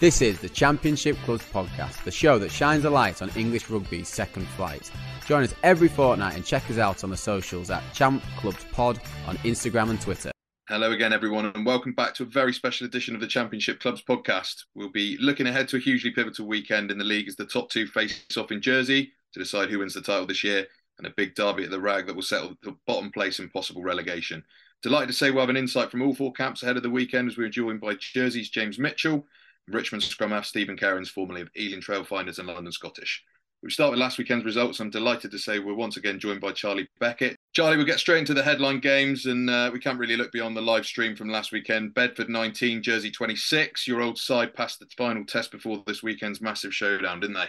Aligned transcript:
This 0.00 0.22
is 0.22 0.40
the 0.40 0.48
Championship 0.48 1.14
Clubs 1.26 1.44
podcast, 1.52 2.04
the 2.04 2.10
show 2.10 2.38
that 2.38 2.50
shines 2.50 2.86
a 2.86 2.90
light 2.90 3.20
on 3.20 3.28
English 3.36 3.68
rugby's 3.68 4.08
second 4.08 4.48
flight. 4.48 4.90
Join 5.26 5.42
us 5.42 5.54
every 5.62 5.88
fortnight 5.88 6.36
and 6.36 6.42
check 6.42 6.70
us 6.70 6.78
out 6.78 7.04
on 7.04 7.10
the 7.10 7.18
socials 7.18 7.70
at 7.70 7.82
Champ 7.92 8.22
Clubs 8.38 8.64
Pod 8.72 8.98
on 9.26 9.36
Instagram 9.38 9.90
and 9.90 10.00
Twitter. 10.00 10.30
Hello 10.70 10.92
again, 10.92 11.12
everyone, 11.12 11.52
and 11.54 11.66
welcome 11.66 11.92
back 11.92 12.14
to 12.14 12.22
a 12.22 12.26
very 12.26 12.54
special 12.54 12.86
edition 12.86 13.14
of 13.14 13.20
the 13.20 13.26
Championship 13.26 13.78
Clubs 13.78 14.02
podcast. 14.02 14.64
We'll 14.74 14.88
be 14.88 15.18
looking 15.20 15.46
ahead 15.46 15.68
to 15.68 15.76
a 15.76 15.80
hugely 15.80 16.12
pivotal 16.12 16.46
weekend 16.46 16.90
in 16.90 16.96
the 16.96 17.04
league 17.04 17.28
as 17.28 17.36
the 17.36 17.44
top 17.44 17.68
two 17.68 17.86
face 17.86 18.24
off 18.38 18.50
in 18.50 18.62
Jersey 18.62 19.12
to 19.34 19.38
decide 19.38 19.68
who 19.68 19.80
wins 19.80 19.92
the 19.92 20.00
title 20.00 20.24
this 20.24 20.42
year, 20.42 20.66
and 20.96 21.06
a 21.06 21.14
big 21.14 21.34
derby 21.34 21.64
at 21.64 21.70
the 21.70 21.78
RAG 21.78 22.06
that 22.06 22.16
will 22.16 22.22
settle 22.22 22.56
the 22.62 22.74
bottom 22.86 23.12
place 23.12 23.38
in 23.38 23.50
possible 23.50 23.82
relegation. 23.82 24.42
Delighted 24.82 25.08
to 25.08 25.14
say 25.14 25.30
we'll 25.30 25.42
have 25.42 25.50
an 25.50 25.58
insight 25.58 25.90
from 25.90 26.00
all 26.00 26.14
four 26.14 26.32
camps 26.32 26.62
ahead 26.62 26.78
of 26.78 26.82
the 26.82 26.88
weekend 26.88 27.28
as 27.28 27.36
we 27.36 27.44
are 27.44 27.50
joined 27.50 27.82
by 27.82 27.96
Jersey's 27.96 28.48
James 28.48 28.78
Mitchell 28.78 29.26
Richmond 29.74 30.02
scrum 30.02 30.30
half 30.30 30.44
Stephen 30.44 30.76
Kerins, 30.76 31.08
formerly 31.08 31.40
of 31.40 31.50
Ealing 31.56 31.80
Trailfinders 31.80 32.38
and 32.38 32.48
London 32.48 32.72
Scottish. 32.72 33.22
We 33.62 33.70
start 33.70 33.90
with 33.90 34.00
last 34.00 34.16
weekend's 34.16 34.46
results. 34.46 34.80
I'm 34.80 34.88
delighted 34.88 35.30
to 35.32 35.38
say 35.38 35.58
we're 35.58 35.74
once 35.74 35.98
again 35.98 36.18
joined 36.18 36.40
by 36.40 36.52
Charlie 36.52 36.88
Beckett. 36.98 37.36
Charlie, 37.52 37.76
we'll 37.76 37.84
get 37.84 37.98
straight 37.98 38.20
into 38.20 38.32
the 38.32 38.42
headline 38.42 38.80
games, 38.80 39.26
and 39.26 39.50
uh, 39.50 39.70
we 39.70 39.78
can't 39.78 39.98
really 39.98 40.16
look 40.16 40.32
beyond 40.32 40.56
the 40.56 40.62
live 40.62 40.86
stream 40.86 41.14
from 41.14 41.28
last 41.28 41.52
weekend. 41.52 41.92
Bedford 41.92 42.30
19, 42.30 42.82
Jersey 42.82 43.10
26. 43.10 43.86
Your 43.86 44.00
old 44.00 44.16
side 44.16 44.54
passed 44.54 44.78
the 44.78 44.86
final 44.96 45.24
test 45.26 45.50
before 45.50 45.82
this 45.86 46.02
weekend's 46.02 46.40
massive 46.40 46.74
showdown, 46.74 47.20
didn't 47.20 47.36
they? 47.36 47.48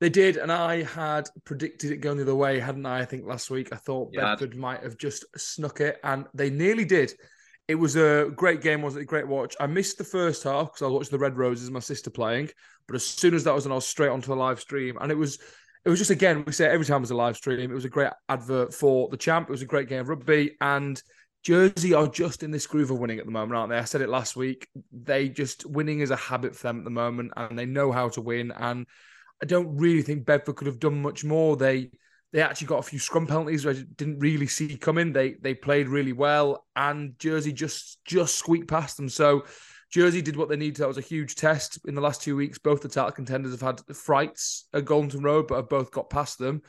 They 0.00 0.10
did, 0.10 0.36
and 0.36 0.50
I 0.50 0.82
had 0.82 1.28
predicted 1.44 1.92
it 1.92 1.98
going 1.98 2.16
the 2.16 2.24
other 2.24 2.34
way, 2.34 2.58
hadn't 2.58 2.84
I? 2.84 3.00
I 3.00 3.04
think 3.04 3.24
last 3.24 3.48
week 3.48 3.68
I 3.72 3.76
thought 3.76 4.12
Bedford 4.12 4.56
might 4.56 4.82
have 4.82 4.98
just 4.98 5.24
snuck 5.36 5.80
it, 5.80 5.98
and 6.02 6.26
they 6.34 6.50
nearly 6.50 6.84
did 6.84 7.14
it 7.68 7.74
was 7.74 7.96
a 7.96 8.30
great 8.34 8.60
game, 8.60 8.82
wasn't 8.82 9.00
it? 9.00 9.04
A 9.04 9.06
great 9.06 9.26
watch. 9.26 9.56
I 9.58 9.66
missed 9.66 9.98
the 9.98 10.04
first 10.04 10.44
half 10.44 10.68
because 10.68 10.82
I 10.82 10.88
watched 10.88 11.10
the 11.10 11.18
Red 11.18 11.36
Roses, 11.36 11.70
my 11.70 11.80
sister 11.80 12.10
playing. 12.10 12.50
But 12.86 12.96
as 12.96 13.04
soon 13.04 13.34
as 13.34 13.44
that 13.44 13.54
was 13.54 13.66
on, 13.66 13.72
I 13.72 13.76
was 13.76 13.86
straight 13.86 14.10
onto 14.10 14.28
the 14.28 14.36
live 14.36 14.60
stream, 14.60 14.96
and 15.00 15.10
it 15.10 15.16
was 15.16 15.38
it 15.84 15.90
was 15.90 15.98
just 15.98 16.10
again 16.10 16.44
we 16.46 16.52
say 16.52 16.66
every 16.66 16.86
time 16.86 16.98
it 16.98 17.00
was 17.00 17.10
a 17.10 17.16
live 17.16 17.36
stream. 17.36 17.70
It 17.70 17.74
was 17.74 17.84
a 17.84 17.90
great 17.90 18.10
advert 18.28 18.72
for 18.72 19.08
the 19.08 19.16
champ. 19.16 19.48
It 19.48 19.52
was 19.52 19.62
a 19.62 19.66
great 19.66 19.88
game 19.88 20.00
of 20.00 20.08
rugby, 20.08 20.56
and 20.60 21.00
Jersey 21.42 21.94
are 21.94 22.08
just 22.08 22.42
in 22.42 22.50
this 22.50 22.66
groove 22.66 22.90
of 22.90 22.98
winning 22.98 23.18
at 23.18 23.24
the 23.24 23.32
moment, 23.32 23.56
aren't 23.56 23.70
they? 23.70 23.78
I 23.78 23.84
said 23.84 24.00
it 24.00 24.08
last 24.08 24.36
week. 24.36 24.68
They 24.92 25.28
just 25.28 25.66
winning 25.66 26.00
is 26.00 26.10
a 26.10 26.16
habit 26.16 26.54
for 26.54 26.68
them 26.68 26.78
at 26.78 26.84
the 26.84 26.90
moment, 26.90 27.32
and 27.36 27.58
they 27.58 27.66
know 27.66 27.90
how 27.90 28.08
to 28.10 28.20
win. 28.20 28.52
And 28.52 28.86
I 29.42 29.46
don't 29.46 29.76
really 29.76 30.02
think 30.02 30.24
Bedford 30.24 30.56
could 30.56 30.66
have 30.68 30.80
done 30.80 31.02
much 31.02 31.24
more. 31.24 31.56
They 31.56 31.90
they 32.32 32.42
actually 32.42 32.66
got 32.66 32.80
a 32.80 32.82
few 32.82 32.98
scrum 32.98 33.26
penalties 33.26 33.64
which 33.64 33.78
I 33.78 33.84
didn't 33.96 34.18
really 34.18 34.46
see 34.46 34.76
coming. 34.76 35.12
They 35.12 35.34
they 35.40 35.54
played 35.54 35.88
really 35.88 36.12
well, 36.12 36.66
and 36.74 37.18
Jersey 37.18 37.52
just 37.52 38.04
just 38.04 38.36
squeaked 38.36 38.68
past 38.68 38.96
them. 38.96 39.08
So 39.08 39.44
Jersey 39.92 40.22
did 40.22 40.36
what 40.36 40.48
they 40.48 40.56
needed. 40.56 40.76
That 40.76 40.88
was 40.88 40.98
a 40.98 41.02
huge 41.02 41.36
test 41.36 41.78
in 41.86 41.94
the 41.94 42.00
last 42.00 42.22
two 42.22 42.36
weeks. 42.36 42.58
Both 42.58 42.82
the 42.82 42.88
title 42.88 43.12
contenders 43.12 43.52
have 43.52 43.60
had 43.60 43.96
frights 43.96 44.66
at 44.74 44.84
Goldington 44.84 45.22
Road, 45.22 45.46
but 45.46 45.56
have 45.56 45.68
both 45.68 45.90
got 45.90 46.10
past 46.10 46.38
them, 46.38 46.62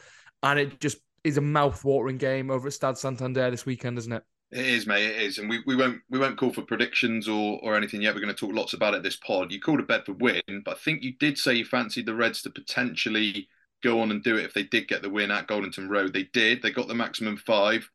and 0.44 0.60
it 0.60 0.80
just 0.80 0.98
is 1.24 1.38
a 1.38 1.42
mouth-watering 1.42 2.18
game 2.18 2.50
over 2.50 2.68
at 2.68 2.74
Stade 2.74 2.98
Santander 2.98 3.52
this 3.52 3.66
weekend, 3.66 3.98
isn't 3.98 4.14
it? 4.14 4.24
It 4.50 4.66
is, 4.66 4.88
mate. 4.88 5.04
It 5.04 5.22
is, 5.22 5.40
and 5.40 5.50
we, 5.50 5.62
we 5.66 5.76
won't 5.76 6.00
we 6.10 6.20
won't 6.20 6.38
call 6.38 6.54
for 6.54 6.62
predictions 6.62 7.28
or 7.28 7.60
or 7.64 7.76
anything 7.76 8.02
yet. 8.02 8.14
We're 8.16 8.22
going 8.22 8.34
to 8.34 8.40
talk 8.40 8.56
lots 8.56 8.74
about 8.74 8.94
it 8.94 9.04
this 9.04 9.18
pod. 9.18 9.52
You 9.52 9.60
called 9.60 9.82
a 9.82 9.84
Bedford 9.84 10.22
win, 10.22 10.42
but 10.64 10.76
I 10.76 10.78
think 10.78 11.04
you 11.04 11.14
did 11.20 11.38
say 11.38 11.56
you 11.56 11.66
fancied 11.66 12.06
the 12.06 12.16
Reds 12.16 12.44
to 12.44 12.50
potentially 12.50 13.50
go 13.84 14.02
on 14.02 14.12
and 14.12 14.24
do 14.24 14.38
it 14.38 14.46
if 14.46 14.54
they 14.54 14.64
did 14.64 14.88
get 14.88 15.02
the 15.02 15.10
win 15.10 15.32
at 15.32 15.48
Goldington 15.48 15.90
Road. 15.90 16.14
They 16.14 16.30
did. 16.34 16.62
They 16.62 16.72
got 16.72 16.88
the 16.88 16.96
maximum 16.96 17.38
five, 17.38 17.88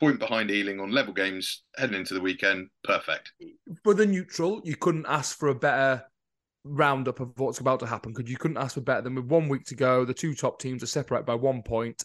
point 0.00 0.18
behind 0.18 0.50
Ealing 0.50 0.80
on 0.80 0.90
level 0.90 1.12
games 1.12 1.62
heading 1.76 1.96
into 1.96 2.14
the 2.14 2.20
weekend. 2.20 2.68
Perfect. 2.84 3.32
For 3.84 3.94
the 3.94 4.06
neutral, 4.06 4.60
you 4.64 4.76
couldn't 4.76 5.06
ask 5.08 5.38
for 5.38 5.48
a 5.48 5.54
better 5.54 6.04
roundup 6.64 7.20
of 7.20 7.38
what's 7.38 7.60
about 7.60 7.80
to 7.80 7.86
happen 7.86 8.12
because 8.12 8.30
you 8.30 8.36
couldn't 8.36 8.58
ask 8.58 8.74
for 8.74 8.80
better 8.80 9.02
than 9.02 9.14
with 9.14 9.26
one 9.26 9.48
week 9.48 9.64
to 9.66 9.74
go. 9.74 10.04
The 10.04 10.14
two 10.14 10.34
top 10.34 10.60
teams 10.60 10.82
are 10.82 10.86
separated 10.86 11.26
by 11.26 11.34
one 11.34 11.62
point. 11.62 12.04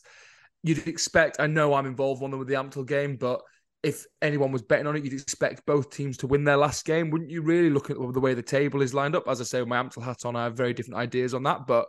You'd 0.64 0.88
expect, 0.88 1.38
I 1.40 1.48
know 1.48 1.74
I'm 1.74 1.86
involved 1.86 2.24
on 2.24 2.32
them 2.32 2.40
with 2.40 2.48
the 2.48 2.54
Ampthill 2.54 2.88
game, 2.88 3.18
but 3.18 3.42
if 3.82 4.06
anyone 4.22 4.54
was 4.54 4.62
betting 4.62 4.88
on 4.88 4.96
it, 4.96 5.04
you'd 5.04 5.14
expect 5.22 5.66
both 5.66 5.90
teams 5.90 6.16
to 6.18 6.28
win 6.28 6.46
their 6.46 6.56
last 6.56 6.86
game, 6.86 7.10
wouldn't 7.10 7.32
you? 7.32 7.42
Really, 7.42 7.70
look 7.70 7.90
at 7.90 7.98
the 7.98 8.20
way 8.20 8.34
the 8.34 8.42
table 8.42 8.82
is 8.82 8.94
lined 8.94 9.16
up. 9.16 9.28
As 9.28 9.42
I 9.42 9.44
say, 9.44 9.60
with 9.60 9.68
my 9.68 9.84
Ampthill 9.84 10.04
hat 10.04 10.24
on, 10.24 10.38
I 10.38 10.46
have 10.46 10.56
very 10.56 10.74
different 10.74 11.00
ideas 11.00 11.34
on 11.34 11.44
that. 11.44 11.68
But 11.68 11.88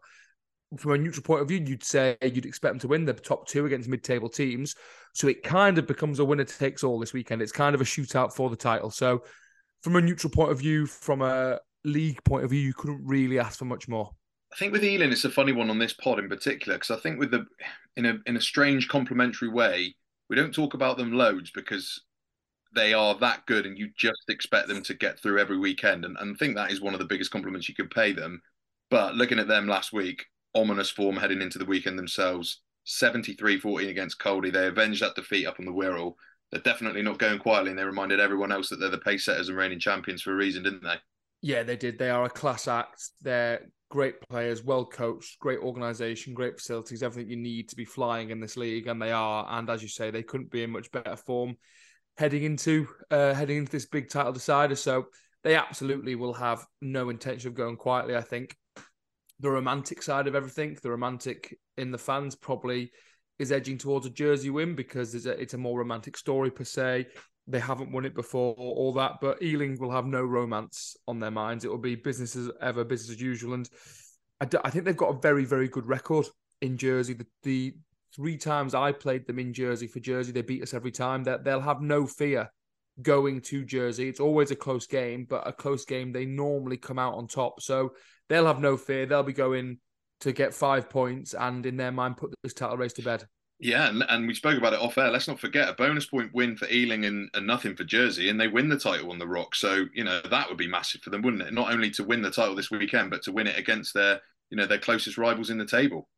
from 0.76 0.92
a 0.92 0.98
neutral 0.98 1.22
point 1.22 1.42
of 1.42 1.48
view, 1.48 1.64
you'd 1.64 1.84
say 1.84 2.16
you'd 2.22 2.46
expect 2.46 2.72
them 2.72 2.78
to 2.80 2.88
win 2.88 3.04
the 3.04 3.12
top 3.12 3.46
two 3.46 3.66
against 3.66 3.88
mid-table 3.88 4.28
teams. 4.28 4.74
So 5.12 5.28
it 5.28 5.42
kind 5.42 5.78
of 5.78 5.86
becomes 5.86 6.18
a 6.18 6.24
winner 6.24 6.44
takes 6.44 6.84
all 6.84 6.98
this 6.98 7.12
weekend. 7.12 7.42
It's 7.42 7.52
kind 7.52 7.74
of 7.74 7.80
a 7.80 7.84
shootout 7.84 8.32
for 8.32 8.50
the 8.50 8.56
title. 8.56 8.90
So 8.90 9.22
from 9.82 9.96
a 9.96 10.00
neutral 10.00 10.30
point 10.30 10.50
of 10.50 10.58
view, 10.58 10.86
from 10.86 11.22
a 11.22 11.60
league 11.84 12.22
point 12.24 12.44
of 12.44 12.50
view, 12.50 12.60
you 12.60 12.74
couldn't 12.74 13.04
really 13.04 13.38
ask 13.38 13.58
for 13.58 13.66
much 13.66 13.88
more. 13.88 14.10
I 14.52 14.56
think 14.56 14.72
with 14.72 14.84
Ealing, 14.84 15.10
it's 15.10 15.24
a 15.24 15.30
funny 15.30 15.52
one 15.52 15.68
on 15.68 15.78
this 15.78 15.92
pod 15.92 16.18
in 16.18 16.28
particular 16.28 16.78
because 16.78 16.96
I 16.96 17.00
think 17.00 17.18
with 17.18 17.32
the 17.32 17.44
in 17.96 18.06
a 18.06 18.18
in 18.26 18.36
a 18.36 18.40
strange 18.40 18.88
complementary 18.88 19.48
way, 19.48 19.94
we 20.30 20.36
don't 20.36 20.54
talk 20.54 20.74
about 20.74 20.96
them 20.96 21.12
loads 21.12 21.50
because 21.52 22.00
they 22.74 22.94
are 22.94 23.16
that 23.18 23.46
good, 23.46 23.66
and 23.66 23.78
you 23.78 23.90
just 23.96 24.22
expect 24.28 24.68
them 24.68 24.82
to 24.82 24.94
get 24.94 25.20
through 25.20 25.38
every 25.38 25.58
weekend, 25.58 26.04
and, 26.04 26.16
and 26.18 26.34
I 26.34 26.38
think 26.38 26.56
that 26.56 26.70
is 26.70 26.80
one 26.80 26.94
of 26.94 27.00
the 27.00 27.06
biggest 27.06 27.30
compliments 27.30 27.68
you 27.68 27.74
could 27.74 27.90
pay 27.90 28.12
them. 28.12 28.40
But 28.90 29.14
looking 29.16 29.38
at 29.38 29.48
them 29.48 29.66
last 29.66 29.92
week, 29.92 30.26
ominous 30.54 30.90
form 30.90 31.16
heading 31.16 31.42
into 31.42 31.58
the 31.58 31.64
weekend 31.64 31.98
themselves. 31.98 32.60
73-14 32.86 33.88
against 33.88 34.18
Caldy. 34.18 34.52
They 34.52 34.66
avenged 34.66 35.02
that 35.02 35.14
defeat 35.14 35.46
up 35.46 35.58
on 35.58 35.66
the 35.66 35.72
Wirral. 35.72 36.14
They're 36.50 36.60
definitely 36.60 37.02
not 37.02 37.18
going 37.18 37.38
quietly, 37.38 37.70
and 37.70 37.78
they 37.78 37.84
reminded 37.84 38.20
everyone 38.20 38.52
else 38.52 38.68
that 38.68 38.76
they're 38.76 38.90
the 38.90 38.98
pace 38.98 39.24
setters 39.24 39.48
and 39.48 39.56
reigning 39.56 39.80
champions 39.80 40.22
for 40.22 40.32
a 40.32 40.36
reason, 40.36 40.62
didn't 40.62 40.82
they? 40.82 40.96
Yeah, 41.40 41.62
they 41.62 41.76
did. 41.76 41.98
They 41.98 42.10
are 42.10 42.24
a 42.24 42.30
class 42.30 42.68
act. 42.68 43.10
They're 43.22 43.66
great 43.90 44.20
players, 44.28 44.62
well 44.62 44.84
coached, 44.84 45.38
great 45.38 45.60
organisation, 45.60 46.34
great 46.34 46.58
facilities, 46.58 47.02
everything 47.02 47.30
you 47.30 47.36
need 47.36 47.68
to 47.70 47.76
be 47.76 47.84
flying 47.84 48.30
in 48.30 48.40
this 48.40 48.56
league, 48.56 48.86
and 48.86 49.00
they 49.00 49.12
are. 49.12 49.46
And 49.48 49.68
as 49.70 49.82
you 49.82 49.88
say, 49.88 50.10
they 50.10 50.22
couldn't 50.22 50.50
be 50.50 50.62
in 50.62 50.70
much 50.70 50.90
better 50.92 51.16
form 51.16 51.56
heading 52.16 52.44
into 52.44 52.86
uh, 53.10 53.34
heading 53.34 53.58
into 53.58 53.72
this 53.72 53.86
big 53.86 54.08
title 54.08 54.32
decider. 54.32 54.76
So 54.76 55.06
they 55.42 55.56
absolutely 55.56 56.14
will 56.14 56.34
have 56.34 56.64
no 56.80 57.08
intention 57.08 57.48
of 57.48 57.54
going 57.54 57.76
quietly. 57.76 58.16
I 58.16 58.20
think 58.20 58.56
the 59.40 59.50
romantic 59.50 60.02
side 60.02 60.26
of 60.26 60.34
everything, 60.34 60.76
the 60.82 60.90
romantic 60.90 61.58
in 61.76 61.90
the 61.90 61.98
fans 61.98 62.34
probably 62.34 62.90
is 63.38 63.52
edging 63.52 63.78
towards 63.78 64.06
a 64.06 64.10
Jersey 64.10 64.50
win 64.50 64.74
because 64.74 65.14
it's 65.14 65.26
a, 65.26 65.32
it's 65.40 65.54
a 65.54 65.58
more 65.58 65.78
romantic 65.78 66.16
story 66.16 66.50
per 66.50 66.64
se. 66.64 67.06
They 67.46 67.60
haven't 67.60 67.92
won 67.92 68.04
it 68.04 68.14
before, 68.14 68.54
all 68.54 68.92
that, 68.94 69.14
but 69.20 69.42
Ealing 69.42 69.78
will 69.78 69.90
have 69.90 70.06
no 70.06 70.22
romance 70.22 70.96
on 71.06 71.20
their 71.20 71.30
minds. 71.30 71.64
It 71.64 71.70
will 71.70 71.78
be 71.78 71.94
business 71.94 72.36
as 72.36 72.50
ever, 72.62 72.84
business 72.84 73.16
as 73.16 73.20
usual. 73.20 73.54
And 73.54 73.68
I, 74.40 74.46
I 74.64 74.70
think 74.70 74.84
they've 74.84 74.96
got 74.96 75.16
a 75.16 75.20
very, 75.20 75.44
very 75.44 75.68
good 75.68 75.86
record 75.86 76.26
in 76.62 76.78
Jersey. 76.78 77.14
The, 77.14 77.26
the 77.42 77.74
three 78.14 78.38
times 78.38 78.74
I 78.74 78.92
played 78.92 79.26
them 79.26 79.38
in 79.38 79.52
Jersey 79.52 79.88
for 79.88 80.00
Jersey, 80.00 80.32
they 80.32 80.42
beat 80.42 80.62
us 80.62 80.72
every 80.72 80.92
time. 80.92 81.24
That 81.24 81.44
they'll 81.44 81.60
have 81.60 81.82
no 81.82 82.06
fear 82.06 82.48
going 83.02 83.40
to 83.42 83.64
Jersey. 83.64 84.08
It's 84.08 84.20
always 84.20 84.50
a 84.50 84.56
close 84.56 84.86
game, 84.86 85.26
but 85.28 85.46
a 85.46 85.52
close 85.52 85.84
game 85.84 86.12
they 86.12 86.24
normally 86.24 86.76
come 86.76 86.98
out 86.98 87.14
on 87.14 87.26
top. 87.26 87.60
So 87.60 87.92
they'll 88.28 88.46
have 88.46 88.60
no 88.60 88.76
fear. 88.76 89.06
They'll 89.06 89.22
be 89.22 89.32
going 89.32 89.78
to 90.20 90.32
get 90.32 90.54
five 90.54 90.88
points 90.88 91.34
and 91.34 91.66
in 91.66 91.76
their 91.76 91.92
mind 91.92 92.16
put 92.16 92.32
this 92.42 92.54
title 92.54 92.76
race 92.76 92.94
to 92.94 93.02
bed. 93.02 93.24
Yeah, 93.60 93.88
and, 93.88 94.04
and 94.08 94.26
we 94.26 94.34
spoke 94.34 94.58
about 94.58 94.72
it 94.72 94.80
off 94.80 94.98
air. 94.98 95.10
Let's 95.10 95.28
not 95.28 95.38
forget 95.38 95.68
a 95.68 95.74
bonus 95.74 96.06
point 96.06 96.34
win 96.34 96.56
for 96.56 96.68
Ealing 96.68 97.04
and, 97.04 97.30
and 97.34 97.46
nothing 97.46 97.76
for 97.76 97.84
Jersey, 97.84 98.28
and 98.28 98.38
they 98.38 98.48
win 98.48 98.68
the 98.68 98.78
title 98.78 99.10
on 99.12 99.18
the 99.18 99.28
Rock. 99.28 99.54
So 99.54 99.84
you 99.94 100.02
know 100.02 100.20
that 100.28 100.48
would 100.48 100.58
be 100.58 100.66
massive 100.66 101.02
for 101.02 101.10
them, 101.10 101.22
wouldn't 101.22 101.42
it? 101.42 101.54
Not 101.54 101.72
only 101.72 101.90
to 101.92 102.04
win 102.04 102.20
the 102.20 102.32
title 102.32 102.56
this 102.56 102.70
weekend, 102.70 103.10
but 103.10 103.22
to 103.22 103.32
win 103.32 103.46
it 103.46 103.58
against 103.58 103.94
their 103.94 104.20
you 104.50 104.56
know 104.56 104.66
their 104.66 104.78
closest 104.78 105.18
rivals 105.18 105.50
in 105.50 105.58
the 105.58 105.66
table. 105.66 106.08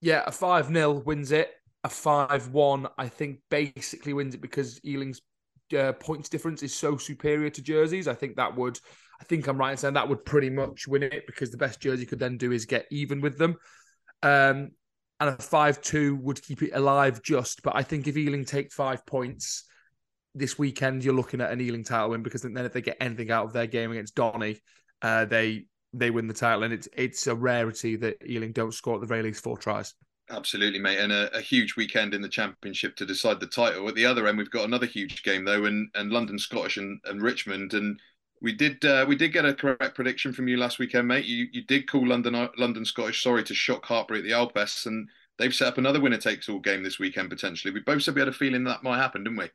Yeah, 0.00 0.22
a 0.26 0.32
five 0.32 0.66
0 0.66 1.02
wins 1.06 1.32
it. 1.32 1.50
A 1.82 1.88
five 1.88 2.48
one, 2.48 2.86
I 2.98 3.08
think, 3.08 3.40
basically 3.50 4.12
wins 4.12 4.34
it 4.34 4.42
because 4.42 4.78
Ealing's 4.84 5.20
uh, 5.74 5.92
points 5.94 6.28
difference 6.28 6.62
is 6.62 6.74
so 6.74 6.96
superior 6.96 7.50
to 7.50 7.62
Jersey's. 7.62 8.08
I 8.08 8.14
think 8.14 8.36
that 8.36 8.56
would 8.56 8.78
I 9.22 9.24
think 9.24 9.46
I'm 9.46 9.56
right 9.56 9.70
in 9.70 9.76
saying 9.76 9.94
that 9.94 10.08
would 10.08 10.24
pretty 10.24 10.50
much 10.50 10.88
win 10.88 11.04
it 11.04 11.26
because 11.28 11.52
the 11.52 11.56
best 11.56 11.80
Jersey 11.80 12.06
could 12.06 12.18
then 12.18 12.36
do 12.36 12.50
is 12.50 12.64
get 12.64 12.86
even 12.90 13.20
with 13.20 13.38
them. 13.38 13.56
Um, 14.24 14.72
and 15.20 15.30
a 15.30 15.36
5 15.36 15.80
2 15.80 16.16
would 16.16 16.42
keep 16.42 16.60
it 16.62 16.72
alive 16.74 17.22
just. 17.22 17.62
But 17.62 17.76
I 17.76 17.84
think 17.84 18.08
if 18.08 18.16
Ealing 18.16 18.44
take 18.44 18.72
five 18.72 19.06
points 19.06 19.62
this 20.34 20.58
weekend, 20.58 21.04
you're 21.04 21.14
looking 21.14 21.40
at 21.40 21.52
an 21.52 21.60
Ealing 21.60 21.84
title 21.84 22.10
win 22.10 22.24
because 22.24 22.42
then 22.42 22.56
if 22.56 22.72
they 22.72 22.80
get 22.80 22.96
anything 23.00 23.30
out 23.30 23.44
of 23.44 23.52
their 23.52 23.68
game 23.68 23.92
against 23.92 24.16
Donny, 24.16 24.60
uh, 25.02 25.24
they 25.26 25.66
they 25.92 26.10
win 26.10 26.26
the 26.26 26.34
title. 26.34 26.64
And 26.64 26.74
it's 26.74 26.88
it's 26.96 27.28
a 27.28 27.34
rarity 27.36 27.94
that 27.96 28.16
Ealing 28.28 28.50
don't 28.50 28.74
score 28.74 28.96
at 28.96 29.00
the 29.00 29.06
very 29.06 29.22
least 29.22 29.44
four 29.44 29.56
tries. 29.56 29.94
Absolutely, 30.30 30.78
mate, 30.78 30.98
and 30.98 31.12
a, 31.12 31.36
a, 31.36 31.40
huge 31.40 31.76
weekend 31.76 32.14
in 32.14 32.22
the 32.22 32.28
championship 32.28 32.96
to 32.96 33.04
decide 33.04 33.40
the 33.40 33.46
title. 33.46 33.88
At 33.88 33.94
the 33.94 34.06
other 34.06 34.26
end, 34.26 34.38
we've 34.38 34.50
got 34.50 34.64
another 34.64 34.86
huge 34.86 35.22
game 35.24 35.44
though, 35.44 35.64
and, 35.64 35.90
and 35.94 36.12
London 36.12 36.38
Scottish 36.38 36.76
and, 36.76 37.00
and 37.04 37.20
Richmond, 37.20 37.74
and 37.74 37.98
we 38.42 38.52
did 38.52 38.84
uh, 38.84 39.04
we 39.06 39.16
did 39.16 39.32
get 39.32 39.44
a 39.44 39.54
correct 39.54 39.94
prediction 39.94 40.32
from 40.32 40.48
you 40.48 40.56
last 40.56 40.78
weekend, 40.78 41.08
mate. 41.08 41.24
You 41.24 41.46
you 41.52 41.64
did 41.64 41.88
call 41.88 42.06
London 42.06 42.48
London 42.58 42.84
Scottish 42.84 43.22
sorry 43.22 43.44
to 43.44 43.54
shock 43.54 43.84
Hartpury 43.84 44.18
at 44.18 44.24
the 44.24 44.32
Alpes, 44.32 44.86
and 44.86 45.08
they've 45.38 45.54
set 45.54 45.68
up 45.68 45.78
another 45.78 46.00
winner 46.00 46.18
takes 46.18 46.48
all 46.48 46.58
game 46.58 46.82
this 46.82 46.98
weekend 46.98 47.30
potentially. 47.30 47.72
We 47.72 47.80
both 47.80 48.02
said 48.02 48.14
we 48.14 48.20
had 48.20 48.28
a 48.28 48.32
feeling 48.32 48.64
that 48.64 48.82
might 48.82 48.98
happen, 48.98 49.24
didn't 49.24 49.38
we? 49.38 49.50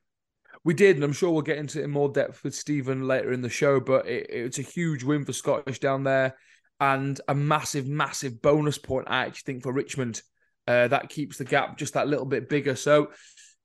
We 0.63 0.73
did, 0.73 0.95
and 0.95 1.03
I'm 1.03 1.13
sure 1.13 1.31
we'll 1.31 1.41
get 1.41 1.57
into 1.57 1.79
it 1.79 1.83
in 1.83 1.91
more 1.91 2.09
depth 2.09 2.43
with 2.43 2.55
Stephen 2.55 3.07
later 3.07 3.31
in 3.31 3.41
the 3.41 3.49
show. 3.49 3.79
But 3.79 4.07
it, 4.07 4.27
it's 4.29 4.59
a 4.59 4.63
huge 4.63 5.03
win 5.03 5.25
for 5.25 5.33
Scottish 5.33 5.79
down 5.79 6.03
there. 6.03 6.35
and 6.79 7.19
a 7.27 7.35
massive, 7.35 7.87
massive 7.87 8.41
bonus 8.41 8.77
point. 8.77 9.07
I 9.09 9.23
actually 9.23 9.53
think 9.53 9.63
for 9.63 9.73
Richmond, 9.73 10.21
uh, 10.67 10.87
that 10.89 11.09
keeps 11.09 11.37
the 11.37 11.45
gap 11.45 11.77
just 11.77 11.93
that 11.93 12.07
little 12.07 12.25
bit 12.25 12.49
bigger. 12.49 12.75
So 12.75 13.11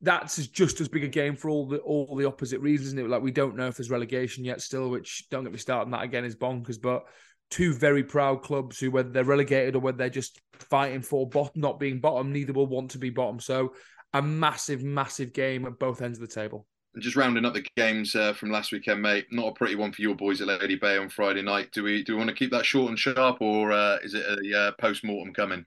that's 0.00 0.46
just 0.48 0.80
as 0.80 0.88
big 0.88 1.04
a 1.04 1.08
game 1.08 1.36
for 1.36 1.48
all 1.48 1.66
the 1.66 1.78
all 1.78 2.16
the 2.16 2.26
opposite 2.26 2.60
reasons, 2.60 2.88
isn't 2.88 2.98
it? 2.98 3.08
Like 3.08 3.22
we 3.22 3.30
don't 3.30 3.56
know 3.56 3.68
if 3.68 3.76
there's 3.76 3.90
relegation 3.90 4.44
yet 4.44 4.60
still, 4.60 4.90
which 4.90 5.26
don't 5.30 5.44
get 5.44 5.52
me 5.52 5.58
started. 5.58 5.86
on 5.86 5.90
That 5.92 6.04
again 6.04 6.24
is 6.24 6.36
bonkers, 6.36 6.80
but 6.80 7.04
two 7.50 7.74
very 7.74 8.02
proud 8.02 8.42
clubs 8.42 8.78
who 8.78 8.90
whether 8.90 9.10
they're 9.10 9.24
relegated 9.24 9.76
or 9.76 9.80
whether 9.80 9.98
they're 9.98 10.08
just 10.10 10.40
fighting 10.54 11.02
for 11.02 11.28
bottom, 11.28 11.60
not 11.60 11.78
being 11.78 12.00
bottom, 12.00 12.32
neither 12.32 12.52
will 12.52 12.66
want 12.66 12.90
to 12.92 12.98
be 12.98 13.10
bottom. 13.10 13.38
So 13.38 13.74
a 14.12 14.22
massive, 14.22 14.82
massive 14.82 15.32
game 15.32 15.66
at 15.66 15.78
both 15.78 16.02
ends 16.02 16.18
of 16.20 16.28
the 16.28 16.34
table. 16.34 16.66
And 16.94 17.02
just 17.02 17.16
rounding 17.16 17.44
up 17.44 17.54
the 17.54 17.64
games 17.76 18.14
uh, 18.14 18.34
from 18.34 18.50
last 18.50 18.72
weekend, 18.72 19.00
mate. 19.00 19.26
Not 19.30 19.48
a 19.48 19.52
pretty 19.52 19.76
one 19.76 19.92
for 19.92 20.02
your 20.02 20.14
boys 20.14 20.40
at 20.40 20.48
Lady 20.48 20.76
Bay 20.76 20.98
on 20.98 21.08
Friday 21.08 21.42
night. 21.42 21.70
Do 21.72 21.82
we 21.82 22.02
do 22.02 22.12
we 22.12 22.18
want 22.18 22.28
to 22.28 22.36
keep 22.36 22.50
that 22.50 22.66
short 22.66 22.90
and 22.90 22.98
sharp, 22.98 23.40
or 23.40 23.72
uh, 23.72 23.96
is 24.02 24.14
it 24.14 24.24
a 24.26 24.58
uh, 24.58 24.72
post 24.78 25.04
mortem 25.04 25.32
coming? 25.32 25.64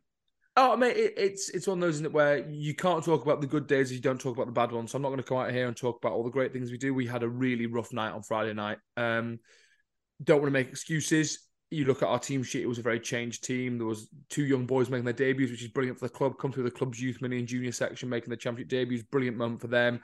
Oh, 0.57 0.77
mate, 0.77 0.95
it, 0.95 1.13
it's 1.17 1.49
it's 1.49 1.67
one 1.67 1.83
of 1.83 1.93
those, 1.93 2.01
where 2.11 2.49
you 2.49 2.73
can't 2.73 3.03
talk 3.03 3.23
about 3.23 3.41
the 3.41 3.47
good 3.47 3.67
days 3.67 3.91
if 3.91 3.95
you 3.95 4.01
don't 4.01 4.19
talk 4.19 4.35
about 4.35 4.45
the 4.45 4.53
bad 4.53 4.71
ones. 4.71 4.91
So 4.91 4.95
I'm 4.95 5.01
not 5.01 5.09
going 5.09 5.17
to 5.17 5.23
come 5.23 5.37
out 5.37 5.51
here 5.51 5.67
and 5.67 5.75
talk 5.75 5.97
about 5.97 6.13
all 6.13 6.23
the 6.23 6.29
great 6.29 6.53
things 6.53 6.71
we 6.71 6.77
do. 6.77 6.93
We 6.93 7.05
had 7.05 7.23
a 7.23 7.29
really 7.29 7.65
rough 7.65 7.91
night 7.91 8.13
on 8.13 8.23
Friday 8.23 8.53
night. 8.53 8.77
Um, 8.95 9.39
don't 10.23 10.39
want 10.39 10.47
to 10.47 10.51
make 10.51 10.69
excuses. 10.69 11.39
You 11.71 11.83
look 11.83 12.01
at 12.01 12.07
our 12.07 12.19
team 12.19 12.41
sheet; 12.41 12.63
it 12.63 12.67
was 12.67 12.79
a 12.79 12.83
very 12.83 13.01
changed 13.01 13.43
team. 13.43 13.77
There 13.77 13.87
was 13.87 14.07
two 14.29 14.45
young 14.45 14.65
boys 14.65 14.89
making 14.89 15.03
their 15.03 15.13
debuts, 15.13 15.51
which 15.51 15.63
is 15.63 15.71
brilliant 15.71 15.99
for 15.99 16.05
the 16.05 16.13
club. 16.13 16.37
Come 16.39 16.53
through 16.53 16.63
the 16.63 16.71
club's 16.71 17.01
youth, 17.01 17.21
mini, 17.21 17.39
and 17.39 17.47
junior 17.47 17.73
section, 17.73 18.07
making 18.07 18.29
the 18.29 18.37
championship 18.37 18.69
debuts. 18.69 19.03
Brilliant 19.03 19.35
moment 19.35 19.59
for 19.59 19.67
them. 19.67 19.99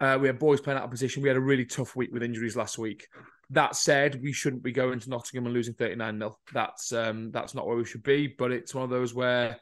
Uh, 0.00 0.18
we 0.20 0.26
had 0.26 0.38
boys 0.38 0.60
playing 0.60 0.78
out 0.78 0.84
of 0.84 0.90
position. 0.90 1.22
We 1.22 1.28
had 1.28 1.38
a 1.38 1.40
really 1.40 1.64
tough 1.64 1.96
week 1.96 2.10
with 2.12 2.22
injuries 2.22 2.56
last 2.56 2.76
week. 2.76 3.08
That 3.50 3.74
said, 3.74 4.20
we 4.22 4.32
shouldn't 4.32 4.62
be 4.62 4.70
going 4.70 5.00
to 5.00 5.08
Nottingham 5.08 5.46
and 5.46 5.54
losing 5.54 5.74
39 5.74 6.18
0. 6.18 6.36
That's 6.52 6.92
um, 6.92 7.30
that's 7.30 7.54
not 7.54 7.66
where 7.66 7.76
we 7.76 7.86
should 7.86 8.02
be. 8.02 8.26
But 8.26 8.52
it's 8.52 8.74
one 8.74 8.84
of 8.84 8.90
those 8.90 9.14
where 9.14 9.56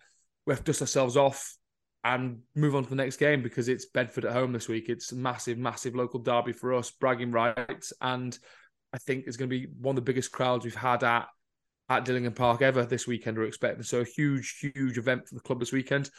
we 0.46 0.52
have 0.52 0.60
to 0.60 0.72
dust 0.72 0.80
ourselves 0.80 1.16
off 1.16 1.56
and 2.04 2.38
move 2.54 2.76
on 2.76 2.84
to 2.84 2.88
the 2.88 2.94
next 2.96 3.16
game 3.16 3.42
because 3.42 3.68
it's 3.68 3.86
Bedford 3.86 4.24
at 4.24 4.32
home 4.32 4.52
this 4.52 4.68
week. 4.68 4.88
It's 4.88 5.12
massive, 5.12 5.58
massive 5.58 5.96
local 5.96 6.20
derby 6.20 6.52
for 6.52 6.72
us, 6.74 6.90
bragging 6.90 7.32
rights, 7.32 7.92
and 8.00 8.38
I 8.92 8.98
think 8.98 9.24
it's 9.26 9.36
going 9.36 9.50
to 9.50 9.58
be 9.58 9.66
one 9.80 9.92
of 9.92 9.96
the 9.96 10.08
biggest 10.08 10.32
crowds 10.32 10.64
we've 10.64 10.74
had 10.74 11.02
at 11.02 11.26
at 11.88 12.04
Dillingham 12.04 12.32
Park 12.32 12.62
ever 12.62 12.84
this 12.84 13.06
weekend. 13.06 13.36
We're 13.36 13.44
expecting 13.44 13.82
so 13.82 14.00
a 14.00 14.04
huge, 14.04 14.58
huge 14.60 14.98
event 14.98 15.28
for 15.28 15.34
the 15.34 15.40
club 15.40 15.60
this 15.60 15.72
weekend. 15.72 16.10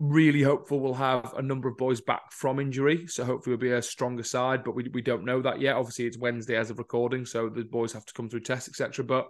Really 0.00 0.42
hopeful 0.42 0.80
we'll 0.80 0.94
have 0.94 1.34
a 1.34 1.42
number 1.42 1.68
of 1.68 1.76
boys 1.76 2.00
back 2.00 2.32
from 2.32 2.60
injury, 2.60 3.06
so 3.06 3.24
hopefully 3.24 3.54
we'll 3.54 3.60
be 3.60 3.72
a 3.72 3.82
stronger 3.82 4.22
side. 4.22 4.64
But 4.64 4.74
we 4.74 4.88
we 4.94 5.02
don't 5.02 5.24
know 5.24 5.42
that 5.42 5.60
yet. 5.60 5.76
Obviously, 5.76 6.06
it's 6.06 6.18
Wednesday 6.18 6.56
as 6.56 6.70
of 6.70 6.78
recording, 6.78 7.26
so 7.26 7.48
the 7.48 7.64
boys 7.64 7.92
have 7.92 8.06
to 8.06 8.14
come 8.14 8.30
through 8.30 8.40
tests, 8.40 8.68
etc. 8.68 9.04
But 9.04 9.28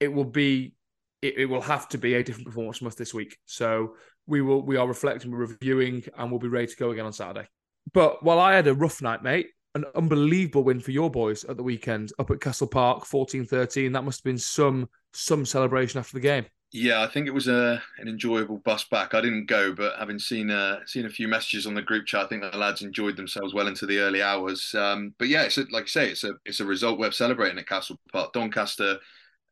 it 0.00 0.08
will 0.08 0.24
be 0.24 0.74
it, 1.22 1.38
it, 1.38 1.46
will 1.46 1.62
have 1.62 1.88
to 1.90 1.98
be 1.98 2.14
a 2.14 2.22
different 2.22 2.46
performance 2.46 2.78
from 2.78 2.88
us 2.88 2.94
this 2.94 3.14
week. 3.14 3.38
So 3.46 3.94
we 4.26 4.42
will 4.42 4.62
we 4.62 4.76
are 4.76 4.86
reflecting, 4.86 5.30
we're 5.30 5.38
reviewing, 5.38 6.04
and 6.18 6.30
we'll 6.30 6.40
be 6.40 6.48
ready 6.48 6.66
to 6.66 6.76
go 6.76 6.90
again 6.90 7.06
on 7.06 7.12
Saturday. 7.12 7.48
But 7.92 8.22
while 8.22 8.38
I 8.38 8.54
had 8.54 8.66
a 8.66 8.74
rough 8.74 9.02
night, 9.02 9.22
mate, 9.22 9.48
an 9.74 9.84
unbelievable 9.94 10.64
win 10.64 10.80
for 10.80 10.90
your 10.90 11.10
boys 11.10 11.44
at 11.44 11.56
the 11.56 11.62
weekend 11.62 12.12
up 12.18 12.30
at 12.30 12.40
Castle 12.40 12.66
Park, 12.66 13.04
14-13. 13.04 13.92
That 13.92 14.04
must 14.04 14.20
have 14.20 14.24
been 14.24 14.38
some 14.38 14.88
some 15.14 15.44
celebration 15.44 15.98
after 15.98 16.14
the 16.14 16.20
game. 16.20 16.46
Yeah, 16.74 17.02
I 17.02 17.06
think 17.06 17.26
it 17.26 17.34
was 17.34 17.48
a 17.48 17.82
an 17.98 18.08
enjoyable 18.08 18.58
bus 18.58 18.84
back. 18.84 19.12
I 19.12 19.20
didn't 19.20 19.46
go, 19.46 19.74
but 19.74 19.98
having 19.98 20.18
seen 20.18 20.50
uh, 20.50 20.80
seen 20.86 21.04
a 21.04 21.10
few 21.10 21.28
messages 21.28 21.66
on 21.66 21.74
the 21.74 21.82
group 21.82 22.06
chat, 22.06 22.24
I 22.24 22.28
think 22.28 22.42
the 22.42 22.56
lads 22.56 22.82
enjoyed 22.82 23.16
themselves 23.16 23.52
well 23.52 23.66
into 23.66 23.84
the 23.84 23.98
early 23.98 24.22
hours. 24.22 24.74
Um, 24.74 25.14
but 25.18 25.28
yeah, 25.28 25.42
it's 25.42 25.58
a, 25.58 25.66
like 25.70 25.84
I 25.84 25.88
say, 25.88 26.10
it's 26.10 26.24
a 26.24 26.32
it's 26.46 26.60
a 26.60 26.64
result 26.64 26.98
worth 26.98 27.14
celebrating 27.14 27.58
at 27.58 27.68
Castle 27.68 27.98
Park. 28.10 28.32
Doncaster 28.32 28.98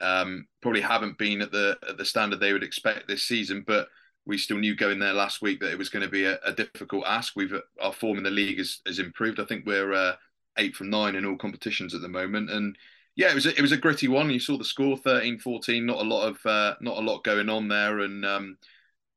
um, 0.01 0.47
probably 0.63 0.81
haven't 0.81 1.19
been 1.19 1.43
at 1.43 1.53
the 1.53 1.77
at 1.89 1.99
the 1.99 2.05
standard 2.05 2.41
they 2.41 2.53
would 2.53 2.63
expect 2.63 3.09
this 3.09 3.23
season, 3.23 3.65
but 3.67 3.89
we 4.27 4.39
still 4.39 4.59
knew 4.59 4.77
going 4.77 4.99
there 4.99 5.13
last 5.13 5.43
week 5.43 5.61
that 5.61 5.73
it 5.73 5.79
was 5.79 5.89
going 5.89 6.05
to 6.05 6.11
be 6.11 6.25
a, 6.25 6.39
a 6.45 6.53
difficult 6.53 7.05
ask. 7.07 7.35
We've 7.37 7.55
our 7.81 7.93
form 7.93 8.19
in 8.19 8.25
the 8.25 8.31
league 8.31 8.59
has, 8.59 8.81
has 8.87 8.99
improved. 8.99 9.41
I 9.41 9.45
think 9.45 9.67
we're 9.67 9.93
uh, 9.93 10.13
eight 10.59 10.77
from 10.77 10.91
nine 10.91 11.15
in 11.15 11.25
all 11.25 11.37
competitions 11.37 11.95
at 11.95 12.01
the 12.01 12.09
moment, 12.09 12.51
and 12.51 12.77
yeah, 13.17 13.31
it 13.31 13.35
was 13.35 13.47
a, 13.47 13.57
it 13.57 13.63
was 13.63 13.73
a 13.73 13.77
gritty 13.77 14.09
one. 14.09 14.31
You 14.31 14.41
saw 14.41 14.57
the 14.57 14.65
score 14.65 14.97
13-14, 14.97 15.85
not 15.85 15.99
a 15.99 16.09
lot 16.09 16.29
of 16.29 16.47
uh, 16.47 16.75
not 16.81 16.99
a 16.99 17.01
lot 17.01 17.25
going 17.25 17.49
on 17.49 17.69
there, 17.69 18.01
and 18.01 18.25
um, 18.25 18.57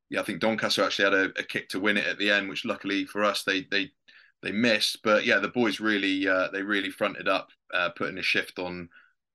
yeah, 0.09 0.21
I 0.21 0.23
think 0.23 0.41
Doncaster 0.41 0.83
actually 0.83 1.05
had 1.05 1.13
a, 1.13 1.39
a, 1.39 1.43
kick 1.43 1.69
to 1.69 1.79
win 1.79 1.97
it 1.97 2.05
at 2.05 2.17
the 2.17 2.29
end, 2.29 2.49
which 2.49 2.65
luckily 2.65 3.05
for 3.05 3.23
us 3.23 3.43
they 3.43 3.63
they 3.71 3.91
they 4.41 4.51
missed. 4.51 5.01
But 5.03 5.25
yeah, 5.25 5.39
the 5.39 5.47
boys 5.47 5.79
really 5.79 6.27
uh, 6.27 6.49
they 6.51 6.63
really 6.63 6.89
fronted 6.89 7.27
up, 7.27 7.49
uh, 7.73 7.89
putting 7.89 8.17
a 8.17 8.23
shift 8.23 8.59
on 8.59 8.89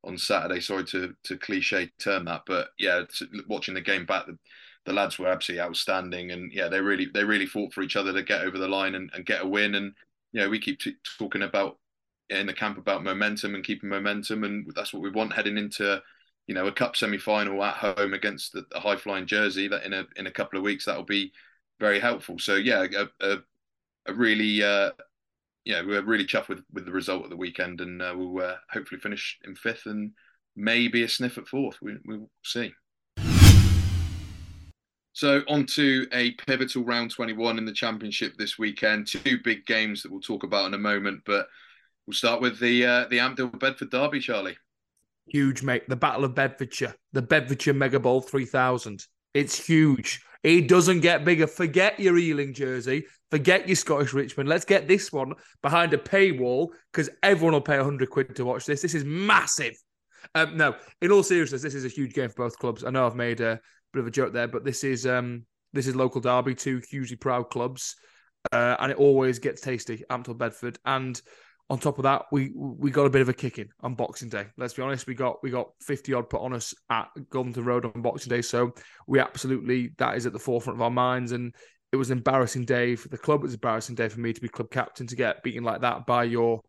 on 0.05 0.19
Saturday. 0.19 0.61
Sorry 0.61 0.85
to 0.87 1.15
to 1.25 1.37
cliche 1.39 1.91
term 1.99 2.25
that, 2.27 2.43
but 2.47 2.69
yeah, 2.79 3.03
watching 3.49 3.75
the 3.75 3.81
game 3.81 4.07
back, 4.07 4.27
the, 4.27 4.39
the 4.85 4.93
lads 4.93 5.19
were 5.19 5.29
absolutely 5.29 5.63
outstanding, 5.63 6.31
and 6.31 6.53
yeah, 6.53 6.69
they 6.69 6.81
really 6.81 7.07
they 7.13 7.25
really 7.25 7.47
fought 7.47 7.73
for 7.73 7.83
each 7.83 7.97
other 7.97 8.13
to 8.13 8.23
get 8.23 8.43
over 8.43 8.59
the 8.59 8.69
line 8.69 8.95
and, 8.95 9.11
and 9.15 9.27
get 9.27 9.43
a 9.43 9.47
win. 9.47 9.75
And 9.75 9.95
you 10.33 10.41
know, 10.41 10.49
we 10.49 10.59
keep 10.61 10.81
t- 10.81 10.97
talking 11.19 11.43
about 11.43 11.79
in 12.31 12.47
the 12.47 12.53
camp 12.53 12.79
about 12.79 13.03
momentum 13.05 13.55
and 13.55 13.65
keeping 13.65 13.89
momentum, 13.89 14.45
and 14.45 14.71
that's 14.75 14.93
what 14.93 15.03
we 15.03 15.11
want 15.11 15.33
heading 15.33 15.59
into 15.59 16.03
you 16.47 16.55
know 16.55 16.67
a 16.67 16.73
cup 16.73 16.97
semi 16.97 17.19
final 17.19 17.63
at 17.65 17.77
home 17.77 18.15
against 18.15 18.53
the, 18.53 18.65
the 18.71 18.81
high 18.81 18.97
flying 18.97 19.27
Jersey. 19.27 19.69
That 19.69 19.85
in 19.85 19.93
a 19.93 20.07
in 20.17 20.27
a 20.27 20.33
couple 20.33 20.59
of 20.59 20.65
weeks 20.65 20.85
that 20.87 20.97
will 20.97 21.05
be 21.05 21.33
very 21.81 22.01
helpful. 22.01 22.39
So 22.39 22.55
yeah, 22.57 22.87
a, 22.97 23.27
a, 23.27 23.39
a 24.07 24.15
really 24.15 24.63
uh, 24.63 24.91
yeah, 25.69 25.83
we're 25.85 26.03
really 26.03 26.25
chuffed 26.25 26.49
with 26.49 26.65
with 26.73 26.87
the 26.87 26.93
result 26.93 27.25
of 27.25 27.31
the 27.31 27.37
weekend, 27.37 27.83
and 27.83 28.01
uh, 28.01 28.15
we'll 28.17 28.43
uh, 28.43 28.57
hopefully 28.73 28.99
finish 28.99 29.39
in 29.45 29.55
fifth 29.55 29.85
and 29.85 30.13
maybe 30.57 31.03
a 31.03 31.09
sniff 31.09 31.37
at 31.37 31.47
fourth. 31.47 31.77
We, 31.83 31.97
we'll 32.07 32.31
see. 32.43 32.73
So 35.13 35.43
on 35.47 35.67
to 35.75 36.07
a 36.13 36.31
pivotal 36.47 36.85
round 36.85 37.11
21 37.11 37.59
in 37.59 37.67
the 37.67 37.73
championship 37.73 38.35
this 38.39 38.59
weekend. 38.59 39.09
Two 39.09 39.39
big 39.45 39.67
games 39.67 40.03
that 40.03 40.11
we'll 40.11 40.23
talk 40.23 40.43
about 40.43 40.67
in 40.67 40.75
a 40.75 40.79
moment, 40.79 41.21
but 41.27 41.49
we'll 42.07 42.15
start 42.15 42.41
with 42.41 42.59
the 42.59 42.87
uh, 42.87 43.09
the 43.11 43.19
Ampthill 43.19 43.59
Bedford 43.59 43.91
derby, 43.91 44.21
Charlie. 44.21 44.57
Huge, 45.27 45.63
mate. 45.63 45.87
The 45.87 45.97
Battle 45.97 46.25
of 46.25 46.35
Bedfordshire, 46.35 46.95
the 47.13 47.21
Bedfordshire 47.21 47.75
Mega 47.75 48.01
Bowl 48.01 48.23
3000. 48.23 49.05
It's 49.35 49.67
huge. 49.67 50.23
It 50.43 50.69
doesn't 50.69 51.01
get 51.01 51.25
bigger. 51.25 51.47
Forget 51.47 51.99
your 51.99 52.17
Ealing 52.17 52.55
jersey. 52.55 53.07
Forget 53.31 53.69
your 53.69 53.77
Scottish 53.77 54.13
Richmond. 54.13 54.49
Let's 54.49 54.65
get 54.65 54.89
this 54.89 55.13
one 55.13 55.35
behind 55.63 55.93
a 55.93 55.99
paywall 55.99 56.69
because 56.93 57.11
everyone 57.23 57.55
will 57.55 57.61
pay 57.61 57.77
100 57.77 58.09
quid 58.09 58.37
to 58.37 58.45
watch 58.45 58.65
this. 58.65 58.81
This 58.81 58.95
is 58.95 59.05
massive. 59.05 59.75
Um, 60.35 60.57
no, 60.57 60.77
in 61.03 61.11
all 61.11 61.23
seriousness, 61.23 61.63
this 61.63 61.75
is 61.75 61.85
a 61.85 61.89
huge 61.89 62.15
game 62.15 62.29
for 62.29 62.45
both 62.45 62.59
clubs. 62.59 62.85
I 62.85 62.91
know 62.91 63.07
I've 63.07 63.17
made 63.17 63.41
a 63.41 63.61
bit 63.93 64.01
of 64.01 64.07
a 64.07 64.11
joke 64.11 64.33
there, 64.33 64.49
but 64.49 64.65
this 64.65 64.85
is 64.85 65.07
um, 65.07 65.45
this 65.73 65.87
is 65.87 65.97
local 65.97 66.21
derby, 66.21 66.55
two 66.55 66.81
hugely 66.89 67.17
proud 67.17 67.51
clubs, 67.51 67.97
uh, 68.53 68.77
and 68.79 68.93
it 68.93 68.99
always 68.99 69.39
gets 69.39 69.61
tasty. 69.61 70.03
Ampthill 70.11 70.39
Bedford, 70.39 70.79
and 70.85 71.21
on 71.71 71.79
top 71.79 71.99
of 71.99 72.05
that, 72.05 72.27
we 72.33 72.51
we 72.55 72.91
got 72.91 73.07
a 73.07 73.11
bit 73.11 73.21
of 73.21 73.29
a 73.29 73.35
kicking 73.35 73.69
on 73.83 73.95
Boxing 73.95 74.29
Day. 74.29 74.47
Let's 74.57 74.75
be 74.75 74.83
honest, 74.83 75.07
we 75.07 75.15
got 75.15 75.43
we 75.43 75.51
got 75.51 75.71
fifty 75.81 76.15
odd 76.15 76.31
put 76.31 76.41
on 76.41 76.55
us 76.55 76.75
at 76.89 77.09
Goldington 77.31 77.65
Road 77.65 77.85
on 77.85 78.01
Boxing 78.01 78.31
Day, 78.31 78.43
so 78.43 78.73
we 79.07 79.21
absolutely 79.21 79.93
that 79.99 80.17
is 80.17 80.25
at 80.25 80.33
the 80.33 80.39
forefront 80.39 80.79
of 80.79 80.83
our 80.83 80.91
minds, 80.91 81.33
and 81.33 81.55
it 81.93 81.97
was 81.97 82.11
an 82.11 82.19
embarrassing 82.19 82.65
day 82.65 82.97
for 82.97 83.09
the 83.09 83.19
club. 83.19 83.41
It 83.41 83.45
was 83.45 83.53
an 83.53 83.59
embarrassing 83.59 83.97
day 83.97 84.09
for 84.09 84.21
me 84.21 84.33
to 84.33 84.41
be 84.41 84.49
club 84.49 84.71
captain 84.71 85.07
to 85.07 85.17
get 85.17 85.43
beaten 85.43 85.65
like 85.65 85.83
that 85.83 86.07
by 86.07 86.25
your 86.25 86.63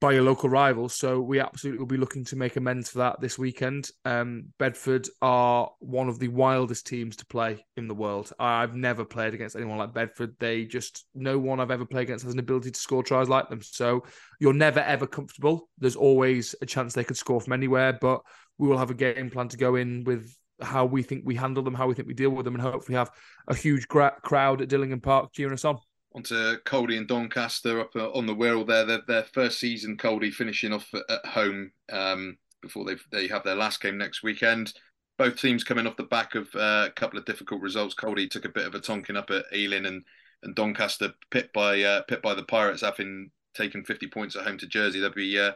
by 0.00 0.12
your 0.12 0.22
local 0.22 0.48
rivals. 0.48 0.94
So 0.94 1.20
we 1.20 1.40
absolutely 1.40 1.78
will 1.78 1.86
be 1.86 1.98
looking 1.98 2.24
to 2.26 2.36
make 2.36 2.56
amends 2.56 2.88
for 2.88 2.98
that 2.98 3.20
this 3.20 3.38
weekend. 3.38 3.90
Um, 4.06 4.46
Bedford 4.58 5.06
are 5.20 5.70
one 5.78 6.08
of 6.08 6.18
the 6.18 6.28
wildest 6.28 6.86
teams 6.86 7.16
to 7.16 7.26
play 7.26 7.64
in 7.76 7.86
the 7.86 7.94
world. 7.94 8.32
I've 8.38 8.74
never 8.74 9.04
played 9.04 9.34
against 9.34 9.56
anyone 9.56 9.76
like 9.76 9.92
Bedford. 9.92 10.34
They 10.40 10.64
just 10.64 11.04
no 11.14 11.38
one 11.38 11.60
I've 11.60 11.70
ever 11.70 11.84
played 11.84 12.04
against 12.04 12.24
has 12.24 12.32
an 12.32 12.40
ability 12.40 12.70
to 12.70 12.80
score 12.80 13.02
tries 13.02 13.28
like 13.28 13.50
them. 13.50 13.60
So 13.62 14.04
you're 14.40 14.54
never 14.54 14.80
ever 14.80 15.06
comfortable. 15.06 15.68
There's 15.78 15.96
always 15.96 16.54
a 16.62 16.66
chance 16.66 16.94
they 16.94 17.04
could 17.04 17.18
score 17.18 17.40
from 17.40 17.52
anywhere, 17.52 17.98
but 18.00 18.22
we 18.56 18.68
will 18.68 18.78
have 18.78 18.90
a 18.90 18.94
game 18.94 19.30
plan 19.30 19.48
to 19.48 19.58
go 19.58 19.76
in 19.76 20.04
with 20.04 20.34
how 20.62 20.86
we 20.86 21.02
think 21.02 21.22
we 21.26 21.34
handle 21.34 21.62
them, 21.62 21.74
how 21.74 21.86
we 21.86 21.94
think 21.94 22.08
we 22.08 22.14
deal 22.14 22.30
with 22.30 22.44
them, 22.44 22.54
and 22.54 22.62
hopefully 22.62 22.96
have 22.96 23.10
a 23.48 23.54
huge 23.54 23.86
crowd 23.88 24.62
at 24.62 24.68
Dillingham 24.68 25.00
Park 25.00 25.32
cheering 25.32 25.54
us 25.54 25.64
on. 25.64 25.78
Onto 26.12 26.58
Caldy 26.62 26.96
and 26.96 27.06
Doncaster 27.06 27.80
up 27.80 27.94
uh, 27.94 28.10
on 28.10 28.26
the 28.26 28.34
Wirral 28.34 28.66
there. 28.66 28.84
Their, 28.84 29.02
their 29.06 29.24
first 29.24 29.60
season, 29.60 29.96
Caldy 29.96 30.32
finishing 30.32 30.72
off 30.72 30.92
at 31.08 31.24
home 31.24 31.70
um, 31.92 32.36
before 32.62 32.84
they 32.84 32.96
they 33.12 33.28
have 33.28 33.44
their 33.44 33.54
last 33.54 33.80
game 33.80 33.96
next 33.96 34.22
weekend. 34.22 34.72
Both 35.18 35.40
teams 35.40 35.62
coming 35.62 35.86
off 35.86 35.96
the 35.96 36.04
back 36.04 36.34
of 36.34 36.48
uh, 36.54 36.86
a 36.88 36.92
couple 36.94 37.18
of 37.18 37.26
difficult 37.26 37.60
results. 37.60 37.94
Caldy 37.94 38.28
took 38.28 38.44
a 38.44 38.48
bit 38.48 38.66
of 38.66 38.74
a 38.74 38.80
tonking 38.80 39.16
up 39.16 39.30
at 39.30 39.44
Ealing, 39.54 39.86
and 39.86 40.02
and 40.42 40.54
Doncaster 40.54 41.12
pit 41.30 41.52
by 41.52 41.82
uh, 41.82 42.02
pit 42.02 42.22
by 42.22 42.34
the 42.34 42.42
Pirates, 42.42 42.82
having 42.82 43.30
taken 43.54 43.84
50 43.84 44.06
points 44.08 44.36
at 44.36 44.44
home 44.44 44.58
to 44.58 44.66
Jersey. 44.66 45.00
That'd 45.00 45.14
be 45.14 45.38
uh, 45.38 45.52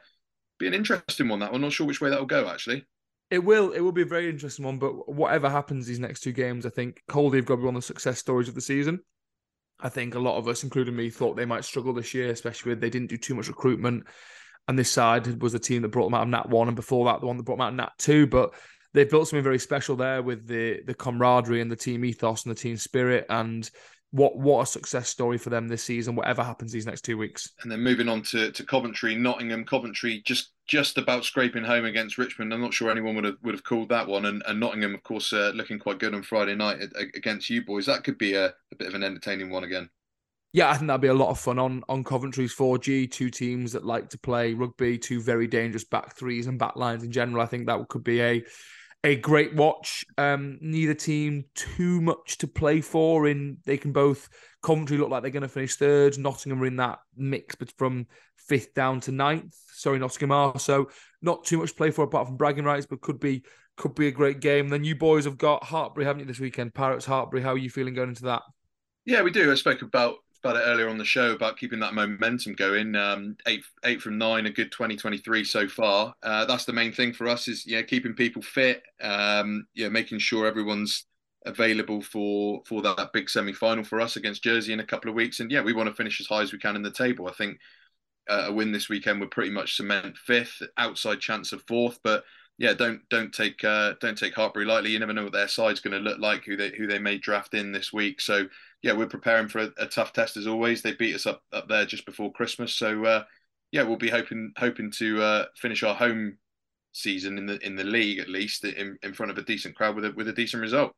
be 0.59 0.67
an 0.67 0.75
interesting 0.75 1.29
one. 1.29 1.41
That 1.41 1.53
one. 1.53 1.61
Not 1.61 1.73
sure 1.73 1.87
which 1.87 2.01
way 2.01 2.11
that 2.11 2.19
will 2.19 2.27
go 2.27 2.49
actually. 2.49 2.85
It 3.31 3.43
will. 3.43 3.73
It 3.73 3.81
will 3.81 3.93
be 3.93 4.03
a 4.03 4.07
very 4.07 4.29
interesting 4.29 4.65
one. 4.65 4.79
But 4.79 5.09
whatever 5.13 5.49
happens 5.49 5.87
these 5.87 5.99
next 5.99 6.21
two 6.21 6.33
games, 6.33 6.67
I 6.67 6.71
think 6.71 7.03
Caldy 7.09 7.37
have 7.37 7.47
got 7.47 7.55
to 7.55 7.63
be 7.63 7.67
one 7.67 7.77
of 7.77 7.83
the 7.83 7.87
success 7.87 8.19
stories 8.19 8.49
of 8.49 8.55
the 8.55 8.61
season. 8.61 9.01
I 9.85 9.91
think 9.91 10.15
a 10.15 10.19
lot 10.19 10.39
of 10.39 10.49
us, 10.49 10.65
including 10.65 10.97
me, 10.97 11.11
thought 11.11 11.37
they 11.37 11.45
might 11.45 11.65
struggle 11.65 11.93
this 11.93 12.15
year, 12.15 12.31
especially 12.31 12.71
with 12.71 12.81
they 12.81 12.91
didn't 12.91 13.11
do 13.11 13.19
too 13.19 13.35
much 13.35 13.49
recruitment. 13.49 14.05
And 14.67 14.79
this 14.79 14.91
side 14.91 15.43
was 15.43 15.53
the 15.53 15.59
team 15.59 15.83
that 15.83 15.89
brought 15.89 16.07
them 16.07 16.15
out 16.15 16.23
of 16.23 16.29
Nat 16.29 16.49
one, 16.49 16.69
and 16.69 16.77
before 16.77 17.05
that, 17.05 17.21
the 17.21 17.27
one 17.27 17.37
that 17.37 17.43
brought 17.43 17.57
them 17.57 17.67
out 17.67 17.73
of 17.73 17.77
Nat 17.77 17.93
two. 17.99 18.27
But 18.27 18.55
they've 18.95 19.09
built 19.09 19.29
something 19.29 19.45
very 19.45 19.59
special 19.59 19.95
there 19.95 20.23
with 20.23 20.47
the 20.47 20.81
the 20.87 20.95
camaraderie 20.95 21.61
and 21.61 21.71
the 21.71 21.77
team 21.77 22.05
ethos 22.05 22.45
and 22.45 22.51
the 22.57 22.59
team 22.59 22.79
spirit 22.79 23.27
and 23.29 23.71
what 24.15 24.37
what 24.37 24.61
a 24.61 24.67
success 24.67 25.09
story 25.09 25.37
for 25.37 25.51
them 25.51 25.67
this 25.67 25.83
season 25.83 26.15
whatever 26.15 26.41
happens 26.41 26.71
these 26.71 26.87
next 26.87 27.03
two 27.03 27.19
weeks. 27.19 27.51
And 27.63 27.73
then 27.73 27.81
moving 27.81 28.09
on 28.09 28.23
to, 28.23 28.53
to 28.53 28.65
coventry 28.65 29.17
nottingham 29.17 29.65
coventry 29.65 30.23
just 30.25 30.53
just 30.69 30.99
about 30.99 31.25
scraping 31.25 31.65
home 31.65 31.85
against 31.85 32.17
richmond. 32.17 32.55
I'm 32.55 32.61
not 32.61 32.73
sure 32.73 32.93
anyone 32.93 33.17
would 33.17 33.25
have 33.25 33.37
would 33.43 33.55
have 33.55 33.65
called 33.65 33.89
that 33.89 34.07
one. 34.07 34.27
And, 34.27 34.41
and 34.47 34.61
nottingham 34.61 34.95
of 34.95 35.03
course 35.03 35.33
uh, 35.33 35.51
looking 35.57 35.81
quite 35.81 35.99
good 35.99 36.15
on 36.15 36.23
friday 36.23 36.55
night 36.55 36.79
against 37.17 37.51
you 37.51 37.65
boys. 37.65 37.87
That 37.87 38.05
could 38.05 38.17
be 38.17 38.35
a, 38.35 38.47
a 38.47 38.77
bit 38.79 38.87
of 38.87 38.95
an 38.95 39.03
entertaining 39.03 39.51
one 39.51 39.65
again. 39.65 39.91
Yeah, 40.53 40.71
I 40.71 40.77
think 40.77 40.87
that'd 40.87 41.01
be 41.01 41.09
a 41.09 41.15
lot 41.15 41.31
of 41.31 41.41
fun 41.41 41.59
on 41.59 41.83
on 41.89 42.05
Coventry's 42.05 42.55
4G. 42.55 43.11
Two 43.11 43.31
teams 43.31 43.73
that 43.73 43.85
like 43.85 44.11
to 44.11 44.19
play 44.19 44.55
rugby, 44.55 44.97
two 44.97 45.21
very 45.21 45.49
dangerous 45.49 45.83
back 45.83 46.15
threes 46.15 46.47
and 46.47 46.61
back 46.61 46.77
lines 46.77 47.03
in 47.03 47.11
general. 47.11 47.43
I 47.43 47.47
think 47.47 47.67
that 47.67 47.89
could 47.89 48.05
be 48.05 48.23
a 48.23 48.45
a 49.05 49.15
great 49.15 49.55
watch. 49.55 50.05
Um, 50.17 50.59
neither 50.61 50.95
team 50.95 51.45
too 51.55 52.01
much 52.01 52.39
to 52.39 52.49
play 52.49 52.81
for. 52.81 53.29
In 53.29 53.59
they 53.65 53.77
can 53.77 53.93
both 53.93 54.29
Coventry 54.63 54.97
look 54.97 55.11
like 55.11 55.23
they're 55.23 55.31
going 55.31 55.43
to 55.43 55.49
finish 55.49 55.77
third. 55.77 56.19
Nottingham 56.19 56.63
are 56.63 56.67
in 56.67 56.77
that 56.77 56.99
mix, 57.15 57.55
but 57.55 57.71
from 57.77 58.07
fifth 58.37 58.75
down 58.75 59.01
to 59.01 59.13
ninth. 59.13 59.55
Sorry, 59.73 59.99
Nottingham 59.99 60.33
are 60.33 60.59
so 60.59 60.89
not 61.21 61.45
too 61.45 61.59
much 61.59 61.71
to 61.71 61.75
play 61.77 61.91
for 61.91 62.05
apart 62.05 62.27
from 62.27 62.39
bragging 62.39 62.65
rights, 62.65 62.87
but 62.87 63.03
could 63.03 63.21
be 63.21 63.45
could 63.77 63.95
be 63.95 64.09
a 64.09 64.13
great 64.13 64.41
game. 64.41 64.69
Then 64.69 64.85
you 64.85 64.97
boys 64.97 65.27
have 65.27 65.39
got 65.39 65.63
Hartpury, 65.63 66.05
haven't 66.05 66.21
you, 66.21 66.27
this 66.27 66.41
weekend? 66.41 66.75
Pirates 66.75 67.07
Hartpury. 67.07 67.43
How 67.43 67.53
are 67.53 67.59
you 67.59 67.71
feeling 67.71 67.95
going 67.95 68.09
into 68.09 68.25
that? 68.25 68.43
Yeah, 69.05 69.23
we 69.23 69.31
do. 69.31 69.53
I 69.53 69.55
spoke 69.57 69.83
about 69.83 70.17
about 70.45 70.57
it 70.57 70.65
earlier 70.67 70.89
on 70.89 70.99
the 70.99 71.05
show 71.05 71.33
about 71.33 71.57
keeping 71.57 71.81
that 71.81 71.95
momentum 71.95 72.53
going. 72.53 72.95
Um, 72.95 73.37
eight 73.47 73.65
eight 73.85 74.03
from 74.03 74.19
nine, 74.19 74.47
a 74.47 74.51
good 74.51 74.71
2023 74.71 75.43
so 75.45 75.67
far. 75.67 76.15
Uh, 76.23 76.45
that's 76.45 76.67
the 76.67 76.73
main 76.73 76.93
thing 76.93 77.13
for 77.13 77.29
us 77.29 77.49
is 77.49 77.67
yeah, 77.67 77.83
keeping 77.83 78.15
people 78.15 78.43
fit. 78.43 78.83
Um, 79.01 79.67
yeah, 79.75 79.89
making 79.89 80.19
sure 80.19 80.47
everyone's 80.47 81.07
available 81.47 82.03
for 82.03 82.63
for 82.67 82.83
that, 82.83 82.97
that 82.99 83.13
big 83.13 83.31
semi 83.31 83.53
final 83.53 83.85
for 83.85 84.01
us 84.01 84.17
against 84.17 84.45
Jersey 84.45 84.73
in 84.73 84.81
a 84.81 84.87
couple 84.87 85.09
of 85.09 85.17
weeks. 85.17 85.41
And 85.41 85.51
yeah, 85.51 85.63
we 85.63 85.73
want 85.73 85.89
to 85.89 85.95
finish 85.95 86.21
as 86.21 86.27
high 86.27 86.43
as 86.43 86.53
we 86.53 86.59
can 86.59 86.77
in 86.77 86.83
the 86.83 86.91
table. 86.91 87.27
I 87.27 87.33
think 87.33 87.59
uh, 88.29 88.45
a 88.47 88.53
win 88.53 88.71
this 88.71 88.89
weekend 88.91 89.21
would 89.21 89.31
pretty 89.31 89.51
much 89.51 89.77
cement 89.77 90.17
fifth, 90.19 90.63
outside 90.77 91.21
chance 91.21 91.53
of 91.53 91.63
fourth, 91.67 91.99
but 92.05 92.25
yeah, 92.57 92.73
don't 92.73 93.01
don't 93.09 93.33
take 93.33 93.65
uh, 93.65 93.95
don't 94.01 94.17
take 94.17 94.35
Hartpury 94.35 94.65
lightly. 94.65 94.91
You 94.91 94.99
never 94.99 95.13
know 95.13 95.25
what 95.25 95.33
their 95.33 95.49
side's 95.49 95.81
going 95.81 95.93
to 95.93 96.09
look 96.09 96.21
like, 96.21 96.45
who 96.45 96.57
they 96.57 96.71
who 96.71 96.87
they 96.87 96.99
may 96.99 97.19
draft 97.19 97.55
in 97.55 97.73
this 97.73 97.93
week. 97.93 98.21
So 98.21 98.47
yeah, 98.83 98.93
we're 98.93 99.07
preparing 99.07 99.49
for 99.49 99.61
a, 99.61 99.71
a, 99.79 99.87
tough 99.87 100.13
test 100.13 100.37
as 100.37 100.47
always. 100.47 100.83
They 100.83 100.93
beat 100.93 101.15
us 101.15 101.27
up 101.27 101.43
up 101.53 101.69
there 101.69 101.85
just 101.85 102.07
before 102.07 102.33
Christmas, 102.33 102.75
so 102.75 103.05
uh, 103.05 103.25
yeah, 103.73 103.83
we'll 103.83 103.97
be 103.97 104.11
hoping 104.11 104.53
hoping 104.57 104.93
to 104.99 105.21
uh, 105.21 105.45
finish 105.57 105.83
our 105.83 105.95
home 105.95 106.39
season 106.93 107.39
in 107.39 107.47
the 107.47 107.59
in 107.67 107.75
the 107.75 107.83
league 107.83 108.21
at 108.21 108.29
least 108.29 108.65
in, 108.65 108.97
in 109.03 109.13
front 109.13 109.33
of 109.33 109.39
a 109.39 109.43
decent 109.43 109.75
crowd 109.75 109.97
with 109.97 110.05
a 110.05 110.13
with 110.13 110.29
a 110.29 110.33
decent 110.33 110.61
result. 110.61 110.93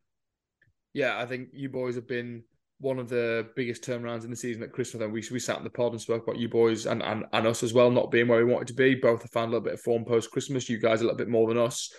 Yeah, 0.93 1.19
I 1.19 1.25
think 1.25 1.49
you 1.53 1.71
boys 1.71 1.95
have 1.95 2.07
been 2.07 2.45
one 2.79 2.99
of 2.99 3.09
the 3.09 3.49
biggest 3.57 3.83
turnarounds 3.83 4.25
in 4.25 4.31
the 4.31 4.37
season 4.37 4.63
at 4.63 4.73
Christmas. 4.73 5.03
And 5.03 5.13
we 5.13 5.25
we 5.31 5.39
sat 5.39 5.59
in 5.59 5.65
the 5.65 5.71
pod 5.71 5.93
and 5.93 6.01
spoke 6.01 6.25
about 6.25 6.39
you 6.39 6.49
boys 6.49 6.87
and, 6.87 7.03
and 7.03 7.25
and 7.33 7.47
us 7.47 7.63
as 7.63 7.73
well, 7.73 7.91
not 7.91 8.11
being 8.11 8.29
where 8.29 8.45
we 8.45 8.53
wanted 8.53 8.69
to 8.69 8.75
be. 8.75 8.95
Both 8.95 9.23
have 9.23 9.31
found 9.31 9.49
a 9.49 9.51
little 9.53 9.65
bit 9.65 9.75
of 9.75 9.81
form 9.81 10.05
post 10.05 10.31
Christmas. 10.31 10.69
You 10.69 10.79
guys 10.79 11.01
a 11.01 11.05
little 11.05 11.17
bit 11.17 11.29
more 11.29 11.49
than 11.49 11.59
us. 11.59 11.93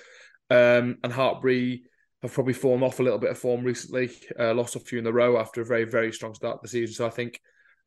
Um, 0.49 0.97
and 1.03 1.11
Hartpury 1.11 1.81
have 2.21 2.33
probably 2.33 2.53
fallen 2.53 2.83
off 2.83 2.99
a 2.99 3.03
little 3.03 3.19
bit 3.19 3.31
of 3.31 3.37
form 3.37 3.63
recently, 3.63 4.11
uh, 4.39 4.53
lost 4.53 4.75
a 4.75 4.79
few 4.79 4.97
in 4.97 5.03
the 5.03 5.13
row 5.13 5.37
after 5.37 5.61
a 5.61 5.65
very, 5.65 5.83
very 5.83 6.11
strong 6.11 6.33
start 6.33 6.61
the 6.61 6.67
season. 6.67 6.95
So 6.95 7.05
I 7.05 7.11
think 7.11 7.39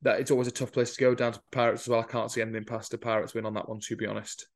that 0.02 0.20
it's 0.20 0.30
always 0.30 0.48
a 0.48 0.52
tough 0.52 0.72
place 0.72 0.94
to 0.94 1.00
go 1.00 1.14
down 1.14 1.32
to 1.32 1.40
Pirates 1.50 1.82
as 1.82 1.88
well. 1.88 2.00
I 2.00 2.04
can't 2.04 2.30
see 2.30 2.40
anything 2.40 2.64
past 2.64 2.90
the 2.90 2.98
Pirates 2.98 3.34
win 3.34 3.46
on 3.46 3.54
that 3.54 3.68
one, 3.68 3.80
to 3.80 3.96
be 3.96 4.06
honest. 4.06 4.46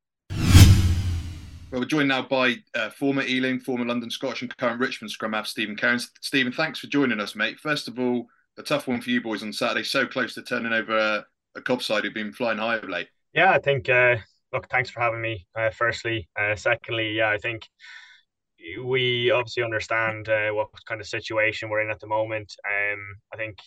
Well, 1.71 1.80
we're 1.80 1.87
joined 1.87 2.09
now 2.09 2.23
by 2.23 2.56
uh, 2.75 2.90
former 2.90 3.23
Ealing, 3.23 3.59
former 3.59 3.85
London 3.85 4.11
Scottish, 4.11 4.42
and 4.42 4.56
current 4.56 4.80
Richmond 4.80 5.11
scrum 5.11 5.33
half 5.33 5.47
Stephen 5.47 5.76
Kerins. 5.76 6.09
Stephen, 6.21 6.52
thanks 6.52 6.78
for 6.78 6.87
joining 6.87 7.21
us, 7.21 7.35
mate. 7.35 7.59
First 7.59 7.88
of 7.88 7.99
all, 7.99 8.26
a 8.59 8.62
tough 8.62 8.87
one 8.87 9.00
for 9.00 9.11
you 9.11 9.21
boys 9.21 9.42
on 9.42 9.52
Saturday. 9.52 9.83
So 9.83 10.06
close 10.06 10.35
to 10.35 10.42
turning 10.42 10.73
over 10.73 10.97
a, 11.56 11.61
Cov 11.62 11.83
side 11.83 12.04
who've 12.04 12.14
been 12.14 12.33
flying 12.33 12.59
high 12.59 12.76
of 12.76 12.88
late. 12.88 13.09
Yeah, 13.33 13.50
I 13.52 13.59
think. 13.59 13.88
Uh, 13.88 14.16
look, 14.52 14.68
thanks 14.71 14.90
for 14.90 15.00
having 15.00 15.21
me. 15.21 15.47
Uh, 15.56 15.71
firstly, 15.71 16.28
uh, 16.38 16.54
secondly, 16.56 17.16
yeah, 17.16 17.30
I 17.30 17.38
think 17.38 17.68
we 18.83 19.30
obviously 19.30 19.62
understand 19.62 20.28
uh, 20.28 20.50
what 20.50 20.68
kind 20.87 21.00
of 21.00 21.06
situation 21.06 21.68
we're 21.68 21.83
in 21.83 21.90
at 21.90 22.00
the 22.00 22.06
moment. 22.06 22.54
Um, 22.66 23.16
I 23.33 23.37
think 23.37 23.59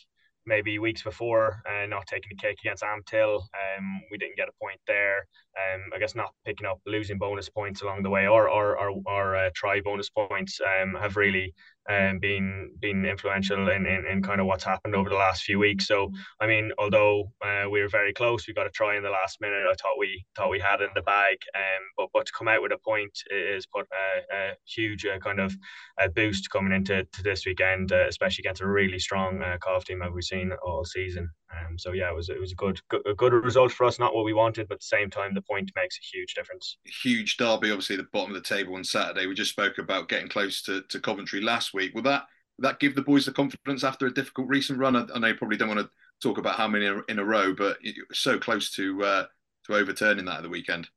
maybe 0.48 0.80
weeks 0.80 1.04
before, 1.04 1.62
uh, 1.70 1.86
not 1.86 2.08
taking 2.08 2.30
the 2.30 2.42
kick 2.42 2.58
against 2.63 2.84
Ampthill, 2.84 3.36
um, 3.36 4.01
we 4.10 4.18
didn't 4.18 4.38
get 4.38 4.48
a 4.48 4.63
point 4.63 4.80
there. 4.88 5.27
Um, 5.58 5.82
I 5.94 6.00
guess 6.00 6.16
not 6.16 6.34
picking 6.46 6.66
up 6.66 6.80
losing 6.86 7.18
bonus 7.18 7.50
points 7.50 7.82
along 7.82 8.04
the 8.04 8.10
way 8.10 8.27
or 8.27 8.50
or 8.50 8.80
or, 8.80 9.01
or 9.06 9.36
uh, 9.36 9.50
try 9.54 9.82
bonus 9.82 10.10
points 10.10 10.60
um, 10.82 10.96
have 10.96 11.18
really 11.18 11.54
um, 11.89 12.20
being 12.20 12.72
been 12.79 13.06
influential 13.06 13.70
in, 13.70 13.86
in, 13.86 14.06
in 14.06 14.22
kind 14.22 14.41
of 14.41 14.48
what's 14.48 14.63
happened 14.63 14.96
over 14.96 15.10
the 15.10 15.15
last 15.15 15.44
few 15.44 15.60
weeks. 15.60 15.88
So 15.88 16.12
I 16.39 16.48
mean, 16.48 16.72
although 16.77 17.32
uh, 17.41 17.70
we 17.70 17.82
were 17.82 17.89
very 17.89 18.13
close, 18.13 18.48
we 18.48 18.53
got 18.53 18.67
a 18.67 18.72
try 18.72 18.98
in 18.98 19.03
the 19.03 19.10
last 19.10 19.39
minute. 19.41 19.63
I 19.70 19.74
thought 19.74 19.98
we 19.98 20.25
thought 20.36 20.50
we 20.50 20.60
had 20.60 20.82
in 20.82 20.89
the 20.96 21.01
bag, 21.01 21.38
um, 21.56 21.84
but 21.98 22.10
but 22.13 22.25
to 22.25 22.32
come 22.38 22.48
out 22.48 22.62
with 22.62 22.72
a 22.72 22.77
point 22.77 23.17
is 23.32 23.65
put 23.65 23.88
a, 23.91 24.36
a 24.36 24.51
huge 24.65 25.06
uh, 25.06 25.20
kind 25.20 25.39
of 25.39 25.56
a 26.00 26.10
boost 26.10 26.50
coming 26.50 26.74
into 26.74 27.03
to 27.03 27.24
this 27.24 27.46
weekend, 27.46 27.91
uh, 27.91 28.08
especially 28.08 28.44
against 28.44 28.62
a 28.62 28.67
really 28.67 29.00
strong 29.00 29.41
uh, 29.41 29.58
Cov 29.60 29.86
team 29.86 30.00
that 30.00 30.13
we've 30.13 30.24
seen 30.24 30.51
all 30.65 30.86
season. 30.86 31.29
Um, 31.51 31.77
so 31.77 31.94
yeah, 31.94 32.10
it 32.10 32.16
was 32.16 32.30
it 32.30 32.39
was 32.39 32.51
a 32.51 32.56
good, 32.56 32.82
good 32.89 33.01
a 33.06 33.13
good 33.13 33.34
result 33.34 33.72
for 33.72 33.86
us. 33.86 34.00
Not 34.00 34.13
what 34.13 34.25
we 34.25 34.34
wanted, 34.34 34.68
but 34.68 34.75
at 34.75 34.80
the 34.82 34.86
same 34.86 35.10
time, 35.10 35.34
the 35.34 35.42
point 35.42 35.72
makes 35.75 35.98
a 35.98 36.18
huge 36.18 36.34
difference. 36.34 36.77
Huge 37.04 37.38
derby, 37.38 37.72
obviously 37.72 37.96
the 37.96 38.08
bottom 38.12 38.36
of 38.36 38.42
the 38.42 38.48
table 38.56 38.75
on 38.75 38.84
Saturday. 38.84 39.27
We 39.27 39.34
just 39.34 39.51
spoke 39.51 39.77
about 39.77 40.10
getting 40.10 40.27
close 40.27 40.62
to, 40.63 40.82
to 40.89 41.00
Coventry 41.00 41.42
last 41.42 41.74
week. 41.74 41.94
Will 41.96 42.01
that 42.04 42.25
will 42.58 42.70
that 42.70 42.80
give 42.80 42.96
the 42.96 43.01
boys 43.01 43.25
the 43.25 43.32
confidence 43.32 43.84
after 43.84 44.08
a 44.08 44.13
difficult 44.13 44.50
recent 44.50 44.80
run? 44.80 44.96
I, 44.96 45.06
I 45.13 45.20
know 45.20 45.27
you 45.27 45.36
probably 45.36 45.58
don't 45.58 45.70
want 45.70 45.82
to 45.82 45.89
talk 46.22 46.38
about 46.38 46.56
how 46.56 46.68
many 46.68 46.86
in 47.08 47.20
a 47.20 47.25
row, 47.25 47.54
but 47.54 47.77
so 48.12 48.38
close 48.38 48.72
to 48.72 49.04
uh, 49.04 49.25
to 49.68 49.75
overturning 49.75 50.25
that 50.25 50.38
at 50.38 50.44
the 50.44 50.50
weekend. 50.50 50.89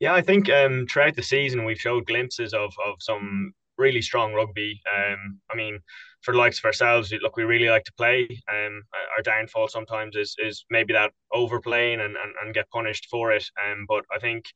Yeah, 0.00 0.14
I 0.14 0.22
think 0.22 0.50
um, 0.50 0.86
throughout 0.88 1.16
the 1.16 1.22
season 1.22 1.64
we've 1.64 1.80
showed 1.80 2.06
glimpses 2.06 2.52
of 2.52 2.72
of 2.86 2.96
some 3.00 3.52
really 3.76 4.02
strong 4.02 4.34
rugby. 4.34 4.80
Um, 4.96 5.40
I 5.50 5.56
mean, 5.56 5.80
for 6.24 6.32
the 6.32 6.38
likes 6.38 6.58
of 6.58 6.64
ourselves, 6.64 7.12
look, 7.22 7.36
we 7.36 7.44
really 7.44 7.68
like 7.68 7.84
to 7.84 7.92
play. 7.96 8.26
Um, 8.50 8.82
our 9.16 9.22
downfall 9.22 9.68
sometimes 9.68 10.16
is 10.16 10.34
is 10.38 10.64
maybe 10.70 10.92
that 10.94 11.12
overplaying 11.32 12.00
and, 12.00 12.16
and, 12.16 12.34
and 12.42 12.54
get 12.54 12.70
punished 12.70 13.06
for 13.10 13.32
it. 13.32 13.44
Um, 13.62 13.84
but 13.86 14.04
I 14.14 14.18
think 14.18 14.46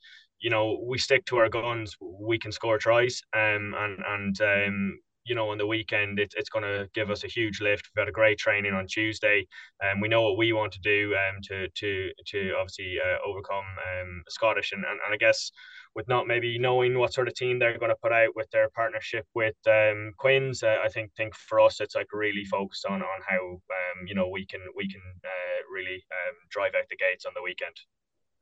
you 0.40 0.50
know 0.50 0.82
we 0.87 0.98
stick 0.98 1.25
to 1.26 1.37
our 1.38 1.48
guns. 1.48 1.96
We 2.00 2.38
can 2.38 2.52
score 2.52 2.78
tries. 2.78 3.20
Um, 3.34 3.75
and 3.76 3.98
and 4.06 4.40
um, 4.40 4.98
you 5.28 5.34
know, 5.34 5.50
on 5.50 5.58
the 5.58 5.66
weekend, 5.66 6.18
it, 6.18 6.32
it's 6.37 6.48
going 6.48 6.64
to 6.64 6.88
give 6.94 7.10
us 7.10 7.22
a 7.22 7.28
huge 7.28 7.60
lift. 7.60 7.88
We've 7.88 8.02
got 8.02 8.08
a 8.08 8.12
great 8.12 8.38
training 8.38 8.72
on 8.72 8.87
Tuesday, 8.87 9.46
and 9.80 9.96
um, 9.96 10.00
we 10.00 10.08
know 10.08 10.22
what 10.22 10.38
we 10.38 10.52
want 10.52 10.72
to 10.72 10.80
do 10.80 11.14
um, 11.14 11.40
to 11.44 11.68
to 11.68 12.10
to 12.28 12.54
obviously 12.58 12.96
uh, 12.98 13.18
overcome 13.28 13.66
um, 14.00 14.22
Scottish. 14.28 14.72
And, 14.72 14.84
and, 14.84 14.98
and 15.04 15.14
I 15.14 15.16
guess 15.18 15.52
with 15.95 16.09
not 16.09 16.26
maybe 16.26 16.59
knowing 16.59 16.99
what 16.99 17.12
sort 17.12 17.28
of 17.28 17.35
team 17.35 17.59
they're 17.59 17.78
going 17.78 17.90
to 17.90 18.02
put 18.02 18.12
out 18.12 18.35
with 18.35 18.50
their 18.50 18.68
partnership 18.71 19.26
with 19.35 19.57
um, 19.66 20.12
Quins, 20.18 20.62
uh, 20.62 20.76
I 20.85 20.88
think 20.88 21.12
think 21.16 21.35
for 21.35 21.61
us 21.61 21.80
it's 21.80 21.95
like 21.95 22.12
really 22.12 22.45
focused 22.45 22.87
on 22.87 23.02
on 23.02 23.21
how 23.26 23.40
um, 23.40 24.07
you 24.07 24.14
know 24.14 24.28
we 24.28 24.47
can 24.47 24.61
we 24.76 24.88
can 24.88 25.02
uh, 25.25 25.61
really 25.73 26.04
um, 26.12 26.35
drive 26.50 26.73
out 26.76 26.88
the 26.88 26.97
gates 26.97 27.26
on 27.26 27.33
the 27.35 27.42
weekend 27.42 27.75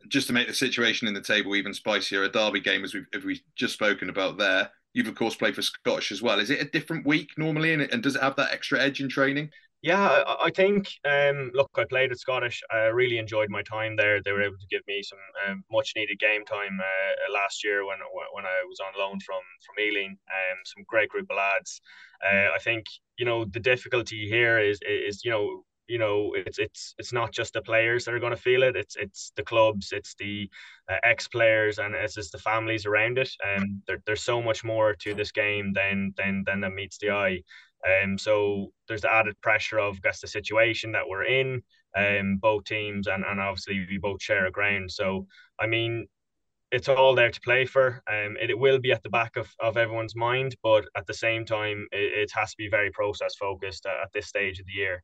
just 0.08 0.26
to 0.26 0.32
make 0.32 0.46
the 0.46 0.54
situation 0.54 1.08
in 1.08 1.14
the 1.14 1.20
table 1.20 1.56
even 1.56 1.72
spicier, 1.72 2.24
a 2.24 2.28
derby 2.28 2.60
game 2.60 2.84
as 2.84 2.94
we've, 2.94 3.06
as 3.14 3.24
we've 3.24 3.40
just 3.56 3.74
spoken 3.74 4.08
about 4.08 4.38
there. 4.38 4.70
You've 4.92 5.08
of 5.08 5.14
course 5.14 5.34
played 5.34 5.54
for 5.54 5.62
Scottish 5.62 6.12
as 6.12 6.22
well. 6.22 6.38
Is 6.38 6.50
it 6.50 6.60
a 6.60 6.70
different 6.70 7.06
week 7.06 7.30
normally, 7.36 7.72
and, 7.72 7.82
and 7.82 8.02
does 8.02 8.16
it 8.16 8.22
have 8.22 8.36
that 8.36 8.52
extra 8.52 8.80
edge 8.80 9.00
in 9.00 9.08
training? 9.08 9.50
Yeah, 9.82 10.24
I 10.42 10.50
think. 10.50 10.88
Um, 11.04 11.50
look, 11.54 11.70
I 11.76 11.84
played 11.84 12.10
at 12.10 12.18
Scottish. 12.18 12.62
I 12.72 12.86
really 12.86 13.18
enjoyed 13.18 13.50
my 13.50 13.62
time 13.62 13.94
there. 13.94 14.20
They 14.20 14.32
were 14.32 14.42
able 14.42 14.56
to 14.58 14.66
give 14.68 14.82
me 14.88 15.02
some 15.02 15.18
um, 15.46 15.64
much 15.70 15.92
needed 15.94 16.18
game 16.18 16.44
time 16.44 16.80
uh, 16.80 17.32
last 17.32 17.62
year 17.62 17.86
when 17.86 17.98
when 18.32 18.44
I 18.46 18.64
was 18.68 18.80
on 18.80 18.98
loan 18.98 19.20
from 19.20 19.42
from 19.64 19.78
Ealing. 19.78 20.18
Um, 20.28 20.58
some 20.64 20.82
great 20.88 21.08
group 21.10 21.26
of 21.30 21.36
lads. 21.36 21.80
Uh, 22.24 22.48
I 22.54 22.58
think 22.58 22.86
you 23.18 23.24
know 23.26 23.44
the 23.44 23.60
difficulty 23.60 24.26
here 24.28 24.58
is 24.58 24.80
is 24.82 25.24
you 25.24 25.30
know 25.30 25.62
you 25.86 25.98
know 25.98 26.32
it's 26.34 26.58
it's 26.58 26.94
it's 26.98 27.12
not 27.12 27.30
just 27.30 27.52
the 27.52 27.62
players 27.62 28.04
that 28.04 28.14
are 28.14 28.18
going 28.18 28.34
to 28.34 28.42
feel 28.48 28.64
it 28.64 28.74
it's 28.74 28.96
it's 28.96 29.30
the 29.36 29.44
clubs 29.44 29.92
it's 29.92 30.16
the 30.18 30.50
uh, 30.90 30.96
ex 31.04 31.28
players 31.28 31.78
and 31.78 31.94
it's 31.94 32.14
just 32.14 32.32
the 32.32 32.38
families 32.38 32.86
around 32.86 33.18
it 33.18 33.30
and 33.46 33.62
um, 33.62 33.82
there, 33.86 34.02
there's 34.04 34.22
so 34.24 34.42
much 34.42 34.64
more 34.64 34.94
to 34.96 35.14
this 35.14 35.30
game 35.30 35.72
than 35.74 36.12
than 36.16 36.42
than 36.44 36.60
that 36.60 36.72
meets 36.72 36.98
the 36.98 37.10
eye 37.10 37.40
um 37.84 38.18
so 38.18 38.72
there's 38.88 39.02
the 39.02 39.12
added 39.12 39.40
pressure 39.40 39.78
of 39.78 40.00
guess 40.02 40.20
the 40.20 40.26
situation 40.26 40.92
that 40.92 41.08
we're 41.08 41.24
in 41.24 41.62
um 41.96 42.38
both 42.40 42.64
teams 42.64 43.06
and 43.06 43.24
and 43.24 43.40
obviously 43.40 43.86
we 43.88 43.98
both 43.98 44.22
share 44.22 44.46
a 44.46 44.50
ground 44.50 44.90
so 44.90 45.26
i 45.60 45.66
mean 45.66 46.06
it's 46.72 46.88
all 46.88 47.14
there 47.14 47.30
to 47.30 47.40
play 47.42 47.64
for. 47.64 48.02
Um, 48.10 48.36
it, 48.42 48.50
it, 48.50 48.58
will 48.58 48.80
be 48.80 48.90
at 48.90 49.00
the 49.04 49.08
back 49.08 49.36
of, 49.36 49.48
of 49.60 49.76
everyone's 49.76 50.16
mind, 50.16 50.56
but 50.64 50.84
at 50.96 51.06
the 51.06 51.14
same 51.14 51.44
time, 51.44 51.86
it, 51.92 52.12
it 52.24 52.30
has 52.34 52.50
to 52.50 52.56
be 52.58 52.68
very 52.68 52.90
process 52.90 53.36
focused 53.36 53.86
at 53.86 54.12
this 54.12 54.26
stage 54.26 54.58
of 54.58 54.66
the 54.66 54.72
year 54.72 55.00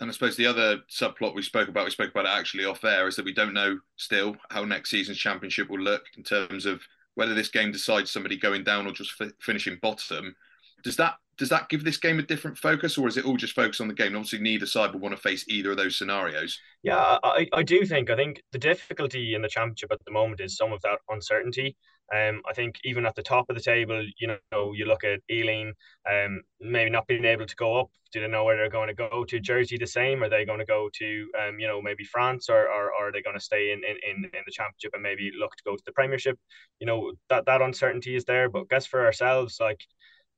and 0.00 0.08
I 0.08 0.12
suppose 0.12 0.36
the 0.36 0.46
other 0.46 0.78
subplot 0.90 1.34
we 1.34 1.42
spoke 1.42 1.68
about, 1.68 1.84
we 1.84 1.90
spoke 1.90 2.10
about 2.10 2.26
it 2.26 2.38
actually 2.38 2.64
off 2.64 2.84
air, 2.84 3.08
is 3.08 3.16
that 3.16 3.24
we 3.24 3.34
don't 3.34 3.54
know 3.54 3.78
still 3.96 4.36
how 4.50 4.64
next 4.64 4.90
season's 4.90 5.18
championship 5.18 5.68
will 5.68 5.80
look 5.80 6.04
in 6.16 6.22
terms 6.22 6.66
of 6.66 6.80
whether 7.14 7.34
this 7.34 7.48
game 7.48 7.72
decides 7.72 8.10
somebody 8.10 8.36
going 8.36 8.62
down 8.62 8.86
or 8.86 8.92
just 8.92 9.20
f- 9.20 9.32
finishing 9.40 9.78
bottom. 9.82 10.36
Does 10.84 10.96
that 10.96 11.16
does 11.38 11.48
that 11.48 11.68
give 11.68 11.84
this 11.84 11.96
game 11.96 12.18
a 12.18 12.22
different 12.22 12.58
focus, 12.58 12.98
or 12.98 13.08
is 13.08 13.16
it 13.16 13.24
all 13.24 13.36
just 13.36 13.54
focused 13.54 13.80
on 13.80 13.88
the 13.88 13.94
game? 13.94 14.16
Obviously, 14.16 14.40
neither 14.40 14.66
side 14.66 14.92
will 14.92 15.00
want 15.00 15.14
to 15.14 15.20
face 15.20 15.44
either 15.48 15.70
of 15.70 15.76
those 15.76 15.96
scenarios. 15.96 16.58
Yeah, 16.82 17.18
I, 17.22 17.46
I 17.52 17.62
do 17.62 17.84
think. 17.86 18.10
I 18.10 18.16
think 18.16 18.42
the 18.52 18.58
difficulty 18.58 19.34
in 19.34 19.42
the 19.42 19.48
championship 19.48 19.92
at 19.92 20.04
the 20.04 20.12
moment 20.12 20.40
is 20.40 20.56
some 20.56 20.72
of 20.72 20.82
that 20.82 20.98
uncertainty. 21.08 21.76
Um, 22.14 22.40
I 22.48 22.54
think 22.54 22.80
even 22.84 23.04
at 23.04 23.14
the 23.14 23.22
top 23.22 23.46
of 23.50 23.56
the 23.56 23.62
table, 23.62 24.04
you 24.18 24.28
know, 24.28 24.72
you 24.72 24.86
look 24.86 25.04
at 25.04 25.20
Ealing, 25.30 25.74
um, 26.10 26.42
maybe 26.58 26.90
not 26.90 27.06
being 27.06 27.24
able 27.24 27.46
to 27.46 27.56
go 27.56 27.78
up. 27.78 27.90
Do 28.12 28.22
they 28.22 28.28
know 28.28 28.44
where 28.44 28.56
they're 28.56 28.70
going 28.70 28.88
to 28.88 28.94
go 28.94 29.24
to? 29.24 29.38
Jersey 29.38 29.76
the 29.76 29.86
same? 29.86 30.22
Are 30.22 30.30
they 30.30 30.46
going 30.46 30.60
to 30.60 30.64
go 30.64 30.88
to, 30.94 31.30
um, 31.38 31.58
you 31.58 31.68
know, 31.68 31.82
maybe 31.82 32.04
France, 32.04 32.48
or, 32.48 32.62
or, 32.62 32.86
or 32.94 33.08
are 33.08 33.12
they 33.12 33.20
going 33.20 33.36
to 33.36 33.44
stay 33.44 33.72
in, 33.72 33.82
in, 33.84 34.24
in 34.24 34.42
the 34.46 34.50
championship 34.50 34.92
and 34.94 35.02
maybe 35.02 35.30
look 35.38 35.54
to 35.56 35.64
go 35.64 35.76
to 35.76 35.82
the 35.84 35.92
Premiership? 35.92 36.38
You 36.80 36.86
know, 36.86 37.12
that 37.28 37.44
that 37.44 37.60
uncertainty 37.60 38.16
is 38.16 38.24
there. 38.24 38.48
But 38.48 38.70
guess 38.70 38.86
for 38.86 39.04
ourselves, 39.04 39.58
like 39.60 39.84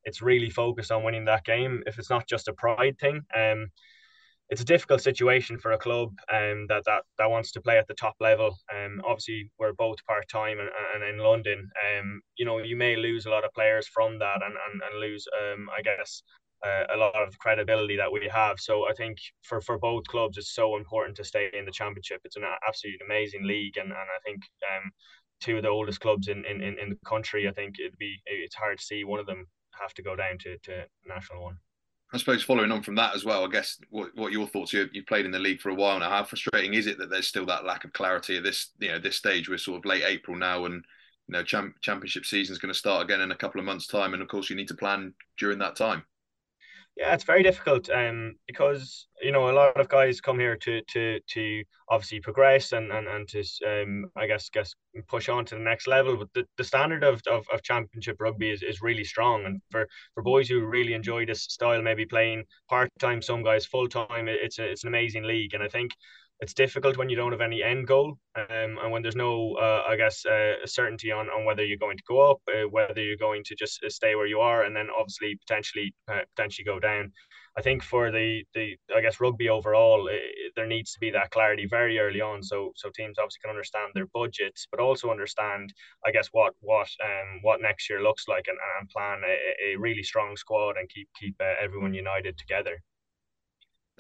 it's 0.05 0.23
really 0.23 0.51
focused 0.51 0.93
on 0.93 1.03
winning 1.03 1.27
that 1.27 1.45
game. 1.45 1.83
If 1.87 1.99
it's 1.99 2.11
not 2.11 2.27
just 2.27 2.49
a 2.49 2.53
pride 2.53 2.99
thing, 2.99 3.23
um, 3.35 3.69
it's 4.51 4.63
a 4.63 4.65
difficult 4.65 5.01
situation 5.01 5.59
for 5.59 5.73
a 5.73 5.79
club 5.79 6.11
um, 6.33 6.67
that, 6.69 6.83
that 6.85 7.05
that 7.19 7.31
wants 7.31 7.53
to 7.53 7.61
play 7.61 7.79
at 7.79 7.87
the 7.87 7.95
top 7.95 8.17
level. 8.21 8.57
Um, 8.75 9.01
obviously, 9.05 9.51
we're 9.59 9.73
both 9.75 10.05
part 10.07 10.29
time 10.29 10.59
and, 10.59 10.69
and 10.95 11.05
in 11.05 11.25
London. 11.25 11.71
Um, 11.99 12.21
you 12.37 12.45
know, 12.45 12.59
you 12.59 12.77
may 12.77 12.97
lose 12.97 13.27
a 13.27 13.31
lot 13.31 13.45
of 13.45 13.53
players 13.53 13.87
from 13.87 14.19
that 14.19 14.43
and 14.45 14.55
and, 14.55 14.83
and 14.83 15.01
lose, 15.01 15.27
um, 15.41 15.69
I 15.77 15.83
guess, 15.83 16.23
uh, 16.67 16.85
a 16.93 16.97
lot 16.97 17.15
of 17.15 17.39
credibility 17.39 17.97
that 17.97 18.11
we 18.13 18.29
have. 18.33 18.59
So 18.59 18.89
I 18.89 18.93
think 18.93 19.19
for, 19.43 19.61
for 19.61 19.79
both 19.79 20.05
clubs, 20.07 20.37
it's 20.37 20.55
so 20.55 20.77
important 20.77 21.17
to 21.19 21.25
stay 21.25 21.49
in 21.57 21.65
the 21.65 21.73
championship. 21.73 22.21
It's 22.25 22.37
an 22.37 22.45
absolutely 22.67 23.07
amazing 23.07 23.47
league, 23.47 23.77
and, 23.77 23.91
and 23.91 23.95
I 23.95 24.19
think 24.25 24.43
um, 24.65 24.91
two 25.41 25.57
of 25.59 25.63
the 25.63 25.69
oldest 25.69 26.01
clubs 26.01 26.29
in, 26.29 26.45
in, 26.45 26.61
in 26.63 26.91
the 26.91 26.99
country. 27.07 27.49
I 27.49 27.53
think 27.53 27.77
it'd 27.79 27.99
be 27.99 28.17
it's 28.27 28.55
hard 28.55 28.79
to 28.79 28.85
see 28.85 29.05
one 29.05 29.21
of 29.21 29.27
them 29.27 29.47
have 29.81 29.95
to 29.95 30.03
go 30.03 30.17
down 30.17 30.39
to, 30.39 30.59
to 30.59 30.87
national 31.07 31.43
one. 31.43 31.59
I 32.13 32.19
suppose 32.19 32.43
following 32.43 32.73
on 32.73 32.83
from 32.83 32.97
that 32.97 33.15
as 33.15 33.25
well, 33.25 33.45
I 33.45 33.49
guess 33.49 33.79
what 33.91 34.11
what 34.17 34.33
your 34.33 34.49
thoughts? 34.49 34.73
You 34.73 34.89
you 34.93 35.05
played 35.05 35.27
in 35.27 35.31
the 35.31 35.39
league 35.39 35.61
for 35.61 35.69
a 35.69 35.75
while 35.75 35.99
now. 35.99 36.11
How 36.11 36.25
frustrating 36.25 36.75
is 36.75 36.87
it 36.87 36.99
that 36.99 37.09
there's 37.09 37.29
still 37.29 37.47
that 37.47 37.65
lack 37.65 37.85
of 37.85 37.93
clarity 37.93 38.37
at 38.37 38.43
this 38.43 38.73
you 38.81 38.89
know 38.89 38.99
this 38.99 39.17
stage? 39.17 39.49
We're 39.49 39.59
sort 39.59 39.79
of 39.79 39.85
late 39.85 40.03
April 40.05 40.37
now, 40.37 40.65
and 40.65 40.85
you 41.29 41.33
know 41.33 41.45
champ, 41.45 41.77
championship 41.83 42.27
season 42.27 42.53
is 42.53 42.59
going 42.59 42.73
to 42.73 42.79
start 42.79 43.05
again 43.05 43.21
in 43.21 43.31
a 43.31 43.37
couple 43.37 43.61
of 43.61 43.65
months' 43.65 43.87
time, 43.87 44.13
and 44.13 44.23
of 44.23 44.29
course 44.29 44.51
you 44.51 44.57
need 44.57 44.69
to 44.69 44.75
plan 44.75 45.15
during 45.39 45.59
that 45.61 45.77
time. 45.77 46.03
Yeah, 47.01 47.15
it's 47.15 47.25
very 47.25 47.43
difficult 47.43 47.89
um, 47.89 48.35
because 48.47 49.07
you 49.23 49.33
know 49.33 49.49
a 49.49 49.53
lot 49.53 49.81
of 49.81 49.89
guys 49.89 50.21
come 50.21 50.39
here 50.39 50.55
to 50.57 50.83
to 50.83 51.19
to 51.29 51.65
obviously 51.89 52.21
progress 52.21 52.73
and 52.73 52.93
and, 52.93 53.09
and 53.09 53.27
to 53.29 53.43
um, 53.67 54.11
I 54.17 54.27
guess 54.27 54.51
guess 54.51 54.75
push 55.09 55.31
on 55.31 55.47
to 55.47 55.55
the 55.55 55.63
next 55.63 55.87
level. 55.87 56.19
But 56.19 56.29
the, 56.35 56.45
the 56.59 56.65
standard 56.65 57.03
of, 57.03 57.23
of, 57.27 57.47
of 57.55 57.63
championship 57.63 58.21
rugby 58.21 58.51
is, 58.51 58.63
is 58.63 58.83
really 58.83 59.05
strong, 59.05 59.47
and 59.47 59.63
for, 59.71 59.89
for 60.15 60.23
boys 60.23 60.47
who 60.51 60.67
really 60.67 60.93
enjoy 60.93 61.25
this 61.25 61.45
style, 61.45 61.81
maybe 61.81 62.05
playing 62.05 62.45
part 62.69 62.91
time, 62.99 63.23
some 63.23 63.43
guys 63.43 63.65
full 63.65 63.89
time, 63.89 64.29
it's 64.29 64.59
a, 64.59 64.71
it's 64.71 64.85
an 64.85 64.89
amazing 64.89 65.23
league, 65.25 65.55
and 65.55 65.63
I 65.63 65.69
think 65.69 65.93
it's 66.41 66.55
difficult 66.55 66.97
when 66.97 67.09
you 67.09 67.17
don't 67.17 67.33
have 67.33 67.41
any 67.41 67.63
end 67.63 67.87
goal 67.87 68.17
um, 68.37 68.79
and 68.83 68.91
when 68.91 69.03
there's 69.03 69.17
no 69.17 69.55
uh, 69.61 69.83
i 69.89 69.97
guess 69.97 70.25
uh, 70.27 70.55
certainty 70.65 71.13
on, 71.13 71.27
on 71.29 71.45
whether 71.45 71.65
you're 71.65 71.77
going 71.77 71.97
to 71.97 72.03
go 72.09 72.31
up 72.31 72.41
uh, 72.49 72.67
whether 72.71 73.03
you're 73.03 73.17
going 73.17 73.43
to 73.45 73.55
just 73.55 73.83
uh, 73.85 73.89
stay 73.89 74.15
where 74.15 74.27
you 74.27 74.41
are 74.41 74.65
and 74.65 74.75
then 74.75 74.89
obviously 74.99 75.37
potentially 75.47 75.95
uh, 76.11 76.21
potentially 76.35 76.65
go 76.65 76.79
down. 76.79 77.13
I 77.59 77.63
think 77.63 77.83
for 77.83 78.13
the 78.13 78.45
the 78.55 78.77
i 78.97 79.01
guess 79.01 79.21
rugby 79.21 79.49
overall 79.49 80.09
it, 80.09 80.53
there 80.55 80.69
needs 80.69 80.93
to 80.93 81.01
be 81.01 81.11
that 81.11 81.31
clarity 81.31 81.67
very 81.69 81.99
early 81.99 82.21
on 82.21 82.43
so 82.43 82.73
so 82.77 82.91
teams 82.95 83.19
obviously 83.19 83.41
can 83.43 83.51
understand 83.51 83.91
their 83.93 84.07
budgets 84.15 84.69
but 84.71 84.81
also 84.81 85.11
understand 85.11 85.75
i 86.07 86.13
guess 86.13 86.29
what 86.31 86.55
what 86.61 86.89
um 87.05 87.41
what 87.43 87.61
next 87.61 87.91
year 87.91 88.03
looks 88.03 88.29
like 88.29 88.47
and, 88.47 88.59
and 88.79 88.89
plan 88.89 89.21
a, 89.27 89.73
a 89.73 89.79
really 89.79 90.03
strong 90.03 90.37
squad 90.37 90.77
and 90.79 90.89
keep 90.89 91.09
keep 91.19 91.35
uh, 91.41 91.55
everyone 91.61 91.93
united 91.93 92.39
together 92.39 92.81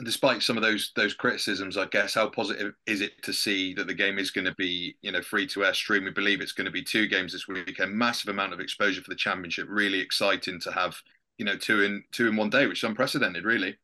and 0.00 0.06
despite 0.06 0.42
some 0.42 0.56
of 0.56 0.62
those 0.62 0.92
those 0.96 1.12
criticisms, 1.12 1.76
I 1.76 1.84
guess 1.84 2.14
how 2.14 2.26
positive 2.30 2.72
is 2.86 3.02
it 3.02 3.22
to 3.22 3.34
see 3.34 3.74
that 3.74 3.86
the 3.86 3.92
game 3.92 4.18
is 4.18 4.30
going 4.30 4.46
to 4.46 4.54
be 4.54 4.96
you 5.02 5.12
know 5.12 5.20
free 5.20 5.46
to 5.48 5.62
air 5.62 5.74
stream? 5.74 6.04
We 6.04 6.10
believe 6.10 6.40
it's 6.40 6.52
going 6.52 6.64
to 6.64 6.70
be 6.70 6.82
two 6.82 7.06
games 7.06 7.34
this 7.34 7.46
weekend, 7.46 7.92
massive 7.92 8.30
amount 8.30 8.54
of 8.54 8.60
exposure 8.60 9.02
for 9.02 9.10
the 9.10 9.14
championship. 9.16 9.66
Really 9.68 10.00
exciting 10.00 10.58
to 10.60 10.72
have 10.72 10.96
you 11.36 11.44
know 11.44 11.54
two 11.54 11.82
in 11.82 12.02
two 12.12 12.28
in 12.28 12.36
one 12.36 12.48
day, 12.48 12.66
which 12.66 12.82
is 12.82 12.88
unprecedented, 12.88 13.44
really 13.44 13.76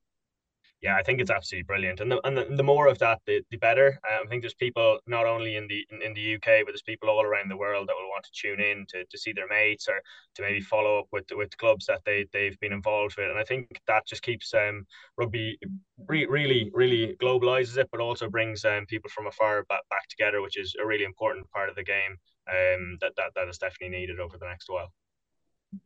yeah, 0.87 0.95
I 0.95 1.03
think 1.03 1.21
it's 1.21 1.33
absolutely 1.33 1.65
brilliant, 1.65 1.99
and 1.99 2.13
the 2.13 2.21
and 2.25 2.37
the, 2.39 2.47
the 2.49 2.63
more 2.63 2.87
of 2.87 2.97
that, 3.01 3.19
the, 3.27 3.43
the 3.51 3.57
better. 3.57 3.99
Um, 4.09 4.25
I 4.25 4.29
think 4.29 4.43
there's 4.45 4.55
people 4.55 5.01
not 5.09 5.27
only 5.27 5.57
in 5.57 5.67
the 5.67 5.85
in, 5.91 6.01
in, 6.01 6.15
the 6.15 6.37
UK, 6.37 6.63
but 6.65 6.71
there's 6.71 6.83
people 6.83 7.11
all 7.11 7.25
around 7.25 7.51
the 7.51 7.57
world 7.57 7.89
that 7.89 7.97
will 7.99 8.09
want 8.09 8.25
to 8.25 8.31
tune 8.33 8.61
in 8.61 8.87
to, 8.91 9.05
to 9.05 9.19
see 9.19 9.33
their 9.33 9.49
mates 9.49 9.89
or 9.89 10.01
to 10.37 10.43
maybe 10.43 10.61
follow 10.61 11.01
up 11.01 11.07
with 11.11 11.25
with 11.33 11.57
clubs 11.57 11.87
that 11.87 12.03
they 12.07 12.27
they've 12.33 12.61
been 12.61 12.73
involved 12.73 13.17
with, 13.19 13.29
and 13.29 13.37
I 13.37 13.43
think 13.43 13.81
that 13.89 14.07
just 14.07 14.23
keeps 14.23 14.55
um 14.55 14.87
rugby 15.19 15.59
re- 16.07 16.27
really 16.27 16.71
really 16.73 17.17
globalizes 17.21 17.79
it, 17.79 17.89
but 17.91 18.01
also 18.01 18.31
brings 18.31 18.65
um 18.65 18.87
people 18.87 19.11
from 19.11 19.27
afar 19.27 19.65
back, 19.65 19.83
back 19.91 20.07
together, 20.09 20.41
which 20.41 20.57
is 20.57 20.77
a 20.81 20.87
really 20.87 21.05
important 21.05 21.51
part 21.51 21.69
of 21.69 21.75
the 21.75 21.83
game. 21.83 22.15
Um, 22.49 22.99
that 23.01 23.15
that 23.17 23.33
that 23.35 23.49
is 23.49 23.59
definitely 23.59 23.99
needed 23.99 24.21
over 24.21 24.39
the 24.39 24.47
next 24.47 24.69
while 24.69 24.93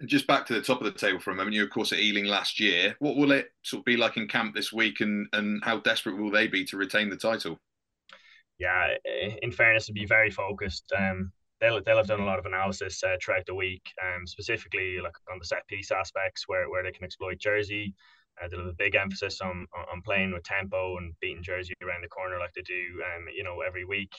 just 0.06 0.26
back 0.26 0.46
to 0.46 0.54
the 0.54 0.62
top 0.62 0.80
of 0.80 0.84
the 0.84 0.98
table 0.98 1.20
for 1.20 1.30
a 1.30 1.34
moment. 1.34 1.54
You, 1.54 1.64
of 1.64 1.70
course, 1.70 1.92
at 1.92 1.98
Ealing 1.98 2.26
last 2.26 2.60
year. 2.60 2.96
What 2.98 3.16
will 3.16 3.32
it 3.32 3.50
sort 3.62 3.80
of 3.80 3.84
be 3.84 3.96
like 3.96 4.16
in 4.16 4.28
camp 4.28 4.54
this 4.54 4.72
week, 4.72 5.00
and 5.00 5.26
and 5.32 5.62
how 5.64 5.78
desperate 5.78 6.18
will 6.18 6.30
they 6.30 6.46
be 6.46 6.64
to 6.66 6.76
retain 6.76 7.10
the 7.10 7.16
title? 7.16 7.58
Yeah, 8.58 8.94
in 9.42 9.52
fairness, 9.52 9.86
to 9.86 9.92
be 9.92 10.06
very 10.06 10.30
focused. 10.30 10.92
Um, 10.96 11.32
they'll 11.60 11.82
they'll 11.82 11.96
have 11.96 12.06
done 12.06 12.20
a 12.20 12.26
lot 12.26 12.38
of 12.38 12.46
analysis 12.46 13.02
uh, 13.02 13.16
throughout 13.22 13.46
the 13.46 13.54
week, 13.54 13.82
um, 14.02 14.26
specifically 14.26 14.98
like 15.02 15.14
on 15.32 15.38
the 15.38 15.44
set 15.44 15.66
piece 15.66 15.90
aspects 15.90 16.44
where 16.46 16.68
where 16.68 16.82
they 16.82 16.92
can 16.92 17.04
exploit 17.04 17.38
Jersey. 17.38 17.94
Uh, 18.42 18.48
they'll 18.48 18.60
have 18.60 18.68
a 18.68 18.74
big 18.74 18.94
emphasis 18.94 19.40
on 19.40 19.66
on 19.92 20.02
playing 20.02 20.32
with 20.32 20.42
tempo 20.44 20.96
and 20.98 21.14
beating 21.20 21.42
Jersey 21.42 21.74
around 21.82 22.02
the 22.02 22.08
corner 22.08 22.38
like 22.38 22.52
they 22.54 22.62
do, 22.62 23.02
um, 23.14 23.26
you 23.34 23.44
know, 23.44 23.60
every 23.60 23.84
week 23.84 24.12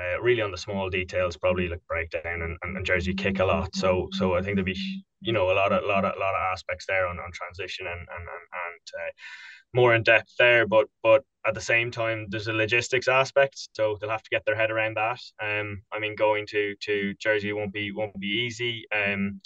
uh, 0.00 0.20
really 0.22 0.42
on 0.42 0.50
the 0.50 0.56
small 0.56 0.88
details, 0.88 1.36
probably 1.36 1.68
like 1.68 1.80
breakdown 1.86 2.42
and, 2.42 2.56
and, 2.62 2.76
and, 2.76 2.86
Jersey 2.86 3.14
kick 3.14 3.40
a 3.40 3.44
lot. 3.44 3.74
So 3.74 4.08
so 4.12 4.34
I 4.34 4.42
think 4.42 4.56
there'll 4.56 4.64
be 4.64 4.78
you 5.20 5.32
know 5.32 5.50
a 5.50 5.52
lot 5.52 5.72
of 5.72 5.84
lot 5.84 6.04
of 6.04 6.14
lot 6.18 6.34
of 6.34 6.52
aspects 6.52 6.86
there 6.86 7.06
on, 7.06 7.18
on 7.18 7.30
transition 7.32 7.86
and 7.86 8.00
and 8.00 8.08
and, 8.08 8.46
and 8.64 9.00
uh, 9.00 9.12
more 9.74 9.94
in 9.94 10.02
depth 10.02 10.32
there. 10.38 10.66
But 10.66 10.86
but 11.02 11.24
at 11.46 11.54
the 11.54 11.60
same 11.60 11.90
time, 11.90 12.26
there's 12.30 12.48
a 12.48 12.52
logistics 12.52 13.08
aspect, 13.08 13.68
so 13.74 13.96
they'll 14.00 14.10
have 14.10 14.22
to 14.22 14.30
get 14.30 14.44
their 14.46 14.56
head 14.56 14.70
around 14.70 14.96
that. 14.96 15.20
Um, 15.42 15.82
I 15.92 15.98
mean, 15.98 16.16
going 16.16 16.46
to 16.48 16.74
to 16.80 17.14
Jersey 17.18 17.52
won't 17.52 17.72
be 17.72 17.92
won't 17.92 18.18
be 18.18 18.28
easy. 18.28 18.84
Um, 18.94 19.40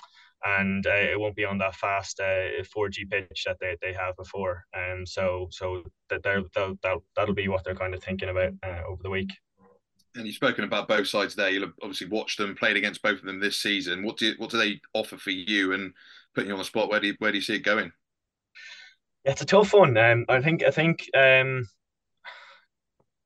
and 0.44 0.86
uh, 0.86 0.92
it 0.92 1.18
won't 1.18 1.34
be 1.34 1.46
on 1.46 1.58
that 1.58 1.74
fast 1.74 2.20
uh, 2.20 2.62
4G 2.62 3.10
pitch 3.10 3.44
that 3.46 3.56
they, 3.58 3.76
they 3.80 3.92
have 3.92 4.14
before. 4.16 4.64
Um, 4.76 5.04
so 5.04 5.48
so 5.50 5.82
that 6.10 6.22
they'll, 6.22 6.44
they'll, 6.54 6.78
that'll, 6.82 7.04
that'll 7.16 7.34
be 7.34 7.48
what 7.48 7.64
they're 7.64 7.74
kind 7.74 7.94
of 7.94 8.04
thinking 8.04 8.28
about 8.28 8.52
uh, 8.62 8.82
over 8.86 9.02
the 9.02 9.10
week 9.10 9.30
and 10.16 10.26
you've 10.26 10.36
spoken 10.36 10.64
about 10.64 10.88
both 10.88 11.08
sides 11.08 11.34
there. 11.34 11.50
You'll 11.50 11.72
obviously 11.82 12.08
watched 12.08 12.38
them, 12.38 12.54
played 12.54 12.76
against 12.76 13.02
both 13.02 13.18
of 13.18 13.24
them 13.24 13.40
this 13.40 13.58
season. 13.58 14.02
What 14.02 14.16
do 14.16 14.34
what 14.38 14.50
do 14.50 14.58
they 14.58 14.80
offer 14.94 15.16
for 15.16 15.30
you? 15.30 15.72
And 15.72 15.92
putting 16.34 16.48
you 16.48 16.54
on 16.54 16.58
the 16.58 16.64
spot, 16.64 16.90
where 16.90 17.00
do 17.00 17.08
you, 17.08 17.14
where 17.18 17.32
do 17.32 17.38
you 17.38 17.42
see 17.42 17.54
it 17.54 17.60
going? 17.60 17.92
It's 19.24 19.42
a 19.42 19.46
tough 19.46 19.72
one. 19.72 19.96
Um, 19.96 20.24
I 20.28 20.40
think 20.40 20.62
I 20.62 20.70
think 20.70 21.08
um, 21.16 21.68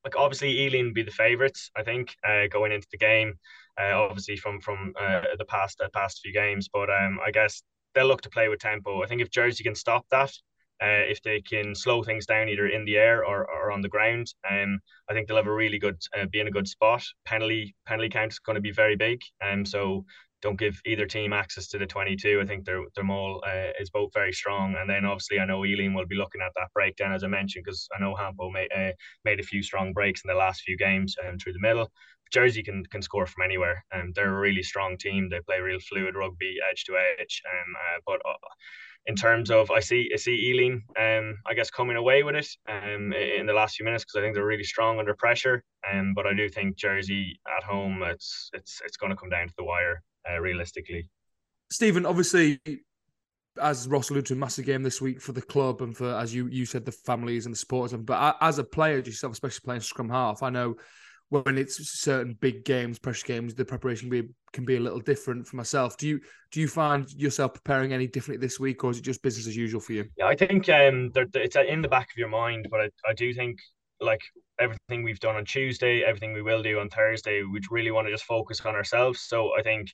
like 0.03 0.15
obviously 0.15 0.61
Ealing 0.61 0.93
be 0.93 1.03
the 1.03 1.11
favourites. 1.11 1.69
I 1.75 1.83
think 1.83 2.15
uh, 2.27 2.47
going 2.49 2.71
into 2.71 2.87
the 2.91 2.97
game, 2.97 3.33
uh, 3.79 3.93
obviously 3.93 4.37
from 4.37 4.59
from 4.61 4.93
uh, 4.99 5.21
the 5.37 5.45
past 5.45 5.79
uh, 5.81 5.89
past 5.93 6.21
few 6.23 6.33
games, 6.33 6.69
but 6.71 6.89
um, 6.89 7.19
I 7.25 7.31
guess 7.31 7.61
they'll 7.93 8.07
look 8.07 8.21
to 8.21 8.29
play 8.29 8.47
with 8.47 8.59
tempo. 8.59 9.03
I 9.03 9.07
think 9.07 9.21
if 9.21 9.29
Jersey 9.29 9.63
can 9.63 9.75
stop 9.75 10.05
that, 10.11 10.31
uh, 10.81 11.05
if 11.07 11.21
they 11.21 11.41
can 11.41 11.75
slow 11.75 12.03
things 12.03 12.25
down 12.25 12.49
either 12.49 12.67
in 12.67 12.85
the 12.85 12.97
air 12.97 13.25
or, 13.25 13.47
or 13.49 13.71
on 13.71 13.81
the 13.81 13.89
ground, 13.89 14.33
um, 14.49 14.79
I 15.09 15.13
think 15.13 15.27
they'll 15.27 15.37
have 15.37 15.47
a 15.47 15.53
really 15.53 15.79
good 15.79 16.01
uh, 16.17 16.25
be 16.31 16.39
in 16.39 16.47
a 16.47 16.51
good 16.51 16.67
spot. 16.67 17.03
Penalty 17.25 17.75
penalty 17.85 18.09
count 18.09 18.33
is 18.33 18.39
going 18.39 18.55
to 18.55 18.61
be 18.61 18.71
very 18.71 18.95
big, 18.95 19.21
um, 19.45 19.65
so 19.65 20.05
don't 20.41 20.59
give 20.59 20.81
either 20.85 21.05
team 21.05 21.33
access 21.33 21.67
to 21.67 21.77
the 21.77 21.85
22. 21.85 22.41
I 22.41 22.45
think 22.45 22.65
their 22.65 22.81
their 22.95 23.03
maul 23.03 23.43
uh, 23.45 23.71
is 23.79 23.91
both 23.91 24.11
very 24.13 24.33
strong, 24.33 24.75
and 24.79 24.89
then 24.89 25.05
obviously 25.05 25.39
I 25.39 25.45
know 25.45 25.65
Ealing 25.65 25.93
will 25.93 26.07
be 26.07 26.15
looking 26.15 26.41
at 26.41 26.51
that 26.55 26.73
breakdown 26.73 27.13
as 27.13 27.23
I 27.23 27.27
mentioned 27.27 27.63
because 27.65 27.87
I 27.95 28.01
know 28.01 28.15
Hampo 28.15 28.51
made 28.51 28.71
uh, 28.75 28.91
made 29.23 29.39
a 29.39 29.43
few 29.43 29.61
strong 29.61 29.93
breaks 29.93 30.21
in 30.23 30.29
the 30.29 30.39
last 30.39 30.61
few 30.61 30.77
games 30.77 31.15
um, 31.27 31.37
through 31.37 31.53
the 31.53 31.59
middle. 31.59 31.91
Jersey 32.31 32.63
can 32.63 32.83
can 32.85 33.01
score 33.01 33.27
from 33.27 33.43
anywhere, 33.43 33.83
um, 33.93 34.13
they're 34.15 34.35
a 34.35 34.39
really 34.39 34.63
strong 34.63 34.97
team. 34.97 35.29
They 35.29 35.41
play 35.41 35.59
real 35.59 35.79
fluid 35.79 36.15
rugby, 36.15 36.57
edge 36.69 36.85
to 36.85 36.97
edge, 36.97 37.41
um, 37.45 37.75
uh, 37.75 37.99
but 38.05 38.21
uh, 38.25 38.47
in 39.07 39.15
terms 39.15 39.49
of 39.49 39.71
I 39.71 39.79
see 39.79 40.09
I 40.13 40.17
see 40.17 40.35
Ealing 40.49 40.83
um 40.99 41.37
I 41.47 41.53
guess 41.53 41.69
coming 41.69 41.97
away 41.97 42.23
with 42.23 42.35
it 42.35 42.47
um 42.67 43.13
in 43.13 43.45
the 43.45 43.53
last 43.53 43.75
few 43.75 43.85
minutes 43.85 44.03
because 44.03 44.17
I 44.17 44.21
think 44.21 44.35
they're 44.35 44.45
really 44.45 44.63
strong 44.63 44.99
under 44.99 45.15
pressure 45.15 45.63
um 45.91 46.13
but 46.15 46.27
I 46.27 46.33
do 46.33 46.47
think 46.49 46.75
Jersey 46.75 47.39
at 47.57 47.63
home 47.63 48.03
it's 48.03 48.49
it's 48.53 48.81
it's 48.85 48.97
going 48.97 49.09
to 49.09 49.15
come 49.15 49.29
down 49.29 49.47
to 49.47 49.53
the 49.57 49.63
wire 49.63 50.03
uh, 50.29 50.39
realistically. 50.39 51.09
Stephen, 51.71 52.05
obviously, 52.05 52.59
as 53.61 53.87
Ross 53.87 54.09
alluded 54.09 54.27
to, 54.27 54.35
massive 54.35 54.65
game 54.65 54.83
this 54.83 55.01
week 55.01 55.21
for 55.21 55.31
the 55.31 55.41
club 55.41 55.81
and 55.81 55.95
for 55.95 56.13
as 56.15 56.33
you 56.33 56.47
you 56.47 56.65
said 56.65 56.85
the 56.85 56.91
families 56.91 57.45
and 57.45 57.53
the 57.53 57.59
supporters. 57.59 57.97
But 57.97 58.37
as 58.41 58.59
a 58.59 58.63
player 58.63 58.99
yourself, 58.99 59.33
especially 59.33 59.63
playing 59.63 59.81
scrum 59.81 60.09
half, 60.09 60.43
I 60.43 60.49
know 60.49 60.75
when 61.31 61.57
it's 61.57 61.77
certain 62.01 62.37
big 62.41 62.65
games, 62.65 62.99
pressure 62.99 63.25
games, 63.25 63.55
the 63.55 63.63
preparation 63.63 64.09
can 64.09 64.21
be 64.21 64.29
can 64.51 64.65
be 64.65 64.75
a 64.75 64.79
little 64.81 64.99
different 64.99 65.47
for 65.47 65.55
myself. 65.55 65.95
Do 65.95 66.05
you 66.05 66.19
do 66.51 66.59
you 66.59 66.67
find 66.67 67.09
yourself 67.13 67.53
preparing 67.53 67.93
any 67.93 68.05
differently 68.05 68.45
this 68.45 68.59
week, 68.59 68.83
or 68.83 68.91
is 68.91 68.97
it 68.97 69.03
just 69.03 69.23
business 69.23 69.47
as 69.47 69.55
usual 69.55 69.79
for 69.79 69.93
you? 69.93 70.05
Yeah, 70.17 70.27
I 70.27 70.35
think 70.35 70.67
um, 70.67 71.09
it's 71.15 71.55
in 71.55 71.81
the 71.81 71.87
back 71.87 72.09
of 72.11 72.17
your 72.17 72.27
mind, 72.27 72.67
but 72.69 72.81
I, 72.81 72.89
I 73.09 73.13
do 73.13 73.33
think 73.33 73.59
like 74.01 74.21
everything 74.59 75.03
we've 75.03 75.21
done 75.21 75.37
on 75.37 75.45
Tuesday, 75.45 76.03
everything 76.03 76.33
we 76.33 76.41
will 76.41 76.61
do 76.61 76.79
on 76.79 76.89
Thursday, 76.89 77.43
we 77.43 77.61
really 77.69 77.91
want 77.91 78.07
to 78.07 78.11
just 78.11 78.25
focus 78.25 78.59
on 78.61 78.75
ourselves. 78.75 79.21
So 79.21 79.51
I 79.57 79.61
think 79.61 79.87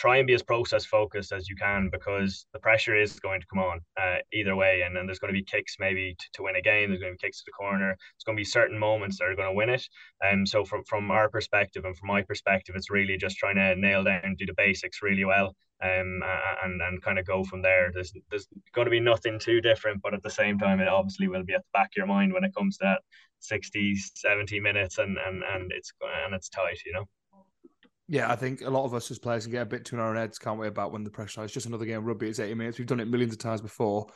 try 0.00 0.16
and 0.16 0.26
be 0.26 0.32
as 0.32 0.42
process 0.42 0.86
focused 0.86 1.30
as 1.30 1.46
you 1.46 1.54
can 1.54 1.90
because 1.92 2.46
the 2.54 2.58
pressure 2.58 2.96
is 2.96 3.20
going 3.20 3.38
to 3.38 3.46
come 3.52 3.62
on 3.62 3.80
uh, 4.00 4.16
either 4.32 4.56
way. 4.56 4.80
And 4.80 4.96
then 4.96 5.04
there's 5.04 5.18
going 5.18 5.32
to 5.32 5.38
be 5.38 5.44
kicks 5.44 5.76
maybe 5.78 6.16
to, 6.18 6.26
to 6.34 6.42
win 6.44 6.56
a 6.56 6.62
game. 6.62 6.88
There's 6.88 7.02
going 7.02 7.12
to 7.12 7.18
be 7.20 7.26
kicks 7.26 7.40
to 7.40 7.44
the 7.46 7.52
corner. 7.52 7.88
There's 7.88 8.24
going 8.24 8.34
to 8.34 8.40
be 8.40 8.44
certain 8.44 8.78
moments 8.78 9.18
that 9.18 9.26
are 9.26 9.36
going 9.36 9.50
to 9.50 9.54
win 9.54 9.68
it. 9.68 9.86
And 10.22 10.40
um, 10.40 10.46
so 10.46 10.64
from, 10.64 10.84
from 10.84 11.10
our 11.10 11.28
perspective 11.28 11.84
and 11.84 11.94
from 11.94 12.06
my 12.08 12.22
perspective, 12.22 12.76
it's 12.76 12.90
really 12.90 13.18
just 13.18 13.36
trying 13.36 13.56
to 13.56 13.76
nail 13.76 14.02
down, 14.02 14.36
do 14.38 14.46
the 14.46 14.54
basics 14.56 15.02
really 15.02 15.26
well. 15.26 15.54
Um, 15.82 16.20
and 16.62 16.82
and 16.82 17.00
kind 17.00 17.18
of 17.18 17.26
go 17.26 17.42
from 17.42 17.62
there. 17.62 17.90
There's 17.94 18.12
there's 18.28 18.46
going 18.74 18.84
to 18.84 18.90
be 18.90 19.00
nothing 19.00 19.38
too 19.38 19.62
different, 19.62 20.02
but 20.02 20.12
at 20.12 20.22
the 20.22 20.28
same 20.28 20.58
time, 20.58 20.78
it 20.78 20.88
obviously 20.88 21.26
will 21.26 21.42
be 21.42 21.54
at 21.54 21.62
the 21.62 21.78
back 21.78 21.86
of 21.86 21.96
your 21.96 22.06
mind 22.06 22.34
when 22.34 22.44
it 22.44 22.54
comes 22.54 22.76
to 22.76 22.84
that 22.84 23.00
60, 23.38 23.96
70 24.14 24.60
minutes, 24.60 24.98
and 24.98 25.16
and 25.26 25.42
and 25.42 25.72
it's 25.72 25.90
and 26.26 26.34
it's 26.34 26.50
tight, 26.50 26.80
you 26.84 26.92
know. 26.92 27.06
Yeah, 28.12 28.28
I 28.28 28.34
think 28.34 28.62
a 28.62 28.70
lot 28.70 28.84
of 28.84 28.92
us 28.92 29.08
as 29.12 29.20
players 29.20 29.44
can 29.44 29.52
get 29.52 29.62
a 29.62 29.66
bit 29.66 29.84
too 29.84 29.94
in 29.94 30.02
our 30.02 30.10
own 30.10 30.16
heads, 30.16 30.36
can't 30.36 30.58
we, 30.58 30.66
about 30.66 30.90
when 30.90 31.04
the 31.04 31.10
pressure 31.10 31.44
is 31.44 31.52
just 31.52 31.66
another 31.66 31.84
game 31.84 31.98
of 31.98 32.06
rugby. 32.06 32.28
It's 32.28 32.40
80 32.40 32.54
minutes. 32.54 32.76
We've 32.76 32.86
done 32.88 32.98
it 32.98 33.06
millions 33.06 33.32
of 33.32 33.38
times 33.38 33.60
before. 33.60 34.08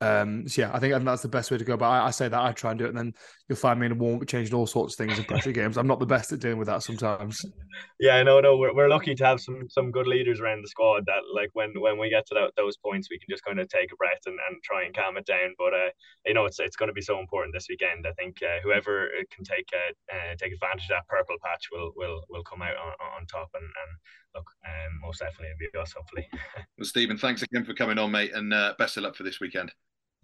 Um, 0.00 0.48
so 0.48 0.62
yeah, 0.62 0.70
I 0.72 0.80
think 0.80 0.94
that's 1.04 1.22
the 1.22 1.28
best 1.28 1.52
way 1.52 1.58
to 1.58 1.64
go. 1.64 1.76
But 1.76 1.86
I, 1.86 2.06
I, 2.06 2.10
say 2.10 2.28
that 2.28 2.40
I 2.40 2.50
try 2.50 2.72
and 2.72 2.78
do 2.78 2.86
it, 2.86 2.88
and 2.88 2.98
then 2.98 3.14
you'll 3.48 3.56
find 3.56 3.78
me 3.78 3.86
in 3.86 3.92
a 3.92 3.94
warm 3.94 4.24
changing 4.26 4.52
all 4.52 4.66
sorts 4.66 4.94
of 4.94 4.98
things 4.98 5.16
in 5.16 5.24
pressure 5.24 5.52
games. 5.52 5.76
I'm 5.76 5.86
not 5.86 6.00
the 6.00 6.06
best 6.06 6.32
at 6.32 6.40
dealing 6.40 6.58
with 6.58 6.66
that 6.68 6.82
sometimes. 6.82 7.44
Yeah, 7.98 8.22
no, 8.22 8.40
no, 8.40 8.58
we're, 8.58 8.74
we're 8.74 8.88
lucky 8.88 9.14
to 9.14 9.24
have 9.24 9.40
some 9.40 9.64
some 9.70 9.90
good 9.90 10.06
leaders 10.06 10.40
around 10.40 10.62
the 10.62 10.68
squad 10.68 11.06
that 11.06 11.22
like 11.32 11.50
when 11.54 11.72
when 11.80 11.98
we 11.98 12.10
get 12.10 12.26
to 12.26 12.34
that, 12.34 12.50
those 12.56 12.76
points, 12.76 13.08
we 13.10 13.18
can 13.18 13.28
just 13.30 13.44
kind 13.44 13.58
of 13.60 13.68
take 13.68 13.92
a 13.92 13.96
breath 13.96 14.20
and, 14.26 14.38
and 14.50 14.62
try 14.62 14.82
and 14.84 14.94
calm 14.94 15.16
it 15.16 15.24
down. 15.24 15.54
But 15.56 15.72
uh, 15.72 15.90
you 16.26 16.34
know, 16.34 16.44
it's 16.44 16.58
it's 16.58 16.76
going 16.76 16.88
to 16.88 16.92
be 16.92 17.00
so 17.00 17.18
important 17.18 17.54
this 17.54 17.68
weekend. 17.70 18.06
I 18.06 18.12
think 18.12 18.42
uh, 18.42 18.60
whoever 18.62 19.08
can 19.30 19.44
take 19.44 19.68
uh, 19.72 20.14
uh, 20.14 20.34
take 20.36 20.52
advantage 20.52 20.84
of 20.84 21.00
that 21.00 21.08
purple 21.08 21.36
patch 21.42 21.68
will 21.72 21.92
will 21.96 22.24
will 22.28 22.44
come 22.44 22.60
out 22.60 22.76
on, 22.76 22.92
on 23.16 23.26
top 23.26 23.48
and 23.54 23.64
and 23.64 23.92
look, 24.34 24.50
um, 24.66 25.00
most 25.00 25.20
definitely 25.20 25.48
it'll 25.48 25.72
be 25.72 25.78
us, 25.78 25.92
hopefully. 25.92 26.28
well, 26.78 26.84
Stephen, 26.84 27.16
thanks 27.18 27.42
again 27.42 27.64
for 27.64 27.74
coming 27.74 27.98
on, 27.98 28.10
mate, 28.10 28.32
and 28.34 28.52
uh, 28.52 28.74
best 28.78 28.96
of 28.96 29.02
luck 29.02 29.16
for 29.16 29.22
this 29.22 29.40
weekend. 29.40 29.72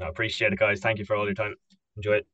I 0.00 0.08
appreciate 0.08 0.52
it, 0.52 0.58
guys. 0.58 0.80
Thank 0.80 0.98
you 0.98 1.04
for 1.04 1.16
all 1.16 1.24
your 1.24 1.34
time. 1.34 1.54
Enjoy 1.96 2.20
it. 2.20 2.26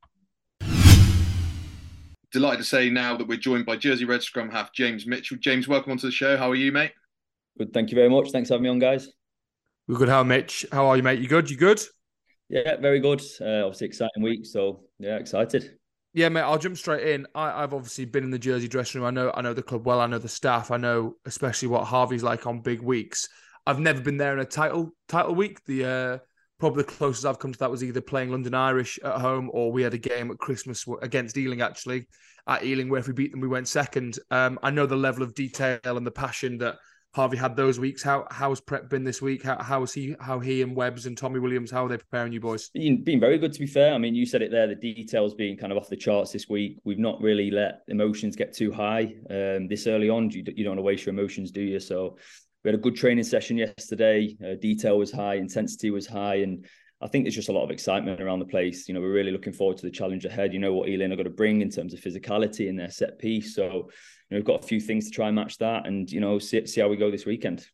Delighted 2.31 2.59
to 2.59 2.63
say 2.65 2.89
now 2.89 3.15
that 3.15 3.27
we're 3.27 3.37
joined 3.37 3.65
by 3.65 3.77
Jersey 3.77 4.05
Red 4.05 4.21
scrum 4.21 4.49
half 4.49 4.73
James 4.73 5.07
Mitchell. 5.07 5.37
James, 5.37 5.67
welcome 5.67 5.91
onto 5.91 6.07
the 6.07 6.11
show. 6.11 6.37
How 6.37 6.51
are 6.51 6.55
you, 6.55 6.71
mate? 6.71 6.91
Good. 7.57 7.73
Thank 7.73 7.91
you 7.91 7.95
very 7.95 8.09
much. 8.09 8.31
Thanks 8.31 8.49
for 8.49 8.55
having 8.55 8.63
me 8.63 8.69
on, 8.69 8.79
guys. 8.79 9.09
We're 9.87 9.97
good. 9.97 10.09
How, 10.09 10.23
Mitch? 10.23 10.65
How 10.71 10.87
are 10.87 10.97
you, 10.97 11.03
mate? 11.03 11.19
You 11.19 11.27
good? 11.27 11.49
You 11.49 11.57
good? 11.57 11.79
Yeah, 12.49 12.75
very 12.77 12.99
good. 12.99 13.21
Uh, 13.39 13.65
obviously, 13.65 13.87
exciting 13.87 14.21
week. 14.21 14.45
So 14.45 14.83
yeah, 14.99 15.15
excited. 15.17 15.77
Yeah, 16.15 16.29
mate. 16.29 16.43
I'll 16.43 16.57
jump 16.57 16.77
straight 16.77 17.09
in. 17.09 17.27
I, 17.35 17.59
have 17.59 17.73
obviously 17.73 18.05
been 18.05 18.23
in 18.23 18.31
the 18.31 18.39
Jersey 18.39 18.69
dressing 18.69 19.01
room. 19.01 19.07
I 19.09 19.11
know, 19.11 19.33
I 19.35 19.41
know 19.41 19.53
the 19.53 19.61
club 19.61 19.85
well. 19.85 19.99
I 19.99 20.07
know 20.07 20.17
the 20.17 20.29
staff. 20.29 20.71
I 20.71 20.77
know 20.77 21.17
especially 21.25 21.67
what 21.67 21.83
Harvey's 21.83 22.23
like 22.23 22.47
on 22.47 22.61
big 22.61 22.81
weeks. 22.81 23.27
I've 23.67 23.81
never 23.81 23.99
been 23.99 24.15
there 24.15 24.31
in 24.31 24.39
a 24.39 24.45
title 24.45 24.95
title 25.09 25.35
week. 25.35 25.65
The 25.65 25.85
uh, 25.85 26.17
probably 26.57 26.83
the 26.83 26.91
closest 26.93 27.25
I've 27.25 27.37
come 27.37 27.51
to 27.51 27.59
that 27.59 27.69
was 27.69 27.83
either 27.83 27.99
playing 27.99 28.31
London 28.31 28.53
Irish 28.53 28.97
at 29.03 29.19
home 29.19 29.49
or 29.51 29.73
we 29.73 29.83
had 29.83 29.93
a 29.93 29.97
game 29.97 30.31
at 30.31 30.37
Christmas 30.37 30.85
against 31.01 31.37
Ealing 31.37 31.59
actually 31.59 32.07
at 32.47 32.63
Ealing 32.63 32.87
where 32.87 33.01
if 33.01 33.07
we 33.07 33.13
beat 33.13 33.31
them 33.31 33.41
we 33.41 33.49
went 33.49 33.67
second. 33.67 34.17
Um, 34.31 34.57
I 34.63 34.69
know 34.69 34.85
the 34.85 34.95
level 34.95 35.21
of 35.21 35.35
detail 35.35 35.79
and 35.83 36.07
the 36.07 36.11
passion 36.11 36.59
that 36.59 36.77
Harvey 37.15 37.37
had 37.37 37.55
those 37.55 37.79
weeks. 37.79 38.03
How 38.03 38.27
how's 38.29 38.59
prep 38.59 38.89
been 38.89 39.05
this 39.05 39.21
week? 39.21 39.41
How 39.41 39.57
how 39.63 39.83
is 39.83 39.93
he 39.93 40.17
how 40.19 40.39
he 40.39 40.61
and 40.61 40.75
Webbs 40.75 41.05
and 41.05 41.17
Tommy 41.17 41.39
Williams 41.39 41.71
how 41.71 41.85
are 41.85 41.87
they 41.87 41.97
preparing 41.97 42.33
you 42.33 42.41
boys? 42.41 42.69
Been 42.71 43.05
been 43.05 43.21
very 43.21 43.37
good 43.37 43.53
to 43.53 43.59
be 43.59 43.67
fair. 43.67 43.93
I 43.93 43.97
mean 43.97 44.13
you 44.13 44.25
said 44.25 44.41
it 44.41 44.51
there. 44.51 44.67
The 44.67 44.75
details 44.75 45.33
being 45.33 45.55
kind 45.55 45.71
of 45.71 45.77
off 45.77 45.87
the 45.87 45.95
charts 45.95 46.33
this 46.33 46.49
week. 46.49 46.77
We've 46.83 46.99
not 46.99 47.21
really 47.21 47.49
let 47.51 47.83
emotions 47.87 48.35
get 48.35 48.53
too 48.53 48.69
high 48.69 49.15
um, 49.29 49.69
this 49.69 49.87
early 49.87 50.09
on. 50.09 50.29
You, 50.29 50.43
you 50.45 50.65
don't 50.65 50.71
want 50.71 50.79
to 50.79 50.83
waste 50.83 51.05
your 51.05 51.13
emotions, 51.13 51.51
do 51.51 51.61
you? 51.61 51.79
So 51.79 52.17
we 52.65 52.69
had 52.71 52.75
a 52.77 52.83
good 52.83 52.97
training 52.97 53.23
session 53.23 53.57
yesterday. 53.57 54.35
Uh, 54.43 54.55
detail 54.61 54.97
was 54.97 55.11
high, 55.13 55.35
intensity 55.35 55.91
was 55.91 56.05
high, 56.05 56.35
and 56.35 56.65
I 57.01 57.07
think 57.07 57.23
there's 57.23 57.35
just 57.35 57.49
a 57.49 57.53
lot 57.53 57.63
of 57.63 57.71
excitement 57.71 58.19
around 58.19 58.39
the 58.39 58.45
place. 58.45 58.89
You 58.89 58.93
know, 58.93 58.99
we're 58.99 59.13
really 59.13 59.31
looking 59.31 59.53
forward 59.53 59.77
to 59.77 59.85
the 59.85 59.91
challenge 59.91 60.25
ahead. 60.25 60.51
You 60.51 60.59
know 60.59 60.73
what 60.73 60.89
Ealing 60.89 61.13
are 61.13 61.15
going 61.15 61.25
to 61.25 61.29
bring 61.29 61.61
in 61.61 61.69
terms 61.69 61.93
of 61.93 62.01
physicality 62.01 62.67
in 62.67 62.75
their 62.75 62.89
set 62.89 63.19
piece. 63.19 63.55
So, 63.55 63.89
know, 64.31 64.37
we've 64.37 64.45
got 64.45 64.63
a 64.63 64.67
few 64.67 64.79
things 64.79 65.05
to 65.05 65.11
try 65.11 65.27
and 65.27 65.35
match 65.35 65.57
that, 65.59 65.87
and 65.87 66.11
you 66.11 66.19
know, 66.19 66.39
see, 66.39 66.65
see 66.65 66.81
how 66.81 66.87
we 66.87 66.97
go 66.97 67.11
this 67.11 67.25
weekend. 67.25 67.65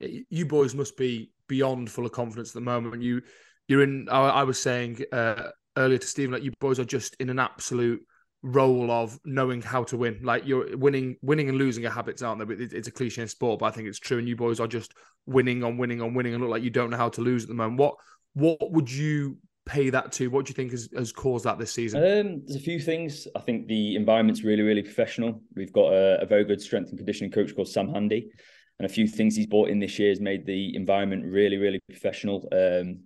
You 0.00 0.46
boys 0.46 0.74
must 0.74 0.96
be 0.96 1.30
beyond 1.48 1.90
full 1.90 2.06
of 2.06 2.12
confidence 2.12 2.50
at 2.50 2.54
the 2.54 2.60
moment. 2.60 3.02
You, 3.02 3.22
you're 3.66 3.82
in. 3.82 4.08
I, 4.08 4.44
was 4.44 4.60
saying 4.60 5.00
uh, 5.12 5.50
earlier 5.76 5.98
to 5.98 6.06
Stephen 6.06 6.32
that 6.32 6.42
you 6.42 6.52
boys 6.60 6.78
are 6.78 6.84
just 6.84 7.16
in 7.18 7.30
an 7.30 7.38
absolute 7.38 8.00
role 8.42 8.92
of 8.92 9.18
knowing 9.24 9.60
how 9.60 9.82
to 9.84 9.96
win. 9.96 10.20
Like 10.22 10.46
you're 10.46 10.76
winning, 10.76 11.16
winning 11.20 11.48
and 11.48 11.58
losing 11.58 11.84
are 11.84 11.90
habits, 11.90 12.22
aren't 12.22 12.46
they? 12.46 12.54
It's 12.54 12.88
a 12.88 12.92
cliche 12.92 13.22
in 13.22 13.28
sport, 13.28 13.58
but 13.58 13.66
I 13.66 13.70
think 13.72 13.88
it's 13.88 13.98
true. 13.98 14.18
And 14.18 14.28
you 14.28 14.36
boys 14.36 14.60
are 14.60 14.68
just 14.68 14.92
winning 15.26 15.64
on 15.64 15.76
winning 15.76 16.00
on 16.00 16.14
winning, 16.14 16.34
and 16.34 16.42
look 16.42 16.50
like 16.50 16.62
you 16.62 16.70
don't 16.70 16.90
know 16.90 16.96
how 16.96 17.08
to 17.10 17.20
lose 17.20 17.42
at 17.42 17.48
the 17.48 17.54
moment. 17.54 17.80
What 17.80 17.96
what 18.34 18.70
would 18.72 18.90
you 18.90 19.38
pay 19.68 19.90
that 19.90 20.12
to? 20.12 20.28
What 20.28 20.46
do 20.46 20.50
you 20.50 20.54
think 20.54 20.72
has, 20.72 20.88
has 20.96 21.12
caused 21.12 21.44
that 21.44 21.58
this 21.58 21.72
season? 21.72 22.02
Um, 22.02 22.42
there's 22.46 22.56
a 22.56 22.64
few 22.64 22.80
things. 22.80 23.28
I 23.36 23.40
think 23.40 23.68
the 23.68 23.96
environment's 23.96 24.42
really, 24.42 24.62
really 24.62 24.82
professional. 24.82 25.42
We've 25.54 25.72
got 25.72 25.92
a, 25.92 26.22
a 26.22 26.26
very 26.26 26.44
good 26.44 26.60
strength 26.60 26.88
and 26.90 26.98
conditioning 26.98 27.30
coach 27.30 27.54
called 27.54 27.68
Sam 27.68 27.92
Handy. 27.92 28.30
And 28.78 28.86
a 28.86 28.92
few 28.92 29.06
things 29.06 29.36
he's 29.36 29.46
brought 29.46 29.70
in 29.70 29.80
this 29.80 29.98
year 29.98 30.10
has 30.10 30.20
made 30.20 30.46
the 30.46 30.74
environment 30.74 31.24
really, 31.24 31.56
really 31.56 31.80
professional. 31.88 32.48
Um, 32.52 33.00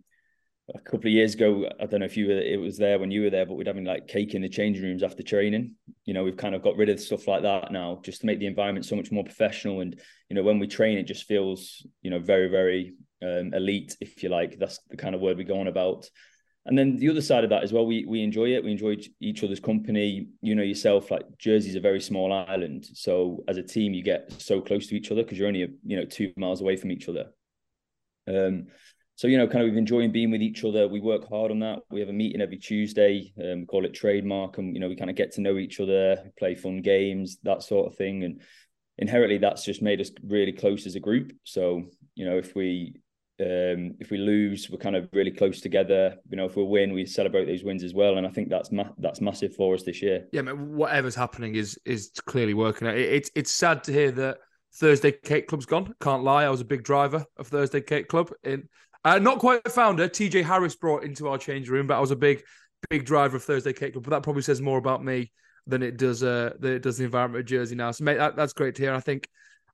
a 0.74 0.78
couple 0.80 1.08
of 1.08 1.12
years 1.12 1.34
ago, 1.34 1.68
I 1.80 1.86
don't 1.86 2.00
know 2.00 2.06
if 2.06 2.16
you 2.16 2.28
were 2.28 2.40
it 2.40 2.60
was 2.60 2.78
there 2.78 2.98
when 2.98 3.10
you 3.10 3.22
were 3.22 3.30
there, 3.30 3.46
but 3.46 3.54
we'd 3.54 3.66
having 3.66 3.84
like 3.84 4.06
cake 4.06 4.34
in 4.34 4.42
the 4.42 4.48
changing 4.48 4.84
rooms 4.84 5.02
after 5.02 5.22
training. 5.22 5.74
You 6.04 6.14
know, 6.14 6.24
we've 6.24 6.36
kind 6.36 6.54
of 6.54 6.62
got 6.62 6.76
rid 6.76 6.88
of 6.88 7.00
stuff 7.00 7.26
like 7.26 7.42
that 7.42 7.72
now, 7.72 8.00
just 8.04 8.20
to 8.20 8.26
make 8.26 8.38
the 8.38 8.46
environment 8.46 8.86
so 8.86 8.96
much 8.96 9.10
more 9.10 9.24
professional. 9.24 9.80
And 9.80 10.00
you 10.28 10.36
know, 10.36 10.42
when 10.42 10.58
we 10.58 10.66
train, 10.66 10.98
it 10.98 11.04
just 11.04 11.24
feels 11.24 11.84
you 12.02 12.10
know 12.10 12.20
very 12.20 12.48
very 12.48 12.94
um, 13.22 13.52
elite, 13.54 13.96
if 14.00 14.22
you 14.22 14.28
like. 14.28 14.58
That's 14.58 14.78
the 14.88 14.96
kind 14.96 15.14
of 15.14 15.20
word 15.20 15.36
we 15.36 15.44
go 15.44 15.60
on 15.60 15.68
about. 15.68 16.08
And 16.64 16.78
then 16.78 16.96
the 16.96 17.10
other 17.10 17.20
side 17.20 17.42
of 17.42 17.50
that 17.50 17.64
as 17.64 17.72
well, 17.72 17.84
we 17.84 18.04
we 18.06 18.22
enjoy 18.22 18.54
it. 18.54 18.62
We 18.62 18.70
enjoy 18.70 18.96
each 19.20 19.42
other's 19.42 19.58
company. 19.58 20.28
You 20.42 20.54
know 20.54 20.62
yourself, 20.62 21.10
like 21.10 21.24
Jersey's 21.38 21.74
a 21.74 21.80
very 21.80 22.00
small 22.00 22.32
island, 22.32 22.86
so 22.94 23.42
as 23.48 23.56
a 23.56 23.62
team, 23.62 23.94
you 23.94 24.02
get 24.02 24.32
so 24.40 24.60
close 24.60 24.86
to 24.86 24.96
each 24.96 25.10
other 25.10 25.24
because 25.24 25.38
you're 25.38 25.48
only 25.48 25.68
you 25.84 25.96
know 25.96 26.04
two 26.04 26.32
miles 26.36 26.60
away 26.60 26.76
from 26.76 26.92
each 26.92 27.08
other. 27.08 27.26
Um, 28.28 28.66
so 29.16 29.26
you 29.26 29.38
know, 29.38 29.48
kind 29.48 29.62
of 29.62 29.70
we've 29.70 29.76
enjoying 29.76 30.12
being 30.12 30.30
with 30.30 30.40
each 30.40 30.64
other. 30.64 30.86
We 30.86 31.00
work 31.00 31.28
hard 31.28 31.50
on 31.50 31.58
that. 31.60 31.80
We 31.90 32.00
have 32.00 32.08
a 32.08 32.14
meeting 32.14 32.40
every 32.40 32.58
Tuesday. 32.58 33.32
Um, 33.40 33.60
we 33.60 33.66
call 33.66 33.84
it 33.84 33.92
trademark, 33.92 34.58
and 34.58 34.74
you 34.74 34.80
know, 34.80 34.88
we 34.88 34.96
kind 34.96 35.10
of 35.10 35.16
get 35.16 35.32
to 35.32 35.40
know 35.40 35.58
each 35.58 35.80
other, 35.80 36.30
play 36.38 36.54
fun 36.54 36.80
games, 36.80 37.38
that 37.42 37.64
sort 37.64 37.88
of 37.88 37.96
thing. 37.96 38.22
And 38.22 38.40
inherently, 38.98 39.38
that's 39.38 39.64
just 39.64 39.82
made 39.82 40.00
us 40.00 40.12
really 40.22 40.52
close 40.52 40.86
as 40.86 40.94
a 40.94 41.00
group. 41.00 41.32
So 41.42 41.82
you 42.14 42.24
know, 42.24 42.38
if 42.38 42.54
we 42.54 43.01
um, 43.42 43.94
if 43.98 44.10
we 44.10 44.18
lose, 44.18 44.70
we're 44.70 44.78
kind 44.78 44.96
of 44.96 45.08
really 45.12 45.30
close 45.30 45.60
together. 45.60 46.16
You 46.30 46.36
know, 46.36 46.46
if 46.46 46.56
we 46.56 46.62
win, 46.62 46.92
we 46.92 47.04
celebrate 47.06 47.46
those 47.46 47.64
wins 47.64 47.82
as 47.82 47.92
well, 47.92 48.16
and 48.18 48.26
I 48.26 48.30
think 48.30 48.48
that's 48.48 48.70
ma- 48.70 48.92
that's 48.98 49.20
massive 49.20 49.54
for 49.54 49.74
us 49.74 49.82
this 49.82 50.00
year. 50.00 50.26
Yeah, 50.32 50.42
man, 50.42 50.74
whatever's 50.74 51.14
happening 51.14 51.56
is 51.56 51.78
is 51.84 52.12
clearly 52.26 52.54
working. 52.54 52.86
It, 52.88 52.98
it's 52.98 53.30
it's 53.34 53.50
sad 53.50 53.84
to 53.84 53.92
hear 53.92 54.10
that 54.12 54.38
Thursday 54.74 55.12
Cake 55.12 55.48
Club's 55.48 55.66
gone. 55.66 55.94
Can't 56.00 56.22
lie, 56.22 56.44
I 56.44 56.50
was 56.50 56.60
a 56.60 56.64
big 56.64 56.84
driver 56.84 57.24
of 57.36 57.48
Thursday 57.48 57.80
Cake 57.80 58.08
Club. 58.08 58.32
In 58.44 58.68
uh, 59.04 59.18
not 59.18 59.38
quite 59.38 59.62
a 59.64 59.70
founder. 59.70 60.08
TJ 60.08 60.44
Harris 60.44 60.76
brought 60.76 61.04
into 61.04 61.28
our 61.28 61.38
change 61.38 61.68
room, 61.68 61.86
but 61.86 61.96
I 61.96 62.00
was 62.00 62.12
a 62.12 62.16
big, 62.16 62.42
big 62.88 63.04
driver 63.04 63.36
of 63.36 63.44
Thursday 63.44 63.72
Cake 63.72 63.94
Club. 63.94 64.04
But 64.04 64.10
that 64.10 64.22
probably 64.22 64.42
says 64.42 64.60
more 64.60 64.78
about 64.78 65.04
me 65.04 65.32
than 65.66 65.82
it 65.82 65.96
does. 65.96 66.22
Uh, 66.22 66.52
than 66.58 66.74
it 66.74 66.82
does 66.82 66.98
the 66.98 67.04
environment 67.04 67.40
of 67.40 67.46
Jersey 67.46 67.74
now. 67.74 67.90
So, 67.90 68.04
mate, 68.04 68.18
that, 68.18 68.36
that's 68.36 68.52
great 68.52 68.76
to 68.76 68.82
hear. 68.82 68.94
I 68.94 69.00
think 69.00 69.28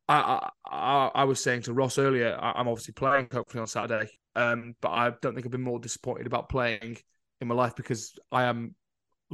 I, 0.09 0.49
I, 0.67 1.11
I 1.15 1.25
was 1.25 1.43
saying 1.43 1.63
to 1.63 1.75
Ross 1.75 1.99
earlier, 1.99 2.37
I, 2.41 2.61
am 2.61 2.69
obviously 2.69 2.95
playing 2.95 3.29
hopefully 3.31 3.61
on 3.61 3.67
Saturday, 3.67 4.09
um, 4.35 4.75
but 4.81 4.91
I 4.91 5.13
don't 5.21 5.35
think 5.35 5.47
I've 5.47 5.53
been 5.53 5.61
more 5.61 5.79
disappointed 5.79 6.27
about 6.27 6.49
playing 6.49 6.97
in 7.41 7.49
my 7.49 7.55
life 7.55 7.77
because 7.77 8.19
I 8.33 8.45
am 8.45 8.75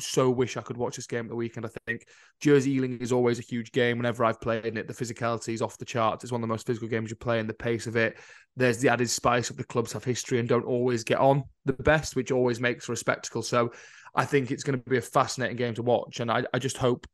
so 0.01 0.29
wish 0.29 0.57
I 0.57 0.63
could 0.63 0.77
watch 0.77 0.97
this 0.97 1.07
game 1.07 1.27
at 1.27 1.29
the 1.29 1.37
weekend. 1.37 1.67
I 1.67 1.71
think 1.87 2.07
Jersey 2.41 2.73
Ealing 2.73 2.99
is 2.99 3.13
always 3.13 3.39
a 3.39 3.43
huge 3.43 3.71
game. 3.71 3.99
Whenever 3.99 4.25
I've 4.25 4.41
played 4.41 4.67
in 4.67 4.77
it, 4.77 4.89
the 4.89 4.95
physicality 4.95 5.55
is 5.55 5.63
off 5.63 5.79
the 5.79 5.85
charts. 5.85 6.25
It's 6.25 6.33
one 6.33 6.41
of 6.41 6.49
the 6.49 6.53
most 6.53 6.67
physical 6.67 6.89
games 6.89 7.11
you 7.11 7.17
play, 7.17 7.39
and 7.39 7.49
the 7.49 7.55
pace 7.55 7.87
of 7.87 7.97
it. 7.97 8.19
There's 8.57 8.79
the 8.79 8.89
added 8.89 9.09
spice 9.09 9.51
of 9.51 9.57
the 9.57 9.65
clubs 9.65 9.93
have 9.93 10.05
history 10.05 10.41
and 10.41 10.49
don't 10.49 10.65
always 10.65 11.05
get 11.05 11.19
on 11.19 11.45
the 11.65 11.73
best, 11.73 12.17
which 12.17 12.33
always 12.33 12.61
makes 12.61 12.85
for 12.85 12.93
a 12.93 12.97
spectacle. 12.97 13.43
So 13.43 13.73
I 14.15 14.25
think 14.25 14.51
it's 14.51 14.65
going 14.65 14.79
to 14.79 14.91
be 14.91 14.99
a 14.99 15.03
fascinating 15.03 15.57
game 15.57 15.75
to 15.75 15.83
watch, 15.83 16.19
and 16.19 16.31
I, 16.31 16.45
I 16.53 16.59
just 16.59 16.77
hope 16.77 17.07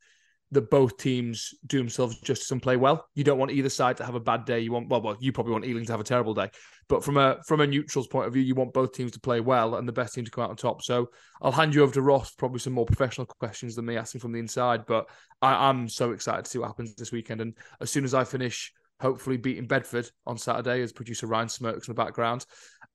that 0.51 0.69
both 0.69 0.97
teams 0.97 1.53
do 1.65 1.77
themselves 1.77 2.19
justice 2.19 2.51
and 2.51 2.61
play 2.61 2.75
well. 2.75 3.07
You 3.15 3.23
don't 3.23 3.37
want 3.37 3.51
either 3.51 3.69
side 3.69 3.97
to 3.97 4.05
have 4.05 4.15
a 4.15 4.19
bad 4.19 4.45
day. 4.45 4.59
You 4.59 4.71
want 4.71 4.89
well, 4.89 5.01
well, 5.01 5.17
you 5.19 5.31
probably 5.31 5.53
want 5.53 5.65
Ealing 5.65 5.85
to 5.85 5.93
have 5.93 6.01
a 6.01 6.05
terrible 6.05 6.33
day. 6.33 6.49
But 6.89 7.03
from 7.03 7.17
a 7.17 7.41
from 7.47 7.61
a 7.61 7.67
neutral's 7.67 8.07
point 8.07 8.27
of 8.27 8.33
view, 8.33 8.41
you 8.41 8.53
want 8.53 8.73
both 8.73 8.91
teams 8.91 9.11
to 9.13 9.19
play 9.19 9.39
well 9.39 9.75
and 9.75 9.87
the 9.87 9.93
best 9.93 10.13
team 10.13 10.25
to 10.25 10.31
come 10.31 10.43
out 10.43 10.49
on 10.49 10.57
top. 10.57 10.81
So 10.81 11.09
I'll 11.41 11.51
hand 11.51 11.73
you 11.73 11.83
over 11.83 11.93
to 11.93 12.01
Ross, 12.01 12.31
probably 12.31 12.59
some 12.59 12.73
more 12.73 12.85
professional 12.85 13.25
questions 13.25 13.75
than 13.75 13.85
me 13.85 13.97
asking 13.97 14.21
from 14.21 14.33
the 14.33 14.39
inside. 14.39 14.85
But 14.85 15.09
I, 15.41 15.69
I'm 15.69 15.87
so 15.87 16.11
excited 16.11 16.45
to 16.45 16.51
see 16.51 16.59
what 16.59 16.67
happens 16.67 16.95
this 16.95 17.11
weekend. 17.11 17.41
And 17.41 17.55
as 17.79 17.89
soon 17.89 18.03
as 18.03 18.13
I 18.13 18.25
finish 18.25 18.73
hopefully 19.01 19.35
beating 19.35 19.65
Bedford 19.65 20.09
on 20.27 20.37
Saturday 20.37 20.81
as 20.81 20.93
producer 20.93 21.25
Ryan 21.25 21.49
smirks 21.49 21.87
in 21.87 21.95
the 21.95 22.01
background. 22.01 22.45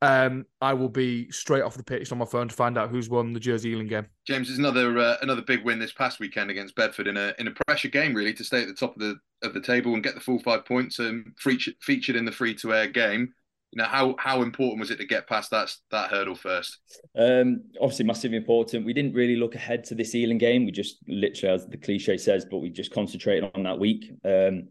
Um, 0.02 0.44
I 0.60 0.74
will 0.74 0.90
be 0.90 1.30
straight 1.30 1.62
off 1.62 1.76
the 1.76 1.82
pitch 1.82 2.12
on 2.12 2.18
my 2.18 2.26
phone 2.26 2.48
to 2.48 2.54
find 2.54 2.76
out 2.76 2.90
who's 2.90 3.08
won 3.08 3.32
the 3.32 3.40
Jersey 3.40 3.70
Ealing 3.70 3.86
game. 3.86 4.06
James 4.26 4.50
is 4.50 4.58
another 4.58 4.98
uh, 4.98 5.16
another 5.22 5.40
big 5.40 5.64
win 5.64 5.78
this 5.78 5.92
past 5.92 6.20
weekend 6.20 6.50
against 6.50 6.74
Bedford 6.74 7.06
in 7.06 7.16
a 7.16 7.32
in 7.38 7.48
a 7.48 7.52
pressure 7.66 7.88
game 7.88 8.14
really 8.14 8.34
to 8.34 8.44
stay 8.44 8.60
at 8.60 8.68
the 8.68 8.74
top 8.74 8.94
of 8.94 9.00
the 9.00 9.16
of 9.42 9.54
the 9.54 9.60
table 9.60 9.94
and 9.94 10.02
get 10.02 10.14
the 10.14 10.20
full 10.20 10.38
five 10.40 10.64
points 10.66 10.98
and 10.98 11.32
featured 11.38 11.74
featured 11.80 12.16
in 12.16 12.24
the 12.24 12.32
free 12.32 12.54
to 12.56 12.74
air 12.74 12.88
game. 12.88 13.32
You 13.72 13.82
know 13.82 13.88
how 13.88 14.16
how 14.18 14.42
important 14.42 14.80
was 14.80 14.90
it 14.90 14.96
to 14.98 15.06
get 15.06 15.26
past 15.26 15.50
that 15.50 15.74
that 15.90 16.10
hurdle 16.10 16.34
first? 16.34 16.78
Um, 17.18 17.62
obviously, 17.80 18.04
massively 18.04 18.36
important. 18.36 18.84
We 18.84 18.92
didn't 18.92 19.14
really 19.14 19.36
look 19.36 19.54
ahead 19.54 19.82
to 19.84 19.94
this 19.94 20.14
Ealing 20.14 20.38
game. 20.38 20.66
We 20.66 20.72
just 20.72 20.98
literally, 21.08 21.54
as 21.54 21.66
the 21.66 21.78
cliche 21.78 22.18
says, 22.18 22.46
but 22.50 22.58
we 22.58 22.68
just 22.68 22.92
concentrated 22.92 23.50
on 23.54 23.62
that 23.62 23.78
week. 23.78 24.12
Um, 24.24 24.68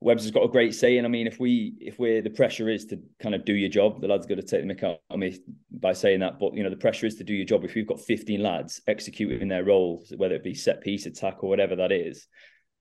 Webbs 0.00 0.22
has 0.22 0.30
got 0.30 0.44
a 0.44 0.48
great 0.48 0.74
saying. 0.74 1.04
I 1.04 1.08
mean, 1.08 1.26
if 1.26 1.40
we 1.40 1.74
if 1.80 1.98
we're 1.98 2.22
the 2.22 2.30
pressure 2.30 2.68
is 2.68 2.84
to 2.86 3.00
kind 3.20 3.34
of 3.34 3.44
do 3.44 3.54
your 3.54 3.68
job, 3.68 4.00
the 4.00 4.06
lads 4.06 4.26
got 4.26 4.36
to 4.36 4.42
take 4.42 4.66
the 4.66 4.72
mick 4.72 4.84
out 4.84 5.00
of 5.10 5.18
me 5.18 5.38
by 5.72 5.92
saying 5.92 6.20
that. 6.20 6.38
But 6.38 6.54
you 6.54 6.62
know, 6.62 6.70
the 6.70 6.76
pressure 6.76 7.06
is 7.06 7.16
to 7.16 7.24
do 7.24 7.34
your 7.34 7.44
job. 7.44 7.64
If 7.64 7.74
we've 7.74 7.86
got 7.86 8.00
15 8.00 8.40
lads 8.40 8.80
executing 8.86 9.48
their 9.48 9.64
roles, 9.64 10.12
whether 10.16 10.36
it 10.36 10.44
be 10.44 10.54
set 10.54 10.82
piece, 10.82 11.06
attack, 11.06 11.42
or 11.42 11.48
whatever 11.48 11.74
that 11.76 11.90
is, 11.90 12.28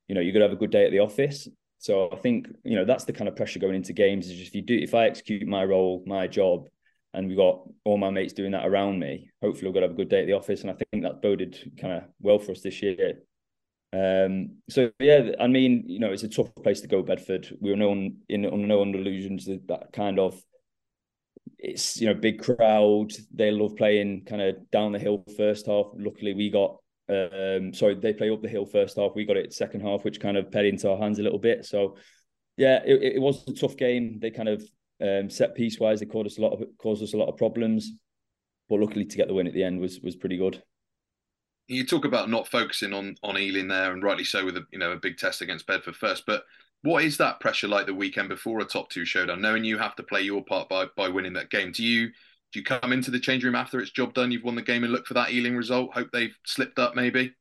you 0.08 0.14
know, 0.14 0.22
you're 0.22 0.34
gonna 0.34 0.46
have 0.46 0.54
a 0.54 0.58
good 0.58 0.70
day 0.72 0.86
at 0.86 0.92
the 0.92 1.00
office. 1.00 1.48
So 1.80 2.10
I 2.12 2.18
think 2.18 2.48
you 2.64 2.76
know 2.76 2.86
that's 2.86 3.06
the 3.06 3.14
kind 3.14 3.28
of 3.28 3.36
pressure 3.36 3.60
going 3.60 3.76
into 3.76 3.94
games. 3.94 4.30
Is 4.30 4.40
if 4.40 4.54
you 4.54 4.62
do, 4.62 4.76
if 4.76 4.94
I 4.94 5.06
execute 5.06 5.48
my 5.48 5.64
role, 5.64 6.04
my 6.06 6.28
job, 6.28 6.70
and 7.16 7.28
we've 7.28 7.38
got 7.38 7.62
all 7.84 7.98
my 7.98 8.12
mates 8.12 8.34
doing 8.34 8.52
that 8.52 8.68
around 8.68 9.00
me, 9.00 9.32
hopefully 9.42 9.68
we're 9.68 9.74
gonna 9.74 9.88
have 9.88 9.96
a 9.96 9.98
good 9.98 10.10
day 10.10 10.22
at 10.22 10.28
the 10.28 10.34
office. 10.34 10.62
And 10.62 10.70
I 10.70 10.76
think 10.76 11.02
that 11.02 11.24
boded 11.24 11.72
kind 11.82 11.94
of 11.94 12.04
well 12.22 12.38
for 12.38 12.52
us 12.52 12.62
this 12.62 12.84
year. 12.84 13.22
Um, 13.94 14.58
so 14.70 14.92
yeah, 15.00 15.32
I 15.40 15.48
mean, 15.48 15.84
you 15.88 16.00
know, 16.00 16.12
it's 16.12 16.24
a 16.24 16.30
tough 16.30 16.54
place 16.56 16.82
to 16.82 16.88
go, 16.88 17.02
Bedford. 17.02 17.56
We 17.62 17.72
were 17.72 17.78
known 17.78 18.18
in 18.28 18.46
on 18.46 18.68
no 18.68 18.84
illusions 18.84 19.46
that 19.46 19.68
that 19.68 19.94
kind 19.94 20.20
of 20.20 20.42
it's 21.58 22.00
you 22.00 22.08
know 22.08 22.14
big 22.14 22.42
crowd. 22.42 23.12
They 23.34 23.52
love 23.52 23.76
playing 23.78 24.26
kind 24.26 24.42
of 24.42 24.70
down 24.72 24.92
the 24.92 25.00
hill 25.00 25.24
first 25.38 25.68
half. 25.68 25.88
Luckily, 25.98 26.34
we 26.34 26.50
got 26.50 26.78
um 27.10 27.74
sorry 27.74 27.96
they 27.96 28.14
play 28.14 28.30
up 28.30 28.42
the 28.42 28.50
hill 28.50 28.66
first 28.66 28.98
half. 28.98 29.14
We 29.16 29.26
got 29.26 29.38
it 29.38 29.54
second 29.54 29.82
half, 29.82 30.04
which 30.04 30.20
kind 30.20 30.38
of 30.38 30.52
played 30.52 30.66
into 30.66 30.90
our 30.90 30.98
hands 30.98 31.20
a 31.20 31.24
little 31.24 31.40
bit. 31.40 31.66
So 31.66 31.96
yeah, 32.58 32.82
it, 32.86 33.16
it 33.16 33.22
was 33.22 33.48
a 33.48 33.54
tough 33.54 33.78
game. 33.78 34.20
They 34.20 34.32
kind 34.32 34.50
of 34.50 34.64
um, 35.02 35.30
set 35.30 35.56
piece 35.56 35.80
wise, 35.80 36.00
they 36.00 36.08
caused 36.08 36.28
us 36.28 36.38
a 36.38 36.42
lot 36.42 36.54
of 36.54 36.68
caused 36.78 37.04
us 37.04 37.14
a 37.14 37.18
lot 37.18 37.30
of 37.30 37.38
problems, 37.38 37.94
but 38.68 38.80
luckily 38.80 39.06
to 39.06 39.18
get 39.18 39.28
the 39.28 39.34
win 39.34 39.48
at 39.48 39.54
the 39.54 39.64
end 39.64 39.80
was 39.80 40.02
was 40.02 40.16
pretty 40.16 40.38
good 40.38 40.62
you 41.68 41.86
talk 41.86 42.06
about 42.06 42.30
not 42.30 42.48
focusing 42.48 42.94
on 42.94 43.16
on 43.24 43.38
Ealing 43.38 43.68
there, 43.68 43.94
and 43.94 44.04
rightly 44.04 44.24
so, 44.24 44.46
with 44.46 44.58
a 44.58 44.66
you 44.72 44.80
know 44.80 44.92
a 44.92 44.98
big 44.98 45.18
test 45.18 45.42
against 45.42 45.68
Bedford 45.68 45.96
first. 45.96 46.26
But 46.26 46.44
what 46.84 47.04
is 47.04 47.18
that 47.18 47.40
pressure 47.40 47.68
like 47.68 47.86
the 47.86 47.94
weekend 47.94 48.30
before 48.30 48.60
a 48.60 48.66
top 48.66 48.90
two 48.90 49.06
showdown, 49.06 49.42
knowing 49.42 49.64
you 49.64 49.78
have 49.78 49.96
to 49.96 50.04
play 50.04 50.22
your 50.22 50.44
part 50.44 50.70
by 50.70 50.86
by 50.96 51.10
winning 51.10 51.34
that 51.34 51.50
game? 51.50 51.72
Do 51.72 51.84
you 51.84 52.08
do 52.54 52.60
you 52.60 52.64
come 52.64 52.94
into 52.94 53.12
the 53.12 53.20
change 53.20 53.44
room 53.44 53.56
after 53.56 53.80
it's 53.80 53.92
job 53.92 54.14
done, 54.14 54.32
you've 54.32 54.44
won 54.44 54.56
the 54.56 54.62
game, 54.62 54.84
and 54.84 54.94
look 54.94 55.06
for 55.06 55.14
that 55.16 55.32
Ealing 55.32 55.58
result? 55.58 55.94
Hope 55.94 56.10
they've 56.14 56.36
slipped 56.46 56.80
up, 56.80 56.96
maybe. 56.96 57.34